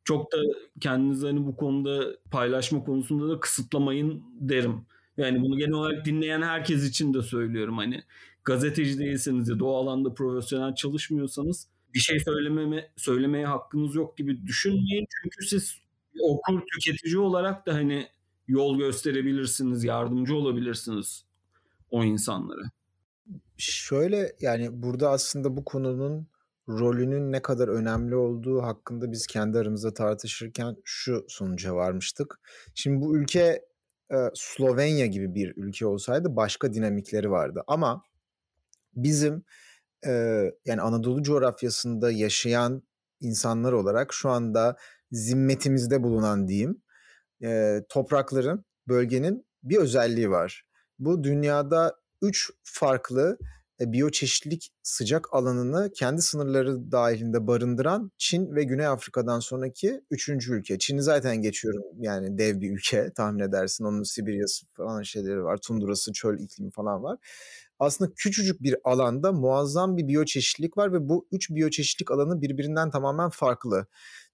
çok 0.05 0.33
da 0.33 0.37
kendinizi 0.80 1.26
hani 1.26 1.47
bu 1.47 1.57
konuda 1.57 2.16
paylaşma 2.30 2.85
konusunda 2.85 3.28
da 3.28 3.41
kısıtlamayın 3.41 4.22
derim. 4.41 4.87
Yani 5.16 5.43
bunu 5.43 5.59
genel 5.59 5.72
olarak 5.72 6.05
dinleyen 6.05 6.43
herkes 6.43 6.89
için 6.89 7.14
de 7.14 7.22
söylüyorum 7.22 7.78
hani 7.78 8.03
gazeteci 8.45 8.99
değilseniz 8.99 9.49
ya 9.49 9.59
da 9.59 9.64
o 9.64 9.74
alanda 9.76 10.14
profesyonel 10.14 10.74
çalışmıyorsanız 10.74 11.68
bir 11.95 11.99
şey 11.99 12.20
söylememe 12.20 12.91
söylemeye 12.97 13.47
hakkınız 13.47 13.95
yok 13.95 14.16
gibi 14.18 14.47
düşünmeyin. 14.47 15.07
Çünkü 15.22 15.47
siz 15.47 15.78
okur 16.20 16.61
tüketici 16.72 17.18
olarak 17.18 17.66
da 17.66 17.74
hani 17.74 18.07
yol 18.49 18.78
gösterebilirsiniz, 18.78 19.84
yardımcı 19.84 20.36
olabilirsiniz 20.36 21.24
o 21.90 22.05
insanlara. 22.05 22.62
Şöyle 23.57 24.32
yani 24.40 24.82
burada 24.82 25.11
aslında 25.11 25.57
bu 25.57 25.64
konunun 25.64 26.26
rolünün 26.68 27.32
ne 27.32 27.43
kadar 27.43 27.68
önemli 27.68 28.16
olduğu 28.16 28.62
hakkında 28.62 29.12
biz 29.12 29.26
kendi 29.26 29.59
aramızda 29.59 29.95
tartışırken 29.95 30.76
şu 30.84 31.24
sonuca 31.28 31.74
varmıştık. 31.74 32.40
Şimdi 32.74 33.01
bu 33.01 33.16
ülke 33.16 33.62
e, 34.11 34.16
Slovenya 34.34 35.07
gibi 35.07 35.34
bir 35.34 35.57
ülke 35.57 35.86
olsaydı 35.86 36.36
başka 36.36 36.72
dinamikleri 36.72 37.30
vardı 37.30 37.62
ama 37.66 38.03
bizim 38.95 39.45
e, 40.07 40.11
yani 40.64 40.80
Anadolu 40.80 41.22
coğrafyasında 41.22 42.11
yaşayan 42.11 42.82
insanlar 43.20 43.72
olarak 43.72 44.12
şu 44.12 44.30
anda 44.30 44.76
zimmetimizde 45.12 46.03
bulunan 46.03 46.49
diyeyim 46.49 46.82
e, 47.43 47.80
toprakların 47.88 48.64
bölgenin 48.88 49.47
bir 49.62 49.76
özelliği 49.76 50.30
var. 50.30 50.64
Bu 50.99 51.24
dünyada 51.24 51.97
üç 52.22 52.51
farklı 52.62 53.38
e, 53.80 53.93
biyoçeşitlik 53.93 54.72
sıcak 54.82 55.34
alanını 55.34 55.93
kendi 55.95 56.22
sınırları 56.22 56.93
dahilinde 56.93 57.47
barındıran 57.47 58.11
Çin 58.18 58.55
ve 58.55 58.64
Güney 58.64 58.86
Afrika'dan 58.86 59.40
sonraki 59.40 60.01
üçüncü 60.11 60.55
ülke. 60.55 60.78
Çin'i 60.78 61.03
zaten 61.03 61.43
geçiyorum 61.43 61.82
yani 61.99 62.38
dev 62.38 62.61
bir 62.61 62.72
ülke 62.72 63.12
tahmin 63.16 63.40
edersin. 63.40 63.84
Onun 63.84 64.03
Sibirya'sı 64.03 64.66
falan 64.72 65.03
şeyleri 65.03 65.45
var. 65.45 65.57
Tundurası, 65.57 66.12
çöl 66.12 66.38
iklimi 66.38 66.70
falan 66.70 67.03
var. 67.03 67.18
Aslında 67.78 68.12
küçücük 68.16 68.62
bir 68.62 68.76
alanda 68.84 69.32
muazzam 69.32 69.97
bir 69.97 70.09
biyoçeşitlik 70.09 70.78
var 70.78 70.93
ve 70.93 71.09
bu 71.09 71.26
üç 71.32 71.51
biyoçeşitlik 71.51 72.11
alanı 72.11 72.43
birbirinden 72.43 72.90
tamamen 72.90 73.30
farklı. 73.30 73.86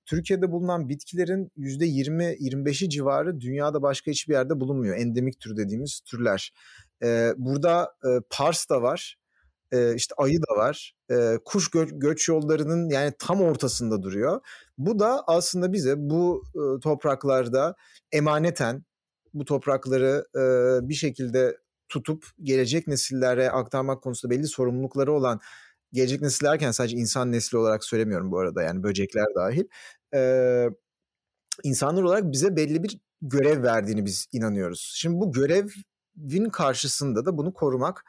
Türkiye'de 0.08 0.52
bulunan 0.52 0.88
bitkilerin 0.88 1.52
%20-25'i 1.56 2.90
civarı 2.90 3.40
dünyada 3.40 3.82
başka 3.82 4.10
hiçbir 4.10 4.32
yerde 4.32 4.60
bulunmuyor. 4.60 4.96
Endemik 4.96 5.40
tür 5.40 5.56
dediğimiz 5.56 6.00
türler. 6.00 6.52
Ee, 7.02 7.32
burada 7.36 7.92
e, 8.04 8.08
pars 8.30 8.70
da 8.70 8.82
var, 8.82 9.16
e, 9.72 9.94
işte 9.94 10.14
ayı 10.18 10.38
da 10.42 10.56
var. 10.56 10.94
E, 11.10 11.38
kuş 11.44 11.68
gö- 11.68 11.98
göç 11.98 12.28
yollarının 12.28 12.88
yani 12.88 13.12
tam 13.18 13.40
ortasında 13.40 14.02
duruyor. 14.02 14.40
Bu 14.78 14.98
da 14.98 15.24
aslında 15.26 15.72
bize 15.72 15.94
bu 15.98 16.42
e, 16.54 16.80
topraklarda 16.80 17.74
emaneten 18.12 18.84
bu 19.34 19.44
toprakları 19.44 20.24
e, 20.36 20.40
bir 20.88 20.94
şekilde 20.94 21.56
tutup 21.88 22.24
gelecek 22.42 22.86
nesillere 22.86 23.50
aktarmak 23.50 24.02
konusunda 24.02 24.34
belli 24.34 24.46
sorumlulukları 24.46 25.12
olan 25.12 25.40
gelecek 25.92 26.20
nesillerken 26.20 26.70
sadece 26.70 26.96
insan 26.96 27.32
nesli 27.32 27.58
olarak 27.58 27.84
söylemiyorum 27.84 28.32
bu 28.32 28.38
arada 28.38 28.62
yani 28.62 28.82
böcekler 28.82 29.26
dahil 29.34 29.64
e, 30.14 30.64
insanlar 31.64 32.02
olarak 32.02 32.32
bize 32.32 32.56
belli 32.56 32.82
bir 32.82 32.98
görev 33.22 33.62
verdiğini 33.62 34.04
biz 34.04 34.26
inanıyoruz. 34.32 34.92
Şimdi 34.96 35.20
bu 35.20 35.32
görevin 35.32 36.50
karşısında 36.52 37.26
da 37.26 37.38
bunu 37.38 37.52
korumak 37.52 38.04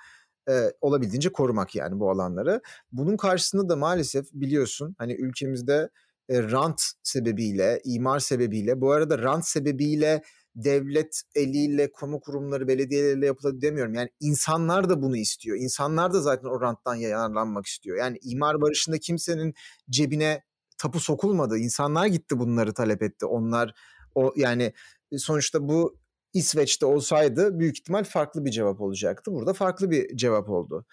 e, 0.50 0.74
olabildiğince 0.82 1.32
korumak 1.32 1.76
yani 1.76 2.00
bu 2.00 2.12
alanları. 2.12 2.62
Bunun 2.92 3.18
karşısında 3.18 3.70
da 3.70 3.76
maalesef 3.76 4.34
biliyorsun 4.34 4.96
hani 4.98 5.14
ülkemizde 5.14 5.90
e, 6.30 6.44
rant 6.44 6.82
sebebiyle, 7.04 7.82
imar 7.84 8.20
sebebiyle 8.20 8.82
bu 8.82 8.92
arada 8.92 9.20
rant 9.20 9.46
sebebiyle 9.46 10.22
devlet 10.56 11.22
eliyle, 11.36 11.92
kamu 11.92 12.20
kurumları, 12.20 12.68
belediyeleriyle 12.68 13.26
yapılır 13.26 13.62
demiyorum. 13.62 13.94
Yani 13.94 14.10
insanlar 14.20 14.90
da 14.90 15.02
bunu 15.02 15.18
istiyor. 15.18 15.58
İnsanlar 15.58 16.14
da 16.14 16.22
zaten 16.22 16.50
o 16.50 16.62
ranttan 16.62 16.96
yararlanmak 16.96 17.66
istiyor. 17.66 17.98
Yani 17.98 18.18
imar 18.22 18.62
barışında 18.62 18.98
kimsenin 18.98 19.54
cebine 19.90 20.44
tapu 20.80 21.00
sokulmadı. 21.00 21.58
İnsanlar 21.58 22.06
gitti 22.08 22.40
bunları 22.40 22.74
talep 22.74 23.04
etti. 23.04 23.26
Onlar 23.26 23.74
o 24.16 24.34
yani 24.36 24.74
sonuçta 25.18 25.70
bu 25.70 25.98
İsveç'te 26.34 26.86
olsaydı 26.86 27.60
büyük 27.60 27.78
ihtimal 27.78 28.04
farklı 28.04 28.46
bir 28.46 28.52
cevap 28.52 28.82
olacaktı. 28.82 29.32
Burada 29.34 29.54
farklı 29.54 29.92
bir 29.92 30.18
cevap 30.18 30.50
oldu. 30.50 30.86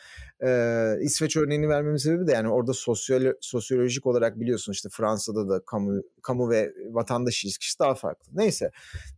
Ee, 0.45 0.95
İsveç 1.01 1.37
örneğini 1.37 1.69
vermemin 1.69 1.97
sebebi 1.97 2.27
de 2.27 2.33
yani 2.33 2.49
orada 2.49 2.73
sosyal, 2.73 3.33
sosyolojik 3.41 4.07
olarak 4.07 4.41
biliyorsun 4.41 4.73
işte 4.73 4.89
Fransa'da 4.93 5.49
da 5.49 5.65
kamu 5.67 6.03
kamu 6.23 6.51
ve 6.51 6.73
vatandaş 6.91 7.45
ilişkisi 7.45 7.79
daha 7.79 7.95
farklı. 7.95 8.33
Neyse. 8.35 8.71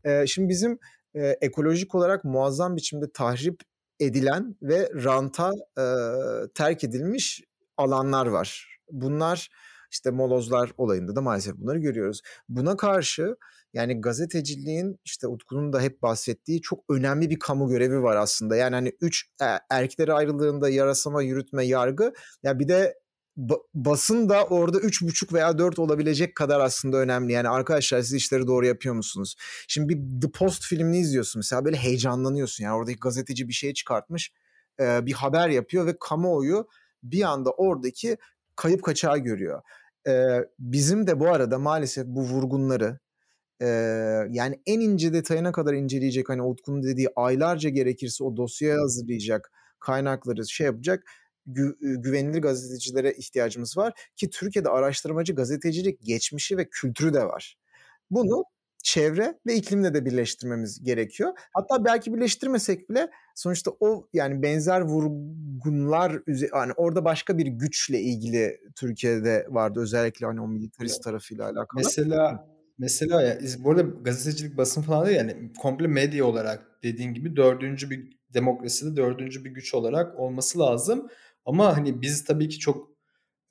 Ee, 0.05 0.27
şimdi 0.27 0.49
bizim 0.49 0.79
e, 1.15 1.27
ekolojik 1.41 1.95
olarak 1.95 2.25
muazzam 2.25 2.77
biçimde 2.77 3.13
tahrip 3.13 3.61
edilen 4.01 4.57
ve 4.63 4.91
ranta 5.05 5.51
e, 5.79 5.85
terk 6.55 6.85
edilmiş 6.85 7.43
alanlar 7.77 8.27
var. 8.27 8.79
Bunlar 8.91 9.49
işte 9.91 10.11
molozlar 10.11 10.73
olayında 10.77 11.17
da 11.17 11.21
maalesef 11.21 11.57
bunları 11.57 11.79
görüyoruz. 11.79 12.23
Buna 12.49 12.77
karşı 12.77 13.37
yani 13.73 14.01
gazeteciliğin 14.01 15.01
işte 15.05 15.27
Utku'nun 15.29 15.73
da 15.73 15.81
hep 15.81 16.03
bahsettiği 16.03 16.61
çok 16.61 16.85
önemli 16.91 17.31
bir 17.31 17.39
kamu 17.39 17.69
görevi 17.69 18.03
var 18.03 18.17
aslında. 18.17 18.57
Yani 18.57 18.75
hani 18.75 18.93
üç 19.01 19.25
e, 19.43 19.47
erkeklere 19.71 20.13
ayrıldığında 20.13 20.69
yarasama, 20.69 21.23
yürütme, 21.23 21.67
yargı. 21.67 22.05
Ya 22.05 22.13
yani 22.43 22.59
bir 22.59 22.69
de 22.69 22.99
basın 23.75 24.29
da 24.29 24.45
orada 24.45 24.79
üç 24.81 25.03
buçuk 25.03 25.33
veya 25.33 25.59
dört 25.59 25.79
olabilecek 25.79 26.35
kadar 26.35 26.61
aslında 26.61 26.97
önemli. 26.97 27.33
Yani 27.33 27.49
arkadaşlar 27.49 28.03
siz 28.03 28.15
işleri 28.15 28.47
doğru 28.47 28.67
yapıyor 28.67 28.95
musunuz? 28.95 29.37
Şimdi 29.69 29.89
bir 29.89 30.21
The 30.21 30.31
Post 30.31 30.65
filmini 30.65 30.99
izliyorsun 30.99 31.41
mesela 31.41 31.65
böyle 31.65 31.77
heyecanlanıyorsun. 31.77 32.65
Yani 32.65 32.77
oradaki 32.77 32.99
gazeteci 32.99 33.49
bir 33.49 33.53
şey 33.53 33.75
çıkartmış, 33.75 34.33
bir 34.81 35.13
haber 35.13 35.49
yapıyor 35.49 35.87
ve 35.87 35.97
kamuoyu 36.01 36.69
bir 37.03 37.23
anda 37.23 37.51
oradaki 37.51 38.17
kayıp 38.59 38.83
kaçağı 38.83 39.19
görüyor. 39.19 39.63
bizim 40.59 41.07
de 41.07 41.21
bu 41.21 41.29
arada 41.29 41.59
maalesef 41.59 42.07
bu 42.07 42.23
vurgunları 42.23 42.99
e, 43.61 43.67
yani 44.31 44.61
en 44.67 44.81
ince 44.81 45.13
detayına 45.13 45.53
kadar 45.53 45.75
inceleyecek 45.75 46.29
hani 46.29 46.43
Utku'nun 46.43 46.83
dediği 46.83 47.09
aylarca 47.17 47.71
gerekirse 47.71 48.25
o 48.25 48.37
dosyaya 48.37 48.79
hazırlayacak 48.83 49.53
kaynakları 49.81 50.49
şey 50.49 50.67
yapacak 50.67 51.05
gü- 51.49 52.03
güvenilir 52.03 52.43
gazetecilere 52.43 53.13
ihtiyacımız 53.13 53.77
var 53.77 53.93
ki 54.17 54.31
Türkiye'de 54.31 54.69
araştırmacı 54.69 55.35
gazetecilik 55.35 56.01
geçmişi 56.03 56.57
ve 56.57 56.69
kültürü 56.71 57.15
de 57.15 57.25
var. 57.25 57.57
Bunu 58.11 58.45
çevre 58.83 59.39
ve 59.47 59.55
iklimle 59.55 59.95
de 59.95 60.05
birleştirmemiz 60.05 60.85
gerekiyor. 60.85 61.33
Hatta 61.55 61.85
belki 61.85 62.15
birleştirmesek 62.15 62.91
bile 62.91 63.11
sonuçta 63.35 63.71
o 63.81 64.09
yani 64.13 64.43
benzer 64.43 64.81
vurgunlar 64.81 66.23
yani 66.55 66.73
orada 66.77 67.05
başka 67.05 67.39
bir 67.39 67.47
güçle 67.47 68.01
ilgili 68.01 68.61
Türkiye'de 68.77 69.47
vardı 69.49 69.81
özellikle 69.81 70.27
hani 70.27 70.41
o 70.41 70.49
militarist 70.49 71.03
tarafıyla 71.03 71.45
alakalı. 71.45 71.67
Mesela 71.75 72.49
Mesela 72.79 73.23
ya 73.23 73.39
bu 73.59 73.71
arada 73.71 73.83
gazetecilik 73.83 74.57
basın 74.57 74.83
falan 74.83 75.07
değil 75.07 75.19
yani 75.19 75.53
komple 75.59 75.87
medya 75.87 76.25
olarak 76.25 76.83
dediğin 76.83 77.15
gibi 77.15 77.37
dördüncü 77.37 77.91
bir 77.91 78.19
demokraside 78.35 78.97
dördüncü 78.97 79.45
bir 79.45 79.51
güç 79.51 79.75
olarak 79.75 80.19
olması 80.19 80.59
lazım. 80.59 81.09
Ama 81.45 81.77
hani 81.77 82.03
biz 82.03 82.25
tabii 82.25 82.49
ki 82.49 82.59
çok 82.59 82.91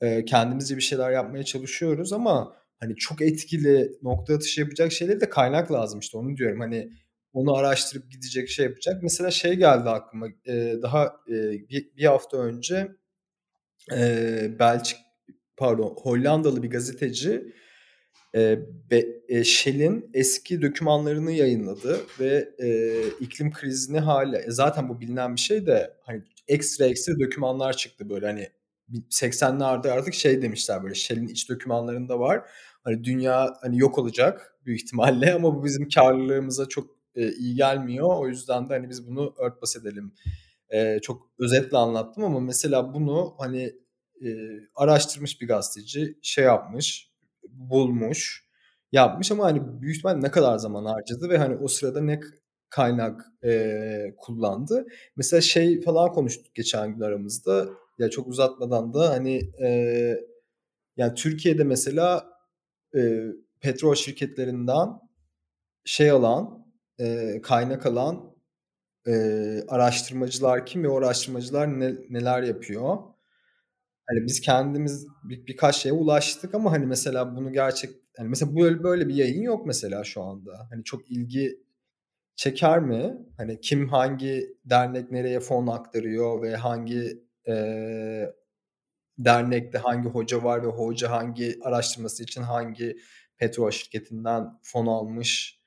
e, 0.01 0.25
kendimizce 0.25 0.77
bir 0.77 0.81
şeyler 0.81 1.11
yapmaya 1.11 1.43
çalışıyoruz 1.43 2.13
ama 2.13 2.55
hani 2.79 2.95
çok 2.95 3.21
etkili 3.21 3.91
nokta 4.01 4.33
atışı 4.33 4.61
yapacak 4.61 4.91
şeyleri 4.91 5.21
de 5.21 5.29
kaynak 5.29 5.71
lazım 5.71 5.99
işte 5.99 6.17
onu 6.17 6.37
diyorum. 6.37 6.59
Hani 6.59 6.91
onu 7.33 7.55
araştırıp 7.55 8.11
gidecek 8.11 8.49
şey 8.49 8.65
yapacak. 8.65 9.03
Mesela 9.03 9.31
şey 9.31 9.53
geldi 9.53 9.89
aklıma 9.89 10.27
e, 10.45 10.75
daha 10.81 11.05
e, 11.29 11.33
bir, 11.69 11.95
bir 11.97 12.05
hafta 12.05 12.37
önce 12.37 12.87
e, 13.95 14.59
Belçik 14.59 14.97
pardon 15.57 15.95
Hollandalı 16.01 16.63
bir 16.63 16.69
gazeteci 16.69 17.53
e, 18.35 18.59
e, 19.29 19.43
Shell'in 19.43 20.09
eski 20.13 20.61
dokümanlarını 20.61 21.31
yayınladı 21.31 21.99
ve 22.19 22.49
e, 22.59 23.01
iklim 23.19 23.51
krizini 23.51 23.99
hala 23.99 24.37
e, 24.37 24.51
zaten 24.51 24.89
bu 24.89 25.01
bilinen 25.01 25.35
bir 25.35 25.41
şey 25.41 25.65
de 25.65 25.93
hani 26.01 26.23
ekstra 26.47 26.85
ekstra 26.85 27.19
dokümanlar 27.19 27.77
çıktı 27.77 28.09
böyle 28.09 28.25
hani 28.25 28.49
80'lerde 29.09 29.89
artık 29.91 30.13
şey 30.13 30.41
demişler 30.41 30.83
böyle 30.83 30.95
Shell'in 30.95 31.27
iç 31.27 31.49
dokümanlarında 31.49 32.19
var. 32.19 32.49
Hani 32.87 33.03
dünya 33.03 33.57
hani 33.61 33.77
yok 33.77 33.97
olacak 33.97 34.55
büyük 34.65 34.81
ihtimalle 34.81 35.33
ama 35.35 35.55
bu 35.55 35.63
bizim 35.63 35.89
karlılığımıza 35.89 36.65
çok 36.65 36.89
e, 37.15 37.31
iyi 37.31 37.55
gelmiyor. 37.55 38.07
O 38.19 38.27
yüzden 38.27 38.69
de 38.69 38.73
hani 38.73 38.89
biz 38.89 39.07
bunu 39.07 39.35
örtbas 39.37 39.75
edelim. 39.75 40.13
E, 40.69 40.99
çok 40.99 41.29
özetle 41.39 41.77
anlattım 41.77 42.23
ama 42.23 42.39
mesela 42.39 42.93
bunu 42.93 43.35
hani 43.37 43.73
e, 44.25 44.27
araştırmış 44.75 45.41
bir 45.41 45.47
gazeteci 45.47 46.17
şey 46.21 46.45
yapmış 46.45 47.11
bulmuş, 47.49 48.45
yapmış 48.91 49.31
ama 49.31 49.45
hani 49.45 49.81
büyük 49.81 49.95
ihtimal 49.95 50.13
ne 50.13 50.31
kadar 50.31 50.57
zaman 50.57 50.85
harcadı 50.85 51.29
ve 51.29 51.37
hani 51.37 51.55
o 51.57 51.67
sırada 51.67 52.01
ne 52.01 52.19
kaynak 52.69 53.25
e, 53.43 54.13
kullandı. 54.17 54.85
Mesela 55.15 55.41
şey 55.41 55.81
falan 55.81 56.11
konuştuk 56.11 56.55
geçen 56.55 56.93
gün 56.93 57.01
aramızda. 57.01 57.69
Ya 57.99 58.09
çok 58.09 58.27
uzatmadan 58.27 58.93
da 58.93 59.09
hani 59.09 59.41
e, 59.61 59.69
yani 60.97 61.13
Türkiye'de 61.13 61.63
mesela 61.63 62.36
e, 62.95 63.27
petrol 63.61 63.95
şirketlerinden 63.95 64.89
şey 65.85 66.11
alan, 66.11 66.65
e, 66.99 67.39
kaynak 67.43 67.85
alan 67.85 68.35
e, 69.07 69.13
araştırmacılar 69.67 70.65
kim 70.65 70.83
ve 70.83 70.89
o 70.89 70.97
araştırmacılar 70.97 71.79
ne, 71.79 71.95
neler 72.09 72.43
yapıyor? 72.43 72.97
Hani 74.07 74.25
biz 74.25 74.41
kendimiz 74.41 75.07
bir, 75.23 75.47
birkaç 75.47 75.75
şeye 75.75 75.91
ulaştık 75.91 76.55
ama 76.55 76.71
hani 76.71 76.85
mesela 76.85 77.35
bunu 77.35 77.53
gerçek 77.53 77.91
hani 78.17 78.29
mesela 78.29 78.55
böyle 78.55 78.83
böyle 78.83 79.07
bir 79.07 79.15
yayın 79.15 79.41
yok 79.41 79.65
mesela 79.65 80.03
şu 80.03 80.23
anda. 80.23 80.67
Hani 80.71 80.83
çok 80.83 81.11
ilgi 81.11 81.59
çeker 82.35 82.79
mi? 82.79 83.17
Hani 83.37 83.61
kim 83.61 83.89
hangi 83.89 84.57
dernek 84.65 85.11
nereye 85.11 85.39
fon 85.39 85.67
aktarıyor 85.67 86.41
ve 86.41 86.55
hangi 86.55 87.23
e, 87.47 87.53
dernekte 89.19 89.77
hangi 89.77 90.09
hoca 90.09 90.43
var 90.43 90.63
ve 90.63 90.67
hoca 90.67 91.11
hangi 91.11 91.59
araştırması 91.61 92.23
için 92.23 92.41
hangi 92.41 92.97
petrol 93.37 93.71
şirketinden 93.71 94.59
fon 94.61 94.87
almış 94.87 95.59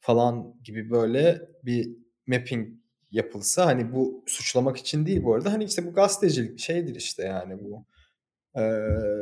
falan 0.00 0.54
gibi 0.64 0.90
böyle 0.90 1.48
bir 1.64 1.90
mapping 2.26 2.68
yapılsa 3.10 3.66
hani 3.66 3.92
bu 3.92 4.24
suçlamak 4.26 4.76
için 4.76 5.06
değil 5.06 5.22
bu 5.22 5.34
arada 5.34 5.52
hani 5.52 5.64
işte 5.64 5.86
bu 5.86 5.92
gazetecilik 5.92 6.58
şeydir 6.58 6.94
işte 6.94 7.22
yani 7.22 7.64
bu 7.64 7.84
ee, 8.56 8.60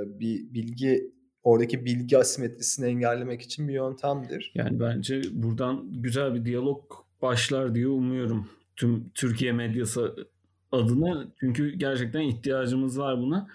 bir 0.06 0.54
bilgi 0.54 1.12
oradaki 1.42 1.84
bilgi 1.84 2.18
asimetrisini 2.18 2.86
engellemek 2.86 3.42
için 3.42 3.68
bir 3.68 3.72
yöntemdir. 3.72 4.52
Yani 4.54 4.80
bence 4.80 5.22
buradan 5.32 5.92
güzel 5.92 6.34
bir 6.34 6.44
diyalog 6.44 6.92
başlar 7.22 7.74
diye 7.74 7.88
umuyorum 7.88 8.48
tüm 8.76 9.10
Türkiye 9.10 9.52
medyası 9.52 10.28
adına. 10.72 11.26
Çünkü 11.40 11.70
gerçekten 11.70 12.20
ihtiyacımız 12.20 12.98
var 12.98 13.18
buna. 13.18 13.48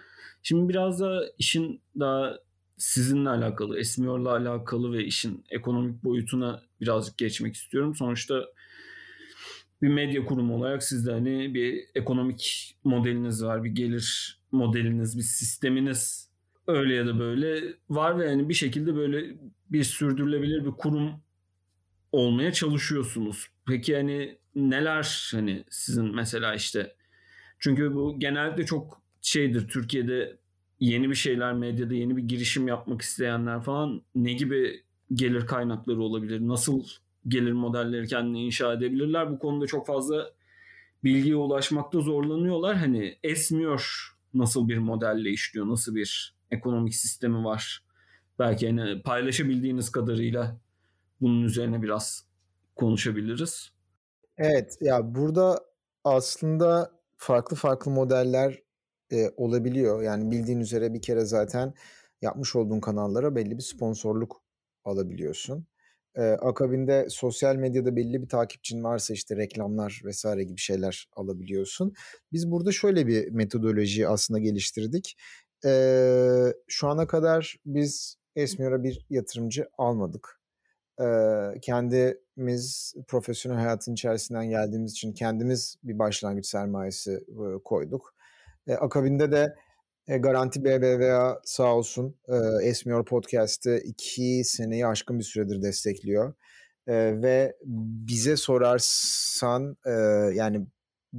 Şimdi 0.44 0.70
biraz 0.70 1.00
da 1.00 1.24
işin 1.38 1.82
daha 2.00 2.40
sizinle 2.78 3.30
alakalı, 3.30 3.80
Esmiyor'la 3.80 4.32
alakalı 4.32 4.94
ve 4.94 5.06
işin 5.06 5.46
ekonomik 5.50 6.04
boyutuna 6.04 6.62
birazcık 6.82 7.18
geçmek 7.18 7.56
istiyorum. 7.56 7.96
Sonuçta 7.96 8.46
bir 9.82 9.88
medya 9.88 10.26
kurumu 10.26 10.56
olarak 10.56 10.84
sizde 10.84 11.12
hani 11.12 11.54
bir 11.54 11.86
ekonomik 11.96 12.76
modeliniz 12.84 13.44
var, 13.44 13.64
bir 13.64 13.70
gelir 13.70 14.40
modeliniz, 14.52 15.18
bir 15.18 15.24
sisteminiz 15.24 16.30
öyle 16.68 16.94
ya 16.94 17.08
da 17.08 17.20
böyle 17.20 17.74
var 17.90 18.20
ve 18.20 18.30
yani 18.30 18.50
bir 18.50 18.54
şekilde 18.54 18.96
böyle 18.96 19.36
bir 19.70 19.84
sürdürülebilir 19.84 20.66
bir 20.66 20.72
kurum 20.72 21.12
olmaya 22.12 22.54
çalışıyorsunuz. 22.54 23.48
Peki 23.68 23.96
hani 23.96 24.38
neler 24.56 25.30
hani 25.32 25.64
sizin 25.70 26.16
mesela 26.16 26.56
işte 26.56 26.96
çünkü 27.64 27.94
bu 27.94 28.20
genelde 28.20 28.66
çok 28.66 29.02
şeydir 29.22 29.68
Türkiye'de 29.68 30.38
yeni 30.80 31.10
bir 31.10 31.16
şeyler 31.16 31.54
medyada 31.54 31.94
yeni 31.94 32.18
bir 32.18 32.24
girişim 32.24 32.68
yapmak 32.68 33.02
isteyenler 33.02 33.62
falan 33.62 34.02
ne 34.16 34.34
gibi 34.34 34.84
gelir 35.14 35.46
kaynakları 35.46 36.02
olabilir? 36.02 36.48
Nasıl 36.48 36.84
gelir 37.28 37.52
modelleri 37.52 38.08
kendine 38.08 38.42
inşa 38.42 38.74
edebilirler? 38.74 39.32
Bu 39.32 39.40
konuda 39.40 39.68
çok 39.68 39.88
fazla 39.88 40.32
bilgiye 41.04 41.36
ulaşmakta 41.36 42.00
zorlanıyorlar. 42.00 42.76
Hani 42.76 43.18
esmiyor 43.24 44.14
nasıl 44.34 44.70
bir 44.70 44.78
modelle 44.78 45.30
işliyor, 45.30 45.68
nasıl 45.68 45.96
bir 45.96 46.36
ekonomik 46.52 46.96
sistemi 46.96 47.44
var. 47.44 47.84
Belki 48.40 48.68
hani 48.68 49.02
paylaşabildiğiniz 49.02 49.92
kadarıyla 49.92 50.58
bunun 51.22 51.44
üzerine 51.44 51.82
biraz 51.82 52.26
konuşabiliriz. 52.76 53.72
Evet 54.38 54.78
ya 54.82 55.16
burada 55.16 55.60
aslında 56.04 57.03
farklı 57.24 57.56
farklı 57.56 57.92
modeller 57.92 58.64
e, 59.12 59.30
olabiliyor. 59.38 60.02
Yani 60.04 60.32
bildiğin 60.32 60.60
üzere 60.60 60.94
bir 60.94 61.02
kere 61.02 61.26
zaten 61.26 61.74
yapmış 62.22 62.56
olduğun 62.56 62.80
kanallara 62.80 63.36
belli 63.36 63.58
bir 63.58 63.64
sponsorluk 63.64 64.42
alabiliyorsun. 64.84 65.68
E, 66.16 66.22
akabinde 66.22 67.08
sosyal 67.10 67.56
medyada 67.56 67.96
belli 67.96 68.22
bir 68.22 68.28
takipçin 68.28 68.84
varsa 68.84 69.14
işte 69.14 69.36
reklamlar 69.36 70.02
vesaire 70.06 70.44
gibi 70.44 70.60
şeyler 70.60 71.08
alabiliyorsun. 71.16 71.94
Biz 72.32 72.52
burada 72.52 72.72
şöyle 72.72 73.08
bir 73.08 73.32
metodoloji 73.32 74.08
aslında 74.08 74.40
geliştirdik. 74.40 75.18
E, 75.66 76.54
şu 76.68 76.88
ana 76.88 77.08
kadar 77.08 77.56
biz 77.66 78.18
Esmiyor'a 78.36 78.84
bir 78.84 79.06
yatırımcı 79.10 79.68
almadık. 79.78 80.43
Kendimiz 81.62 82.94
profesyonel 83.08 83.60
hayatın 83.60 83.94
içerisinden 83.94 84.50
geldiğimiz 84.50 84.92
için 84.92 85.14
kendimiz 85.14 85.76
bir 85.84 86.00
başlangıç 86.00 86.46
sermayesi 86.46 87.26
koyduk. 87.66 88.16
Akabinde 88.80 89.32
de 89.32 89.56
Garanti 90.08 90.64
BBVA 90.64 91.42
sağ 91.44 91.76
olsun 91.76 92.16
Esmiyor 92.64 93.06
Podcast'ı 93.06 93.78
iki 93.78 94.42
seneyi 94.46 94.88
aşkın 94.88 95.20
bir 95.20 95.24
süredir 95.24 95.62
destekliyor. 95.62 96.34
Ve 96.88 97.56
bize 98.08 98.38
sorarsan 98.38 99.78
yani 100.34 100.68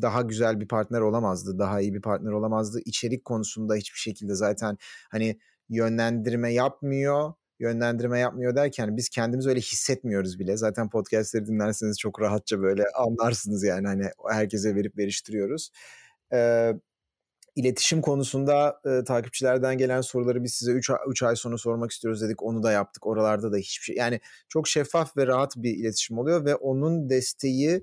daha 0.03 0.23
güzel 0.23 0.61
bir 0.61 0.69
partner 0.69 1.01
olamazdı, 1.01 1.59
daha 1.59 1.81
iyi 1.81 1.95
bir 1.95 2.03
partner 2.03 2.33
olamazdı. 2.33 2.81
İçerik 2.85 3.25
konusunda 3.25 3.75
hiçbir 3.75 3.99
şekilde 3.99 4.35
zaten 4.35 4.77
hani 5.11 5.39
yönlendirme 5.69 6.53
yapmıyor. 6.53 7.33
Yönlendirme 7.59 8.21
yapmıyor 8.21 8.57
derken 8.57 8.97
biz 8.97 9.09
kendimiz 9.09 9.47
öyle 9.47 9.61
hissetmiyoruz 9.61 10.39
bile. 10.39 10.57
Zaten 10.57 10.91
podcastleri 10.91 11.47
dinlerseniz 11.47 11.99
çok 11.99 12.21
rahatça 12.21 12.61
böyle 12.63 12.85
anlarsınız 12.95 13.65
yani 13.65 13.87
hani 13.87 14.11
herkese 14.31 14.75
verip 14.75 14.99
veriştiriyoruz. 14.99 15.71
Ee, 16.33 16.73
iletişim 17.57 18.01
konusunda 18.03 18.81
e, 18.87 19.05
takipçilerden 19.05 19.79
gelen 19.79 20.01
soruları 20.01 20.45
biz 20.45 20.55
size 20.55 20.73
3 21.07 21.23
ay 21.23 21.37
sonra 21.37 21.59
sormak 21.59 21.91
istiyoruz 21.91 22.23
dedik. 22.23 22.43
Onu 22.43 22.63
da 22.63 22.73
yaptık. 22.73 23.07
Oralarda 23.07 23.53
da 23.53 23.57
hiçbir 23.57 23.85
şey. 23.85 23.97
Yani 23.97 24.21
çok 24.49 24.69
şeffaf 24.69 25.17
ve 25.17 25.27
rahat 25.27 25.57
bir 25.57 25.77
iletişim 25.77 26.19
oluyor 26.19 26.45
ve 26.45 26.55
onun 26.55 27.09
desteği 27.09 27.83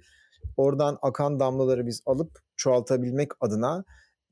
oradan 0.57 0.97
akan 1.01 1.39
damlaları 1.39 1.87
biz 1.87 2.01
alıp 2.05 2.39
çoğaltabilmek 2.55 3.31
adına 3.39 3.83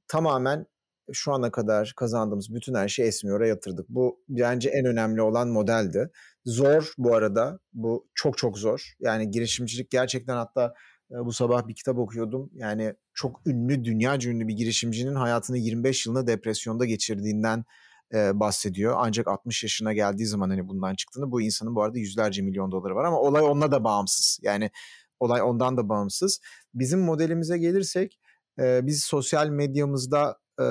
tamamen 0.08 0.66
şu 1.14 1.34
ana 1.34 1.52
kadar 1.52 1.94
kazandığımız 1.96 2.54
bütün 2.54 2.76
her 2.76 2.88
şeyi 2.88 3.08
Esmiyor'a 3.08 3.48
yatırdık. 3.48 3.90
Bu 3.90 4.20
bence 4.30 4.70
en 4.70 4.86
önemli 4.86 5.22
olan 5.22 5.48
modeldi. 5.48 6.10
Zor 6.46 6.94
bu 6.98 7.16
arada. 7.16 7.60
Bu 7.74 8.08
çok 8.16 8.38
çok 8.38 8.58
zor. 8.58 8.94
Yani 9.00 9.32
girişimcilik 9.32 9.92
gerçekten 9.92 10.36
hatta 10.36 10.74
bu 11.10 11.34
sabah 11.34 11.68
bir 11.68 11.76
kitap 11.76 11.98
okuyordum. 11.98 12.50
Yani 12.54 12.94
çok 13.14 13.48
ünlü, 13.48 13.86
dünyaca 13.86 14.32
ünlü 14.32 14.48
bir 14.48 14.54
girişimcinin 14.54 15.16
hayatını 15.16 15.58
25 15.58 16.06
yılını 16.06 16.28
depresyonda 16.28 16.86
geçirdiğinden 16.86 17.66
e, 18.14 18.40
bahsediyor. 18.40 18.94
Ancak 18.98 19.28
60 19.28 19.64
yaşına 19.64 19.94
geldiği 19.94 20.26
zaman 20.26 20.50
hani 20.50 20.68
bundan 20.68 20.96
çıktığını 20.96 21.32
bu 21.32 21.42
insanın 21.42 21.76
bu 21.76 21.84
arada 21.84 22.00
yüzlerce 22.00 22.42
milyon 22.42 22.72
doları 22.72 22.96
var 22.96 23.06
ama 23.06 23.20
olay 23.20 23.44
onunla 23.44 23.72
da 23.72 23.84
bağımsız. 23.84 24.40
Yani 24.42 24.72
olay 25.20 25.42
ondan 25.42 25.78
da 25.78 25.90
bağımsız. 25.90 26.40
Bizim 26.74 27.00
modelimize 27.00 27.58
gelirsek 27.58 28.20
e, 28.60 28.88
biz 28.88 29.04
sosyal 29.04 29.50
medyamızda 29.50 30.38
e, 30.60 30.66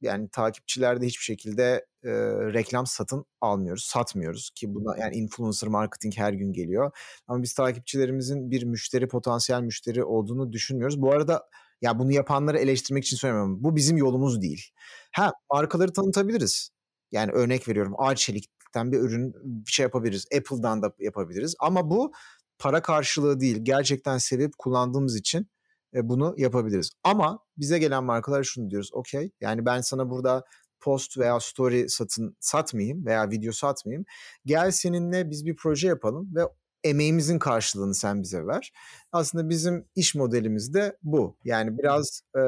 yani 0.00 0.28
takipçilerde 0.28 1.06
hiçbir 1.06 1.24
şekilde 1.24 1.86
e, 2.04 2.10
reklam 2.52 2.86
satın 2.86 3.24
almıyoruz, 3.40 3.84
satmıyoruz 3.84 4.50
ki 4.54 4.74
buna 4.74 4.96
yani 4.96 5.16
influencer 5.16 5.68
marketing 5.68 6.16
her 6.16 6.32
gün 6.32 6.52
geliyor. 6.52 6.90
Ama 7.26 7.42
biz 7.42 7.54
takipçilerimizin 7.54 8.50
bir 8.50 8.64
müşteri 8.64 9.08
potansiyel 9.08 9.62
müşteri 9.62 10.04
olduğunu 10.04 10.52
düşünmüyoruz. 10.52 11.02
Bu 11.02 11.12
arada 11.12 11.48
ya 11.82 11.98
bunu 11.98 12.12
yapanları 12.12 12.58
eleştirmek 12.58 13.04
için 13.04 13.16
söylemiyorum. 13.16 13.64
Bu 13.64 13.76
bizim 13.76 13.96
yolumuz 13.96 14.42
değil. 14.42 14.70
Ha 15.12 15.32
markaları 15.52 15.92
tanıtabiliriz. 15.92 16.70
Yani 17.12 17.32
örnek 17.32 17.68
veriyorum 17.68 17.94
Arçelik'ten 17.98 18.92
bir 18.92 18.98
ürün 18.98 19.34
bir 19.44 19.72
şey 19.72 19.82
yapabiliriz. 19.82 20.26
Apple'dan 20.36 20.82
da 20.82 20.92
yapabiliriz. 20.98 21.54
Ama 21.60 21.90
bu 21.90 22.12
para 22.58 22.82
karşılığı 22.82 23.40
değil. 23.40 23.58
Gerçekten 23.62 24.18
sevip 24.18 24.52
kullandığımız 24.58 25.16
için 25.16 25.48
e, 25.94 26.08
bunu 26.08 26.34
yapabiliriz. 26.38 26.90
Ama 27.04 27.38
bize 27.58 27.78
gelen 27.78 28.04
markalar 28.04 28.44
şunu 28.44 28.70
diyoruz. 28.70 28.90
Okey 28.92 29.30
yani 29.40 29.66
ben 29.66 29.80
sana 29.80 30.10
burada 30.10 30.44
post 30.80 31.18
veya 31.18 31.40
story 31.40 31.88
satın 31.88 32.36
satmayayım 32.40 33.06
veya 33.06 33.30
video 33.30 33.52
satmayayım. 33.52 34.04
Gel 34.44 34.70
seninle 34.70 35.30
biz 35.30 35.46
bir 35.46 35.56
proje 35.56 35.88
yapalım 35.88 36.34
ve 36.34 36.40
emeğimizin 36.84 37.38
karşılığını 37.38 37.94
sen 37.94 38.22
bize 38.22 38.46
ver. 38.46 38.72
Aslında 39.12 39.48
bizim 39.48 39.84
iş 39.96 40.14
modelimiz 40.14 40.74
de 40.74 40.96
bu. 41.02 41.36
Yani 41.44 41.78
biraz 41.78 42.22
e, 42.36 42.40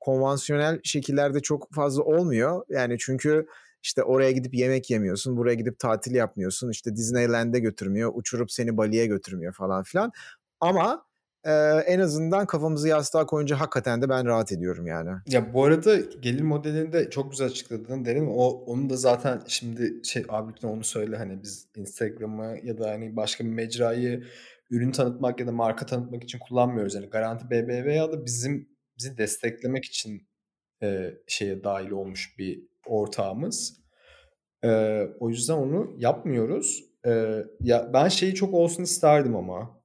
konvansiyonel 0.00 0.80
şekillerde 0.84 1.40
çok 1.40 1.74
fazla 1.74 2.02
olmuyor. 2.02 2.62
Yani 2.68 2.96
çünkü 2.98 3.46
işte 3.82 4.02
oraya 4.02 4.30
gidip 4.30 4.54
yemek 4.54 4.90
yemiyorsun, 4.90 5.36
buraya 5.36 5.54
gidip 5.54 5.78
tatil 5.78 6.14
yapmıyorsun, 6.14 6.70
işte 6.70 6.96
Disneyland'e 6.96 7.58
götürmüyor, 7.58 8.12
uçurup 8.14 8.52
seni 8.52 8.76
Bali'ye 8.76 9.06
götürmüyor 9.06 9.52
falan 9.52 9.82
filan. 9.82 10.12
Ama 10.60 11.05
e, 11.46 11.52
en 11.86 12.00
azından 12.00 12.46
kafamızı 12.46 12.88
yastığa 12.88 13.26
koyunca 13.26 13.60
hakikaten 13.60 14.02
de 14.02 14.08
ben 14.08 14.26
rahat 14.26 14.52
ediyorum 14.52 14.86
yani. 14.86 15.10
Ya 15.26 15.54
bu 15.54 15.64
arada 15.64 15.96
gelir 15.96 16.42
modelini 16.42 16.92
de 16.92 17.10
çok 17.10 17.30
güzel 17.30 17.46
açıkladın 17.46 18.04
derim. 18.04 18.28
O 18.28 18.48
onu 18.48 18.90
da 18.90 18.96
zaten 18.96 19.42
şimdi 19.46 20.00
şey 20.04 20.24
abi 20.28 20.52
lütfen 20.52 20.68
onu 20.68 20.84
söyle 20.84 21.16
hani 21.16 21.42
biz 21.42 21.68
Instagram'ı 21.76 22.56
ya 22.62 22.78
da 22.78 22.90
hani 22.90 23.16
başka 23.16 23.44
bir 23.44 23.50
mecrayı 23.50 24.24
ürün 24.70 24.92
tanıtmak 24.92 25.40
ya 25.40 25.46
da 25.46 25.52
marka 25.52 25.86
tanıtmak 25.86 26.24
için 26.24 26.38
kullanmıyoruz. 26.38 26.94
Yani 26.94 27.06
Garanti 27.06 27.50
BBV 27.50 27.88
ya 27.88 28.12
da 28.12 28.24
bizim 28.24 28.68
bizi 28.98 29.18
desteklemek 29.18 29.84
için 29.84 30.28
e, 30.82 31.14
şeye 31.26 31.64
dahil 31.64 31.90
olmuş 31.90 32.38
bir 32.38 32.62
ortağımız. 32.86 33.80
E, 34.64 35.02
o 35.20 35.28
yüzden 35.28 35.54
onu 35.54 35.94
yapmıyoruz. 35.98 36.84
E, 37.06 37.42
ya 37.60 37.90
ben 37.92 38.08
şeyi 38.08 38.34
çok 38.34 38.54
olsun 38.54 38.82
isterdim 38.82 39.36
ama 39.36 39.75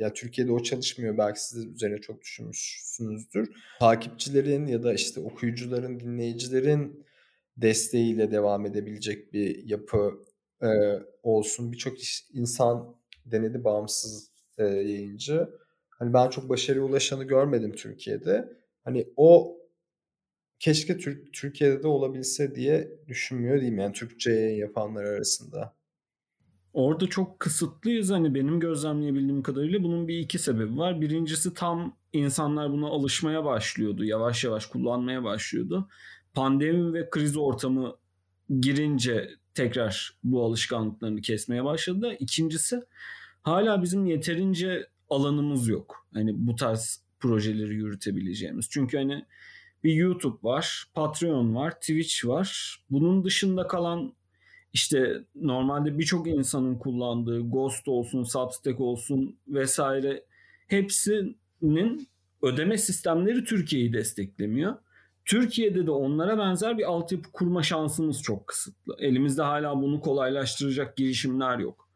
ya 0.00 0.12
Türkiye'de 0.14 0.52
o 0.52 0.62
çalışmıyor. 0.62 1.18
Belki 1.18 1.44
siz 1.44 1.66
üzerine 1.66 2.00
çok 2.00 2.20
düşünmüşsünüzdür. 2.20 3.48
Takipçilerin 3.80 4.66
ya 4.66 4.82
da 4.82 4.94
işte 4.94 5.20
okuyucuların, 5.20 6.00
dinleyicilerin 6.00 7.06
desteğiyle 7.56 8.30
devam 8.30 8.66
edebilecek 8.66 9.32
bir 9.32 9.64
yapı 9.64 10.24
e, 10.62 10.68
olsun. 11.22 11.72
Birçok 11.72 11.96
insan 12.32 12.96
denedi 13.26 13.64
bağımsız 13.64 14.30
e, 14.58 14.64
yayıncı. 14.64 15.48
Hani 15.90 16.12
ben 16.14 16.30
çok 16.30 16.48
başarıya 16.48 16.84
ulaşanı 16.84 17.24
görmedim 17.24 17.72
Türkiye'de. 17.72 18.48
Hani 18.84 19.08
o 19.16 19.58
keşke 20.58 20.98
Türk 20.98 21.32
Türkiye'de 21.32 21.82
de 21.82 21.88
olabilse 21.88 22.54
diye 22.54 22.90
düşünmüyor 23.08 23.60
diyeyim 23.60 23.78
yani 23.78 23.92
Türkçe 23.92 24.32
yapanlar 24.32 25.04
arasında. 25.04 25.76
Orada 26.74 27.06
çok 27.06 27.40
kısıtlıyız 27.40 28.10
hani 28.10 28.34
benim 28.34 28.60
gözlemleyebildiğim 28.60 29.42
kadarıyla 29.42 29.82
bunun 29.82 30.08
bir 30.08 30.18
iki 30.18 30.38
sebebi 30.38 30.78
var. 30.78 31.00
Birincisi 31.00 31.54
tam 31.54 31.96
insanlar 32.12 32.72
buna 32.72 32.86
alışmaya 32.86 33.44
başlıyordu. 33.44 34.04
Yavaş 34.04 34.44
yavaş 34.44 34.66
kullanmaya 34.66 35.24
başlıyordu. 35.24 35.88
Pandemi 36.34 36.94
ve 36.94 37.10
kriz 37.10 37.36
ortamı 37.36 37.96
girince 38.60 39.30
tekrar 39.54 40.16
bu 40.24 40.44
alışkanlıklarını 40.44 41.20
kesmeye 41.20 41.64
başladı. 41.64 42.16
İkincisi 42.20 42.82
hala 43.42 43.82
bizim 43.82 44.06
yeterince 44.06 44.86
alanımız 45.10 45.68
yok. 45.68 46.06
Hani 46.14 46.46
bu 46.46 46.56
tarz 46.56 47.02
projeleri 47.20 47.74
yürütebileceğimiz. 47.74 48.68
Çünkü 48.70 48.96
hani 48.96 49.24
bir 49.84 49.92
YouTube 49.92 50.38
var, 50.42 50.84
Patreon 50.94 51.54
var, 51.54 51.70
Twitch 51.80 52.26
var. 52.26 52.78
Bunun 52.90 53.24
dışında 53.24 53.66
kalan 53.66 54.12
işte 54.74 55.24
normalde 55.34 55.98
birçok 55.98 56.28
insanın 56.28 56.74
kullandığı 56.74 57.40
Ghost 57.40 57.88
olsun, 57.88 58.24
Substack 58.24 58.80
olsun 58.80 59.36
vesaire 59.48 60.24
hepsinin 60.66 62.08
ödeme 62.42 62.78
sistemleri 62.78 63.44
Türkiye'yi 63.44 63.92
desteklemiyor. 63.92 64.74
Türkiye'de 65.24 65.86
de 65.86 65.90
onlara 65.90 66.38
benzer 66.38 66.78
bir 66.78 66.90
altyapı 66.90 67.32
kurma 67.32 67.62
şansımız 67.62 68.22
çok 68.22 68.46
kısıtlı. 68.46 68.96
Elimizde 68.98 69.42
hala 69.42 69.82
bunu 69.82 70.00
kolaylaştıracak 70.00 70.96
girişimler 70.96 71.58
yok. 71.58 71.88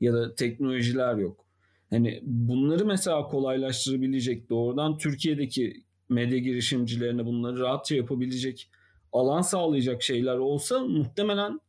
Ya 0.00 0.12
da 0.12 0.34
teknolojiler 0.34 1.16
yok. 1.16 1.46
Hani 1.90 2.20
bunları 2.22 2.84
mesela 2.84 3.22
kolaylaştırabilecek 3.22 4.50
doğrudan 4.50 4.98
Türkiye'deki 4.98 5.84
medya 6.08 6.38
girişimcilerine 6.38 7.26
bunları 7.26 7.60
rahatça 7.60 7.94
yapabilecek 7.94 8.70
alan 9.12 9.42
sağlayacak 9.42 10.02
şeyler 10.02 10.36
olsa 10.36 10.80
muhtemelen 10.80 11.60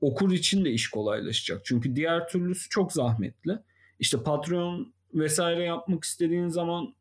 okur 0.00 0.32
için 0.32 0.64
de 0.64 0.70
iş 0.70 0.88
kolaylaşacak. 0.88 1.64
Çünkü 1.64 1.96
diğer 1.96 2.28
türlüsü 2.28 2.68
çok 2.68 2.92
zahmetli. 2.92 3.58
İşte 3.98 4.22
Patreon 4.22 4.92
vesaire 5.14 5.64
yapmak 5.64 6.04
istediğin 6.04 6.48
zaman 6.48 6.94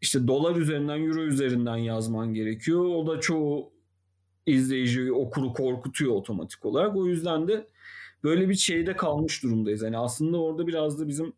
işte 0.00 0.26
dolar 0.26 0.56
üzerinden, 0.56 1.02
euro 1.02 1.22
üzerinden 1.22 1.76
yazman 1.76 2.34
gerekiyor. 2.34 2.84
O 2.84 3.06
da 3.06 3.20
çoğu 3.20 3.72
izleyiciyi, 4.46 5.12
okuru 5.12 5.52
korkutuyor 5.52 6.12
otomatik 6.12 6.64
olarak. 6.64 6.96
O 6.96 7.06
yüzden 7.06 7.48
de 7.48 7.66
böyle 8.24 8.48
bir 8.48 8.54
şeyde 8.54 8.96
kalmış 8.96 9.42
durumdayız. 9.42 9.82
Yani 9.82 9.98
aslında 9.98 10.42
orada 10.42 10.66
biraz 10.66 11.00
da 11.00 11.08
bizim 11.08 11.32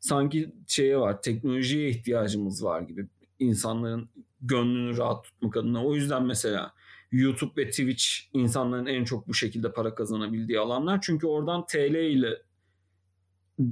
sanki 0.00 0.52
şeye 0.66 0.98
var, 0.98 1.22
teknolojiye 1.22 1.88
ihtiyacımız 1.88 2.64
var 2.64 2.80
gibi 2.80 3.06
insanların 3.38 4.08
gönlünü 4.40 4.96
rahat 4.96 5.24
tutmak 5.24 5.56
adına. 5.56 5.84
O 5.84 5.94
yüzden 5.94 6.22
mesela 6.22 6.72
YouTube 7.12 7.62
ve 7.62 7.70
Twitch 7.70 8.04
insanların 8.32 8.86
en 8.86 9.04
çok 9.04 9.28
bu 9.28 9.34
şekilde 9.34 9.72
para 9.72 9.94
kazanabildiği 9.94 10.58
alanlar. 10.58 11.00
Çünkü 11.02 11.26
oradan 11.26 11.66
TL 11.66 11.94
ile 11.94 12.42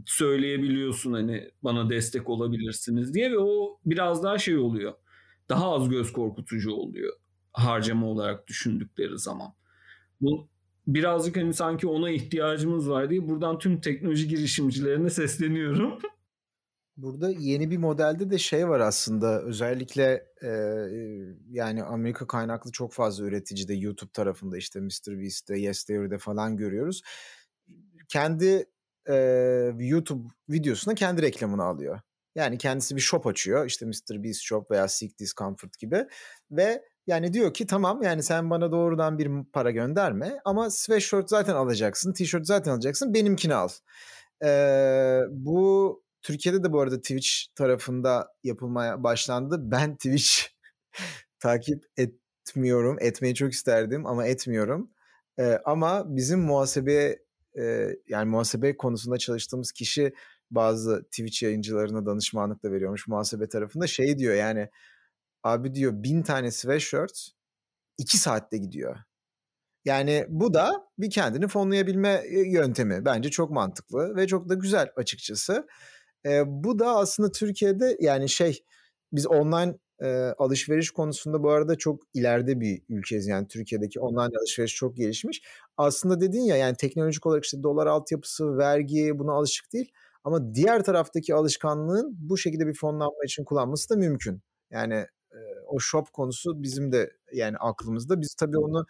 söyleyebiliyorsun 0.06 1.12
hani 1.12 1.50
bana 1.62 1.90
destek 1.90 2.28
olabilirsiniz 2.28 3.14
diye 3.14 3.30
ve 3.32 3.38
o 3.38 3.78
biraz 3.86 4.22
daha 4.22 4.38
şey 4.38 4.58
oluyor. 4.58 4.94
Daha 5.48 5.74
az 5.74 5.88
göz 5.88 6.12
korkutucu 6.12 6.72
oluyor 6.72 7.12
harcama 7.52 8.06
olarak 8.06 8.48
düşündükleri 8.48 9.18
zaman. 9.18 9.54
Bu 10.20 10.48
birazcık 10.86 11.36
hani 11.36 11.54
sanki 11.54 11.86
ona 11.86 12.10
ihtiyacımız 12.10 12.90
var 12.90 13.10
diye 13.10 13.28
buradan 13.28 13.58
tüm 13.58 13.80
teknoloji 13.80 14.28
girişimcilerine 14.28 15.10
sesleniyorum. 15.10 15.98
Burada 17.02 17.30
yeni 17.30 17.70
bir 17.70 17.76
modelde 17.76 18.30
de 18.30 18.38
şey 18.38 18.68
var 18.68 18.80
aslında 18.80 19.42
özellikle 19.42 20.26
e, 20.42 20.50
yani 21.50 21.84
Amerika 21.84 22.26
kaynaklı 22.26 22.72
çok 22.72 22.92
fazla 22.92 23.24
üreticide 23.24 23.74
YouTube 23.74 24.10
tarafında 24.12 24.56
işte 24.56 24.80
MrBeast'te, 24.80 25.58
Yes 25.58 25.84
Theory'de 25.84 26.18
falan 26.18 26.56
görüyoruz. 26.56 27.02
Kendi 28.08 28.66
e, 29.08 29.14
YouTube 29.78 30.28
videosuna 30.48 30.94
kendi 30.94 31.22
reklamını 31.22 31.64
alıyor. 31.64 32.00
Yani 32.34 32.58
kendisi 32.58 32.96
bir 32.96 33.00
shop 33.00 33.26
açıyor 33.26 33.66
işte 33.66 33.86
MrBeast 33.86 34.40
Shop 34.40 34.70
veya 34.70 34.88
Seek 34.88 35.18
Discomfort 35.18 35.78
gibi 35.78 36.06
ve 36.50 36.82
yani 37.06 37.32
diyor 37.32 37.54
ki 37.54 37.66
tamam 37.66 38.02
yani 38.02 38.22
sen 38.22 38.50
bana 38.50 38.72
doğrudan 38.72 39.18
bir 39.18 39.30
para 39.52 39.70
gönderme 39.70 40.40
ama 40.44 40.70
sweatshirt 40.70 41.30
zaten 41.30 41.54
alacaksın, 41.54 42.12
tişört 42.12 42.46
zaten 42.46 42.72
alacaksın 42.72 43.14
benimkini 43.14 43.54
al. 43.54 43.68
Ee, 44.44 45.20
bu 45.30 46.02
Türkiye'de 46.22 46.64
de 46.64 46.72
bu 46.72 46.80
arada 46.80 46.96
Twitch 47.00 47.28
tarafında 47.54 48.28
yapılmaya 48.44 49.02
başlandı. 49.02 49.56
Ben 49.60 49.96
Twitch 49.96 50.30
takip 51.38 51.84
etmiyorum. 51.96 52.96
Etmeyi 53.00 53.34
çok 53.34 53.52
isterdim 53.52 54.06
ama 54.06 54.26
etmiyorum. 54.26 54.90
Ee, 55.38 55.58
ama 55.64 56.16
bizim 56.16 56.40
muhasebe 56.40 57.18
e, 57.58 57.88
yani 58.08 58.30
muhasebe 58.30 58.76
konusunda 58.76 59.18
çalıştığımız 59.18 59.72
kişi 59.72 60.12
bazı 60.50 61.02
Twitch 61.04 61.42
yayıncılarına 61.42 62.06
danışmanlık 62.06 62.62
da 62.62 62.72
veriyormuş 62.72 63.08
muhasebe 63.08 63.48
tarafında. 63.48 63.86
Şey 63.86 64.18
diyor 64.18 64.34
yani 64.34 64.68
abi 65.42 65.74
diyor 65.74 65.92
bin 65.94 66.22
tane 66.22 66.50
sweatshirt 66.50 67.30
iki 67.98 68.18
saatte 68.18 68.58
gidiyor. 68.58 68.96
Yani 69.84 70.26
bu 70.28 70.54
da 70.54 70.88
bir 70.98 71.10
kendini 71.10 71.48
fonlayabilme 71.48 72.22
yöntemi. 72.46 73.04
Bence 73.04 73.30
çok 73.30 73.50
mantıklı 73.50 74.16
ve 74.16 74.26
çok 74.26 74.48
da 74.48 74.54
güzel 74.54 74.88
açıkçası. 74.96 75.66
E, 76.26 76.42
bu 76.46 76.78
da 76.78 76.96
aslında 76.96 77.32
Türkiye'de 77.32 77.96
yani 78.00 78.28
şey 78.28 78.64
biz 79.12 79.26
online 79.26 79.78
e, 80.02 80.08
alışveriş 80.38 80.90
konusunda 80.90 81.42
bu 81.42 81.50
arada 81.50 81.76
çok 81.78 82.02
ileride 82.14 82.60
bir 82.60 82.82
ülkeyiz. 82.88 83.26
Yani 83.26 83.48
Türkiye'deki 83.48 84.00
online 84.00 84.38
alışveriş 84.40 84.74
çok 84.74 84.96
gelişmiş. 84.96 85.42
Aslında 85.76 86.20
dedin 86.20 86.40
ya 86.42 86.56
yani 86.56 86.76
teknolojik 86.76 87.26
olarak 87.26 87.44
işte 87.44 87.62
dolar 87.62 87.86
altyapısı, 87.86 88.58
vergi 88.58 89.18
buna 89.18 89.32
alışık 89.32 89.72
değil. 89.72 89.92
Ama 90.24 90.54
diğer 90.54 90.84
taraftaki 90.84 91.34
alışkanlığın 91.34 92.16
bu 92.18 92.38
şekilde 92.38 92.66
bir 92.66 92.74
fonlanma 92.74 93.24
için 93.24 93.44
kullanması 93.44 93.90
da 93.90 93.96
mümkün. 93.96 94.42
Yani 94.70 94.94
e, 95.32 95.38
o 95.66 95.78
shop 95.78 96.12
konusu 96.12 96.62
bizim 96.62 96.92
de 96.92 97.12
yani 97.32 97.56
aklımızda. 97.56 98.20
Biz 98.20 98.34
tabii 98.34 98.58
onu 98.58 98.86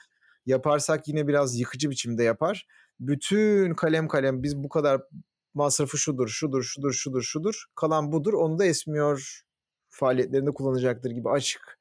yaparsak 0.47 1.09
yine 1.09 1.29
biraz 1.29 1.59
yıkıcı 1.61 1.91
biçimde 1.91 2.23
yapar. 2.25 2.67
Bütün 3.01 3.75
kalem 3.75 4.09
kalem 4.09 4.43
biz 4.43 4.57
bu 4.57 4.69
kadar 4.69 5.03
masrafı 5.55 5.99
şudur, 5.99 6.29
şudur, 6.29 6.63
şudur, 6.63 6.93
şudur, 6.93 7.23
şudur. 7.23 7.65
Kalan 7.75 8.13
budur. 8.13 8.33
Onu 8.33 8.59
da 8.59 8.65
esmiyor 8.65 9.43
faaliyetlerinde 9.89 10.51
kullanacaktır 10.51 11.11
gibi 11.11 11.29
açık 11.31 11.79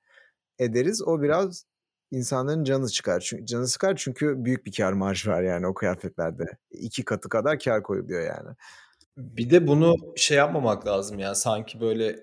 ederiz. 0.59 1.01
O 1.07 1.21
biraz 1.21 1.65
insanların 2.11 2.63
canı 2.63 2.89
çıkar. 2.89 3.19
Çünkü 3.19 3.45
canı 3.45 3.67
sıkar 3.67 3.95
çünkü 3.95 4.45
büyük 4.45 4.65
bir 4.65 4.71
kar 4.71 4.93
marjı 4.93 5.31
var 5.31 5.43
yani 5.43 5.67
o 5.67 5.73
kıyafetlerde. 5.73 6.45
iki 6.71 7.05
katı 7.05 7.29
kadar 7.29 7.59
kar 7.59 7.83
koyuluyor 7.83 8.21
yani. 8.21 8.55
Bir 9.17 9.49
de 9.49 9.67
bunu 9.67 9.95
şey 10.15 10.37
yapmamak 10.37 10.87
lazım 10.87 11.19
yani 11.19 11.35
sanki 11.35 11.81
böyle 11.81 12.19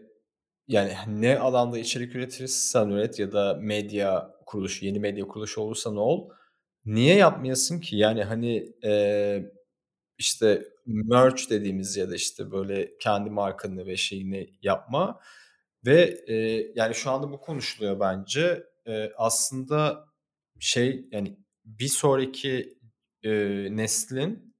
yani 0.68 0.92
ne 1.08 1.38
alanda 1.38 1.78
içerik 1.78 2.16
üretirsen 2.16 2.88
üret 2.88 3.18
ya 3.18 3.32
da 3.32 3.58
medya 3.60 4.30
kuruluşu, 4.46 4.86
yeni 4.86 5.00
medya 5.00 5.28
kuruluşu 5.28 5.60
olursa 5.60 5.92
ne 5.92 6.00
ol. 6.00 6.30
Niye 6.84 7.16
yapmayasın 7.16 7.80
ki? 7.80 7.96
Yani 7.96 8.24
hani 8.24 8.72
e, 8.84 8.92
işte 10.18 10.68
merch 10.86 11.50
dediğimiz 11.50 11.96
ya 11.96 12.10
da 12.10 12.14
işte 12.14 12.50
böyle 12.52 12.98
kendi 12.98 13.30
markanı 13.30 13.86
ve 13.86 13.96
şeyini 13.96 14.50
yapma 14.62 15.20
ve 15.86 16.24
e, 16.26 16.34
yani 16.74 16.94
şu 16.94 17.10
anda 17.10 17.32
bu 17.32 17.40
konuşuluyor 17.40 18.00
bence 18.00 18.66
e, 18.86 19.12
aslında 19.16 20.08
şey 20.60 21.08
yani 21.12 21.38
bir 21.64 21.88
sonraki 21.88 22.78
e, 23.22 23.30
neslin 23.70 24.56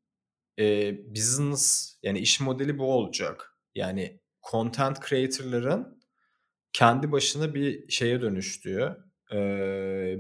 e, 0.59 0.97
business 1.15 1.97
yani 2.03 2.19
iş 2.19 2.41
modeli 2.41 2.79
bu 2.79 2.93
olacak 2.93 3.59
yani 3.75 4.21
content 4.51 5.09
creator'ların 5.09 6.03
kendi 6.73 7.13
başına 7.13 7.55
bir 7.55 7.89
şeye 7.89 8.21
dönüştüğü 8.21 8.97
e, 9.33 9.39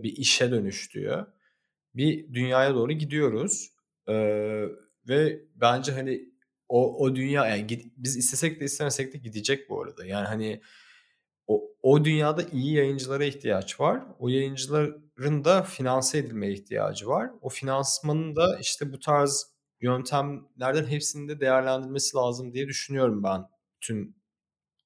bir 0.03 0.17
işe 0.17 0.51
dönüştüğü 0.51 1.27
bir 1.95 2.35
dünyaya 2.35 2.75
doğru 2.75 2.93
gidiyoruz. 2.93 3.71
Ee, 4.09 4.65
ve 5.09 5.45
bence 5.55 5.93
hani 5.93 6.29
o, 6.69 7.05
o 7.05 7.17
dünya 7.17 7.47
yani 7.47 7.67
gid, 7.67 7.85
biz 7.97 8.17
istesek 8.17 8.61
de 8.61 8.65
istemesek 8.65 9.13
de 9.13 9.19
gidecek 9.19 9.71
bu 9.71 9.83
arada. 9.83 10.07
Yani 10.07 10.27
hani 10.27 10.61
o, 11.47 11.65
o 11.83 12.05
dünyada 12.05 12.43
iyi 12.43 12.75
yayıncılara 12.75 13.25
ihtiyaç 13.25 13.81
var. 13.81 14.03
O 14.19 14.29
yayıncıların 14.29 15.45
da 15.45 15.63
finanse 15.63 16.19
edilmeye 16.19 16.53
ihtiyacı 16.53 17.07
var. 17.07 17.31
O 17.41 17.49
finansmanın 17.49 18.37
da 18.37 18.59
işte 18.61 18.93
bu 18.93 18.99
tarz 18.99 19.47
yöntemlerden 19.81 20.87
hepsinin 20.87 21.29
de 21.29 21.41
değerlendirmesi 21.41 22.17
lazım 22.17 22.53
diye 22.53 22.69
düşünüyorum 22.69 23.23
ben 23.23 23.45
tüm 23.81 24.15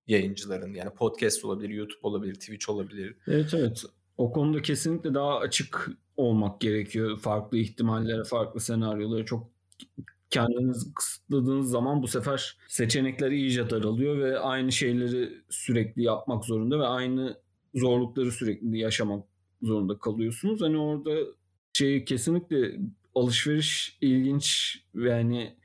yayıncıların. 0.06 0.74
Yani 0.74 0.90
podcast 0.90 1.44
olabilir, 1.44 1.68
YouTube 1.74 2.00
olabilir, 2.02 2.34
Twitch 2.34 2.70
olabilir. 2.70 3.16
Evet 3.26 3.54
evet. 3.54 3.82
O 4.16 4.32
konuda 4.32 4.62
kesinlikle 4.62 5.14
daha 5.14 5.38
açık 5.38 5.90
olmak 6.16 6.60
gerekiyor. 6.60 7.18
Farklı 7.18 7.58
ihtimallere, 7.58 8.24
farklı 8.24 8.60
senaryolara 8.60 9.24
çok 9.24 9.59
kendinizi 10.30 10.94
kısıtladığınız 10.94 11.70
zaman 11.70 12.02
bu 12.02 12.08
sefer 12.08 12.58
seçenekler 12.68 13.30
iyice 13.30 13.70
daralıyor 13.70 14.18
ve 14.18 14.38
aynı 14.38 14.72
şeyleri 14.72 15.42
sürekli 15.50 16.02
yapmak 16.02 16.44
zorunda 16.44 16.78
ve 16.78 16.86
aynı 16.86 17.36
zorlukları 17.74 18.32
sürekli 18.32 18.78
yaşamak 18.78 19.24
zorunda 19.62 19.98
kalıyorsunuz. 19.98 20.60
Hani 20.60 20.78
orada 20.78 21.10
şey 21.72 22.04
kesinlikle 22.04 22.80
alışveriş 23.14 23.98
ilginç 24.00 24.78
ve 24.94 25.10
yani 25.10 25.56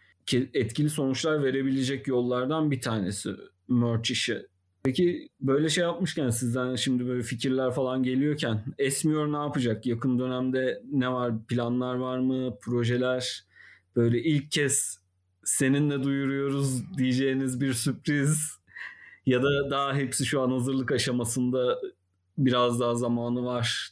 etkili 0.54 0.90
sonuçlar 0.90 1.44
verebilecek 1.44 2.08
yollardan 2.08 2.72
bir 2.72 2.82
tanesi 2.82 3.30
merch 3.68 4.12
işi. 4.12 4.46
Peki 4.84 5.30
böyle 5.42 5.70
şey 5.70 5.84
yapmışken 5.84 6.30
sizden 6.30 6.76
şimdi 6.76 7.08
böyle 7.08 7.24
fikirler 7.24 7.72
falan 7.72 8.04
geliyorken 8.04 8.64
Esmiyor 8.78 9.34
ne 9.34 9.38
yapacak? 9.38 9.86
Yakın 9.86 10.20
dönemde 10.20 10.82
ne 10.92 11.12
var? 11.12 11.46
Planlar 11.48 11.96
var 11.96 12.20
mı? 12.20 12.58
Projeler? 12.62 13.45
Böyle 13.96 14.20
ilk 14.20 14.52
kez 14.52 15.00
seninle 15.44 16.04
duyuruyoruz 16.04 16.98
diyeceğiniz 16.98 17.62
bir 17.62 17.74
sürpriz 17.74 18.60
ya 19.26 19.44
da 19.44 19.70
daha 19.70 19.96
hepsi 19.96 20.26
şu 20.26 20.42
an 20.42 20.52
hazırlık 20.52 20.92
aşamasında 20.92 21.80
biraz 22.38 22.80
daha 22.80 22.96
zamanı 22.96 23.46
var 23.46 23.90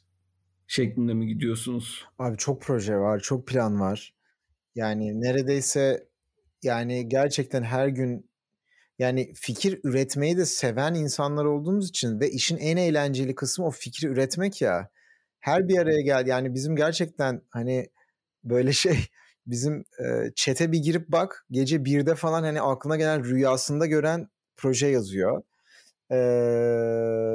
şeklinde 0.68 1.14
mi 1.14 1.28
gidiyorsunuz? 1.28 2.06
Abi 2.20 2.38
çok 2.38 2.62
proje 2.62 2.97
var, 2.97 3.20
çok 3.20 3.47
plan 3.47 3.80
var. 3.80 4.14
Yani 4.76 5.22
neredeyse 5.22 6.08
yani 6.64 7.10
gerçekten 7.10 7.64
her 7.64 7.88
gün 7.88 8.30
yani 8.99 9.34
fikir 9.36 9.80
üretmeyi 9.84 10.38
de 10.38 10.45
seven 10.45 10.93
insanlar 10.93 11.45
olduğumuz 11.45 11.89
için 11.89 12.20
ve 12.20 12.30
işin 12.32 12.58
en 12.58 12.78
eğlenceli 12.78 13.36
kısmı 13.36 13.66
o 13.66 13.72
fikri 13.72 14.08
üretmek 14.08 14.62
ya. 14.62 14.89
Her 15.39 15.68
bir 15.68 15.78
araya 15.78 16.01
gel 16.01 16.28
yani 16.28 16.54
bizim 16.54 16.76
gerçekten 16.76 17.41
hani 17.49 17.89
böyle 18.43 18.74
şey 18.74 18.97
bizim 19.45 19.85
e, 19.99 20.31
çete 20.35 20.71
bir 20.71 20.79
girip 20.79 21.11
bak 21.11 21.45
gece 21.51 21.85
birde 21.85 22.15
falan 22.15 22.43
hani 22.43 22.61
aklına 22.61 22.97
gelen 22.97 23.23
rüyasında 23.23 23.85
gören 23.85 24.27
proje 24.57 24.87
yazıyor. 24.87 25.43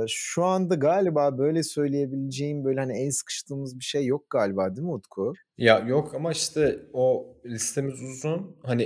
Şu 0.09 0.45
anda 0.45 0.75
galiba 0.75 1.39
böyle 1.39 1.63
söyleyebileceğim 1.63 2.65
böyle 2.65 2.81
hani 2.81 2.99
en 2.99 3.11
sıkıştığımız 3.11 3.79
bir 3.79 3.85
şey 3.85 4.07
yok 4.07 4.31
galiba 4.31 4.77
değil 4.77 4.87
mi 4.87 4.93
Utku? 4.93 5.33
Ya 5.59 5.79
yok 5.79 6.15
ama 6.15 6.33
işte 6.33 6.79
o 6.93 7.37
listemiz 7.47 8.03
uzun. 8.03 8.57
Hani 8.63 8.83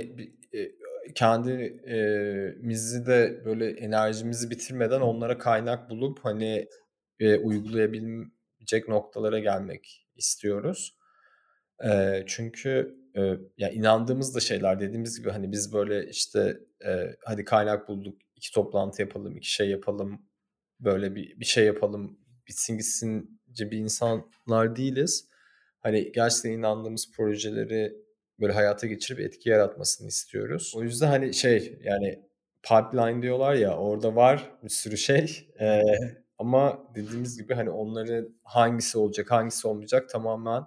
e, 0.53 0.71
kendimizi 1.15 3.05
de 3.05 3.41
böyle 3.45 3.69
enerjimizi 3.69 4.49
bitirmeden 4.49 5.01
onlara 5.01 5.37
kaynak 5.37 5.89
bulup 5.89 6.19
hani 6.23 6.67
e, 7.19 7.37
uygulayabilecek 7.37 8.87
noktalara 8.87 9.39
gelmek 9.39 10.07
istiyoruz. 10.15 10.97
E, 11.85 12.23
çünkü 12.27 13.02
e, 13.15 13.21
ya 13.57 13.69
inandığımız 13.69 14.35
da 14.35 14.39
şeyler 14.39 14.79
dediğimiz 14.79 15.19
gibi 15.19 15.29
hani 15.29 15.51
biz 15.51 15.73
böyle 15.73 16.09
işte 16.09 16.57
e, 16.85 17.15
hadi 17.25 17.45
kaynak 17.45 17.87
bulduk 17.87 18.17
iki 18.35 18.51
toplantı 18.51 19.01
yapalım 19.01 19.37
iki 19.37 19.51
şey 19.51 19.69
yapalım 19.69 20.21
böyle 20.79 21.15
bir, 21.15 21.39
bir 21.39 21.45
şey 21.45 21.65
yapalım 21.65 22.19
bitsin 22.47 22.77
gitsince 22.77 23.71
bir 23.71 23.77
insanlar 23.77 24.75
değiliz. 24.75 25.29
Hani 25.79 26.11
gerçekten 26.11 26.51
inandığımız 26.51 27.11
projeleri 27.11 27.93
böyle 28.39 28.53
hayata 28.53 28.87
geçirip 28.87 29.19
etki 29.19 29.49
yaratmasını 29.49 30.07
istiyoruz. 30.07 30.73
O 30.75 30.83
yüzden 30.83 31.07
hani 31.07 31.33
şey 31.33 31.79
yani 31.83 32.19
pipeline 32.63 33.21
diyorlar 33.21 33.53
ya 33.53 33.77
orada 33.77 34.15
var 34.15 34.51
bir 34.63 34.69
sürü 34.69 34.97
şey. 34.97 35.49
Ee, 35.59 35.81
ama 36.37 36.83
dediğimiz 36.95 37.37
gibi 37.37 37.53
hani 37.53 37.69
onların 37.69 38.35
hangisi 38.43 38.97
olacak 38.97 39.31
hangisi 39.31 39.67
olmayacak 39.67 40.09
tamamen 40.09 40.63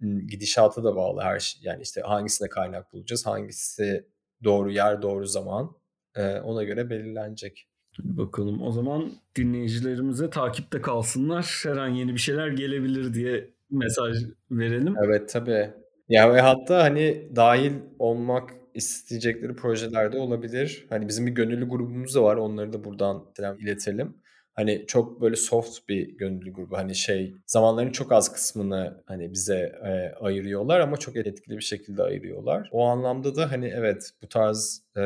gidişata 0.00 0.84
da 0.84 0.96
bağlı 0.96 1.20
her 1.20 1.38
şey. 1.38 1.60
Yani 1.64 1.82
işte 1.82 2.00
hangisine 2.00 2.48
kaynak 2.48 2.92
bulacağız, 2.92 3.26
hangisi 3.26 4.06
doğru 4.44 4.70
yer, 4.70 5.02
doğru 5.02 5.26
zaman 5.26 5.76
e, 6.16 6.40
ona 6.40 6.64
göre 6.64 6.90
belirlenecek. 6.90 7.68
Bakalım 7.98 8.62
o 8.62 8.72
zaman 8.72 9.12
dinleyicilerimize 9.36 10.30
takipte 10.30 10.80
kalsınlar. 10.80 11.60
Her 11.64 11.76
an 11.76 11.88
yeni 11.88 12.14
bir 12.14 12.18
şeyler 12.18 12.48
gelebilir 12.48 13.14
diye 13.14 13.50
mesaj 13.70 14.16
verelim. 14.50 14.94
Evet 15.04 15.28
tabii. 15.28 15.70
Ya 16.08 16.34
ve 16.34 16.40
hatta 16.40 16.82
hani 16.82 17.28
dahil 17.36 17.72
olmak 17.98 18.50
isteyecekleri 18.74 19.56
projelerde 19.56 20.18
olabilir. 20.18 20.86
Hani 20.90 21.08
bizim 21.08 21.26
bir 21.26 21.32
gönüllü 21.32 21.68
grubumuz 21.68 22.14
da 22.14 22.22
var. 22.22 22.36
Onları 22.36 22.72
da 22.72 22.84
buradan 22.84 23.24
selam 23.36 23.58
iletelim. 23.58 24.14
Hani 24.58 24.84
çok 24.86 25.20
böyle 25.20 25.36
soft 25.36 25.88
bir 25.88 26.08
gönüllü 26.08 26.52
grubu. 26.52 26.76
Hani 26.76 26.94
şey 26.94 27.34
zamanların 27.46 27.92
çok 27.92 28.12
az 28.12 28.32
kısmını 28.32 29.02
hani 29.06 29.32
bize 29.32 29.72
e, 29.84 30.14
ayırıyorlar 30.20 30.80
ama 30.80 30.96
çok 30.96 31.16
etkili 31.16 31.56
bir 31.56 31.62
şekilde 31.62 32.02
ayırıyorlar. 32.02 32.68
O 32.72 32.84
anlamda 32.84 33.36
da 33.36 33.52
hani 33.52 33.66
evet 33.66 34.10
bu 34.22 34.28
tarz 34.28 34.82
e, 34.96 35.00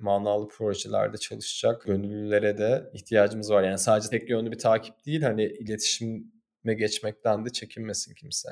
manalı 0.00 0.48
projelerde 0.48 1.16
çalışacak 1.16 1.84
gönüllülere 1.86 2.58
de 2.58 2.90
ihtiyacımız 2.92 3.50
var. 3.50 3.62
Yani 3.62 3.78
sadece 3.78 4.08
tek 4.08 4.30
yönlü 4.30 4.52
bir 4.52 4.58
takip 4.58 5.06
değil 5.06 5.22
hani 5.22 5.44
iletişime 5.44 6.74
geçmekten 6.74 7.44
de 7.44 7.50
çekinmesin 7.50 8.14
kimse 8.14 8.48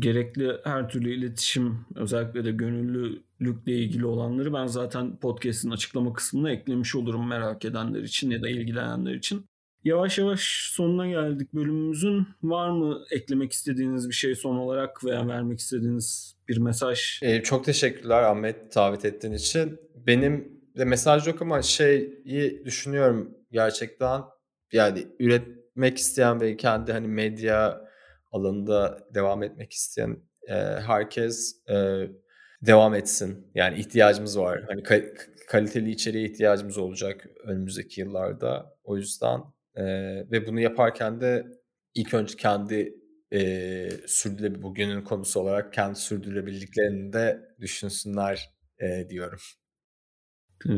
gerekli 0.00 0.56
her 0.64 0.88
türlü 0.88 1.14
iletişim 1.14 1.86
özellikle 1.94 2.44
de 2.44 2.50
gönüllülükle 2.50 3.72
ilgili 3.72 4.06
olanları 4.06 4.52
ben 4.52 4.66
zaten 4.66 5.16
podcast'in 5.16 5.70
açıklama 5.70 6.12
kısmına 6.12 6.50
eklemiş 6.50 6.94
olurum 6.94 7.28
merak 7.28 7.64
edenler 7.64 8.02
için 8.02 8.30
ya 8.30 8.42
da 8.42 8.48
ilgilenenler 8.48 9.14
için. 9.14 9.49
Yavaş 9.84 10.18
yavaş 10.18 10.70
sonuna 10.72 11.08
geldik 11.08 11.54
bölümümüzün. 11.54 12.26
Var 12.42 12.70
mı 12.70 13.04
eklemek 13.10 13.52
istediğiniz 13.52 14.08
bir 14.08 14.14
şey 14.14 14.34
son 14.34 14.56
olarak 14.56 15.04
veya 15.04 15.28
vermek 15.28 15.58
istediğiniz 15.58 16.36
bir 16.48 16.58
mesaj? 16.58 17.20
Ee, 17.22 17.42
çok 17.42 17.64
teşekkürler 17.64 18.22
Ahmet 18.22 18.74
davet 18.74 19.04
ettiğin 19.04 19.34
için. 19.34 19.80
Benim 19.94 20.60
de 20.78 20.84
mesaj 20.84 21.26
yok 21.26 21.42
ama 21.42 21.62
şeyi 21.62 22.62
düşünüyorum 22.64 23.34
gerçekten 23.52 24.22
yani 24.72 25.06
üretmek 25.18 25.98
isteyen 25.98 26.40
ve 26.40 26.56
kendi 26.56 26.92
hani 26.92 27.08
medya 27.08 27.80
alanında 28.32 28.98
devam 29.14 29.42
etmek 29.42 29.72
isteyen 29.72 30.16
e, 30.48 30.54
herkes 30.86 31.68
e, 31.68 31.74
devam 32.62 32.94
etsin. 32.94 33.50
Yani 33.54 33.78
ihtiyacımız 33.78 34.38
var. 34.38 34.64
Hani 34.68 34.80
ka- 34.80 35.16
kaliteli 35.48 35.90
içeriğe 35.90 36.24
ihtiyacımız 36.24 36.78
olacak 36.78 37.26
önümüzdeki 37.44 38.00
yıllarda. 38.00 38.76
O 38.84 38.96
yüzden 38.96 39.40
e, 39.74 39.84
ve 40.30 40.46
bunu 40.46 40.60
yaparken 40.60 41.20
de 41.20 41.46
ilk 41.94 42.14
önce 42.14 42.36
kendi 42.36 42.94
e, 43.32 43.90
sürdürülebilir 44.06 44.62
bugünün 44.62 45.02
konusu 45.02 45.40
olarak 45.40 45.72
kendi 45.72 45.98
sürdürülebilirliklerini 45.98 47.12
de 47.12 47.54
düşünsünler 47.60 48.50
e, 48.78 49.08
diyorum. 49.08 49.38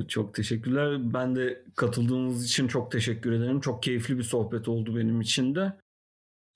Çok 0.08 0.34
teşekkürler. 0.34 1.14
Ben 1.14 1.36
de 1.36 1.64
katıldığınız 1.76 2.44
için 2.44 2.68
çok 2.68 2.92
teşekkür 2.92 3.32
ederim. 3.32 3.60
Çok 3.60 3.82
keyifli 3.82 4.18
bir 4.18 4.22
sohbet 4.22 4.68
oldu 4.68 4.96
benim 4.96 5.20
için 5.20 5.54
de. 5.54 5.72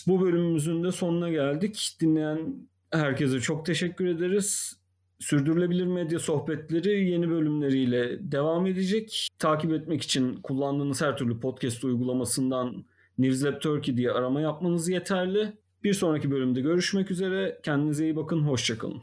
Bu 0.07 0.21
bölümümüzün 0.21 0.85
de 0.85 0.93
sonuna 0.93 1.31
geldik. 1.31 1.97
Dinleyen 2.01 2.69
herkese 2.91 3.41
çok 3.41 3.67
teşekkür 3.67 4.07
ederiz. 4.07 4.81
Sürdürülebilir 5.19 5.87
medya 5.87 6.19
sohbetleri 6.19 7.11
yeni 7.11 7.31
bölümleriyle 7.31 8.33
devam 8.33 8.67
edecek. 8.67 9.29
Takip 9.39 9.73
etmek 9.73 10.03
için 10.03 10.37
kullandığınız 10.37 11.03
her 11.03 11.17
türlü 11.17 11.41
podcast 11.41 11.85
uygulamasından 11.85 12.85
Newslab 13.19 13.61
Turkey 13.61 13.97
diye 13.97 14.11
arama 14.11 14.41
yapmanız 14.41 14.89
yeterli. 14.89 15.53
Bir 15.85 15.95
sonraki 15.95 16.31
bölümde 16.31 16.61
görüşmek 16.61 17.11
üzere. 17.11 17.61
Kendinize 17.63 18.05
iyi 18.05 18.17
bakın. 18.17 18.41
Hoşçakalın. 18.41 19.03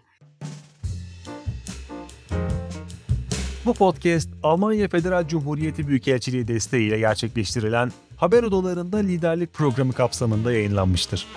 Bu 3.65 3.73
podcast 3.73 4.29
Almanya 4.43 4.87
Federal 4.87 5.27
Cumhuriyeti 5.27 5.87
Büyükelçiliği 5.87 6.47
desteğiyle 6.47 6.99
gerçekleştirilen 6.99 7.91
haber 8.17 8.43
odalarında 8.43 8.97
liderlik 8.97 9.53
programı 9.53 9.93
kapsamında 9.93 10.53
yayınlanmıştır. 10.53 11.27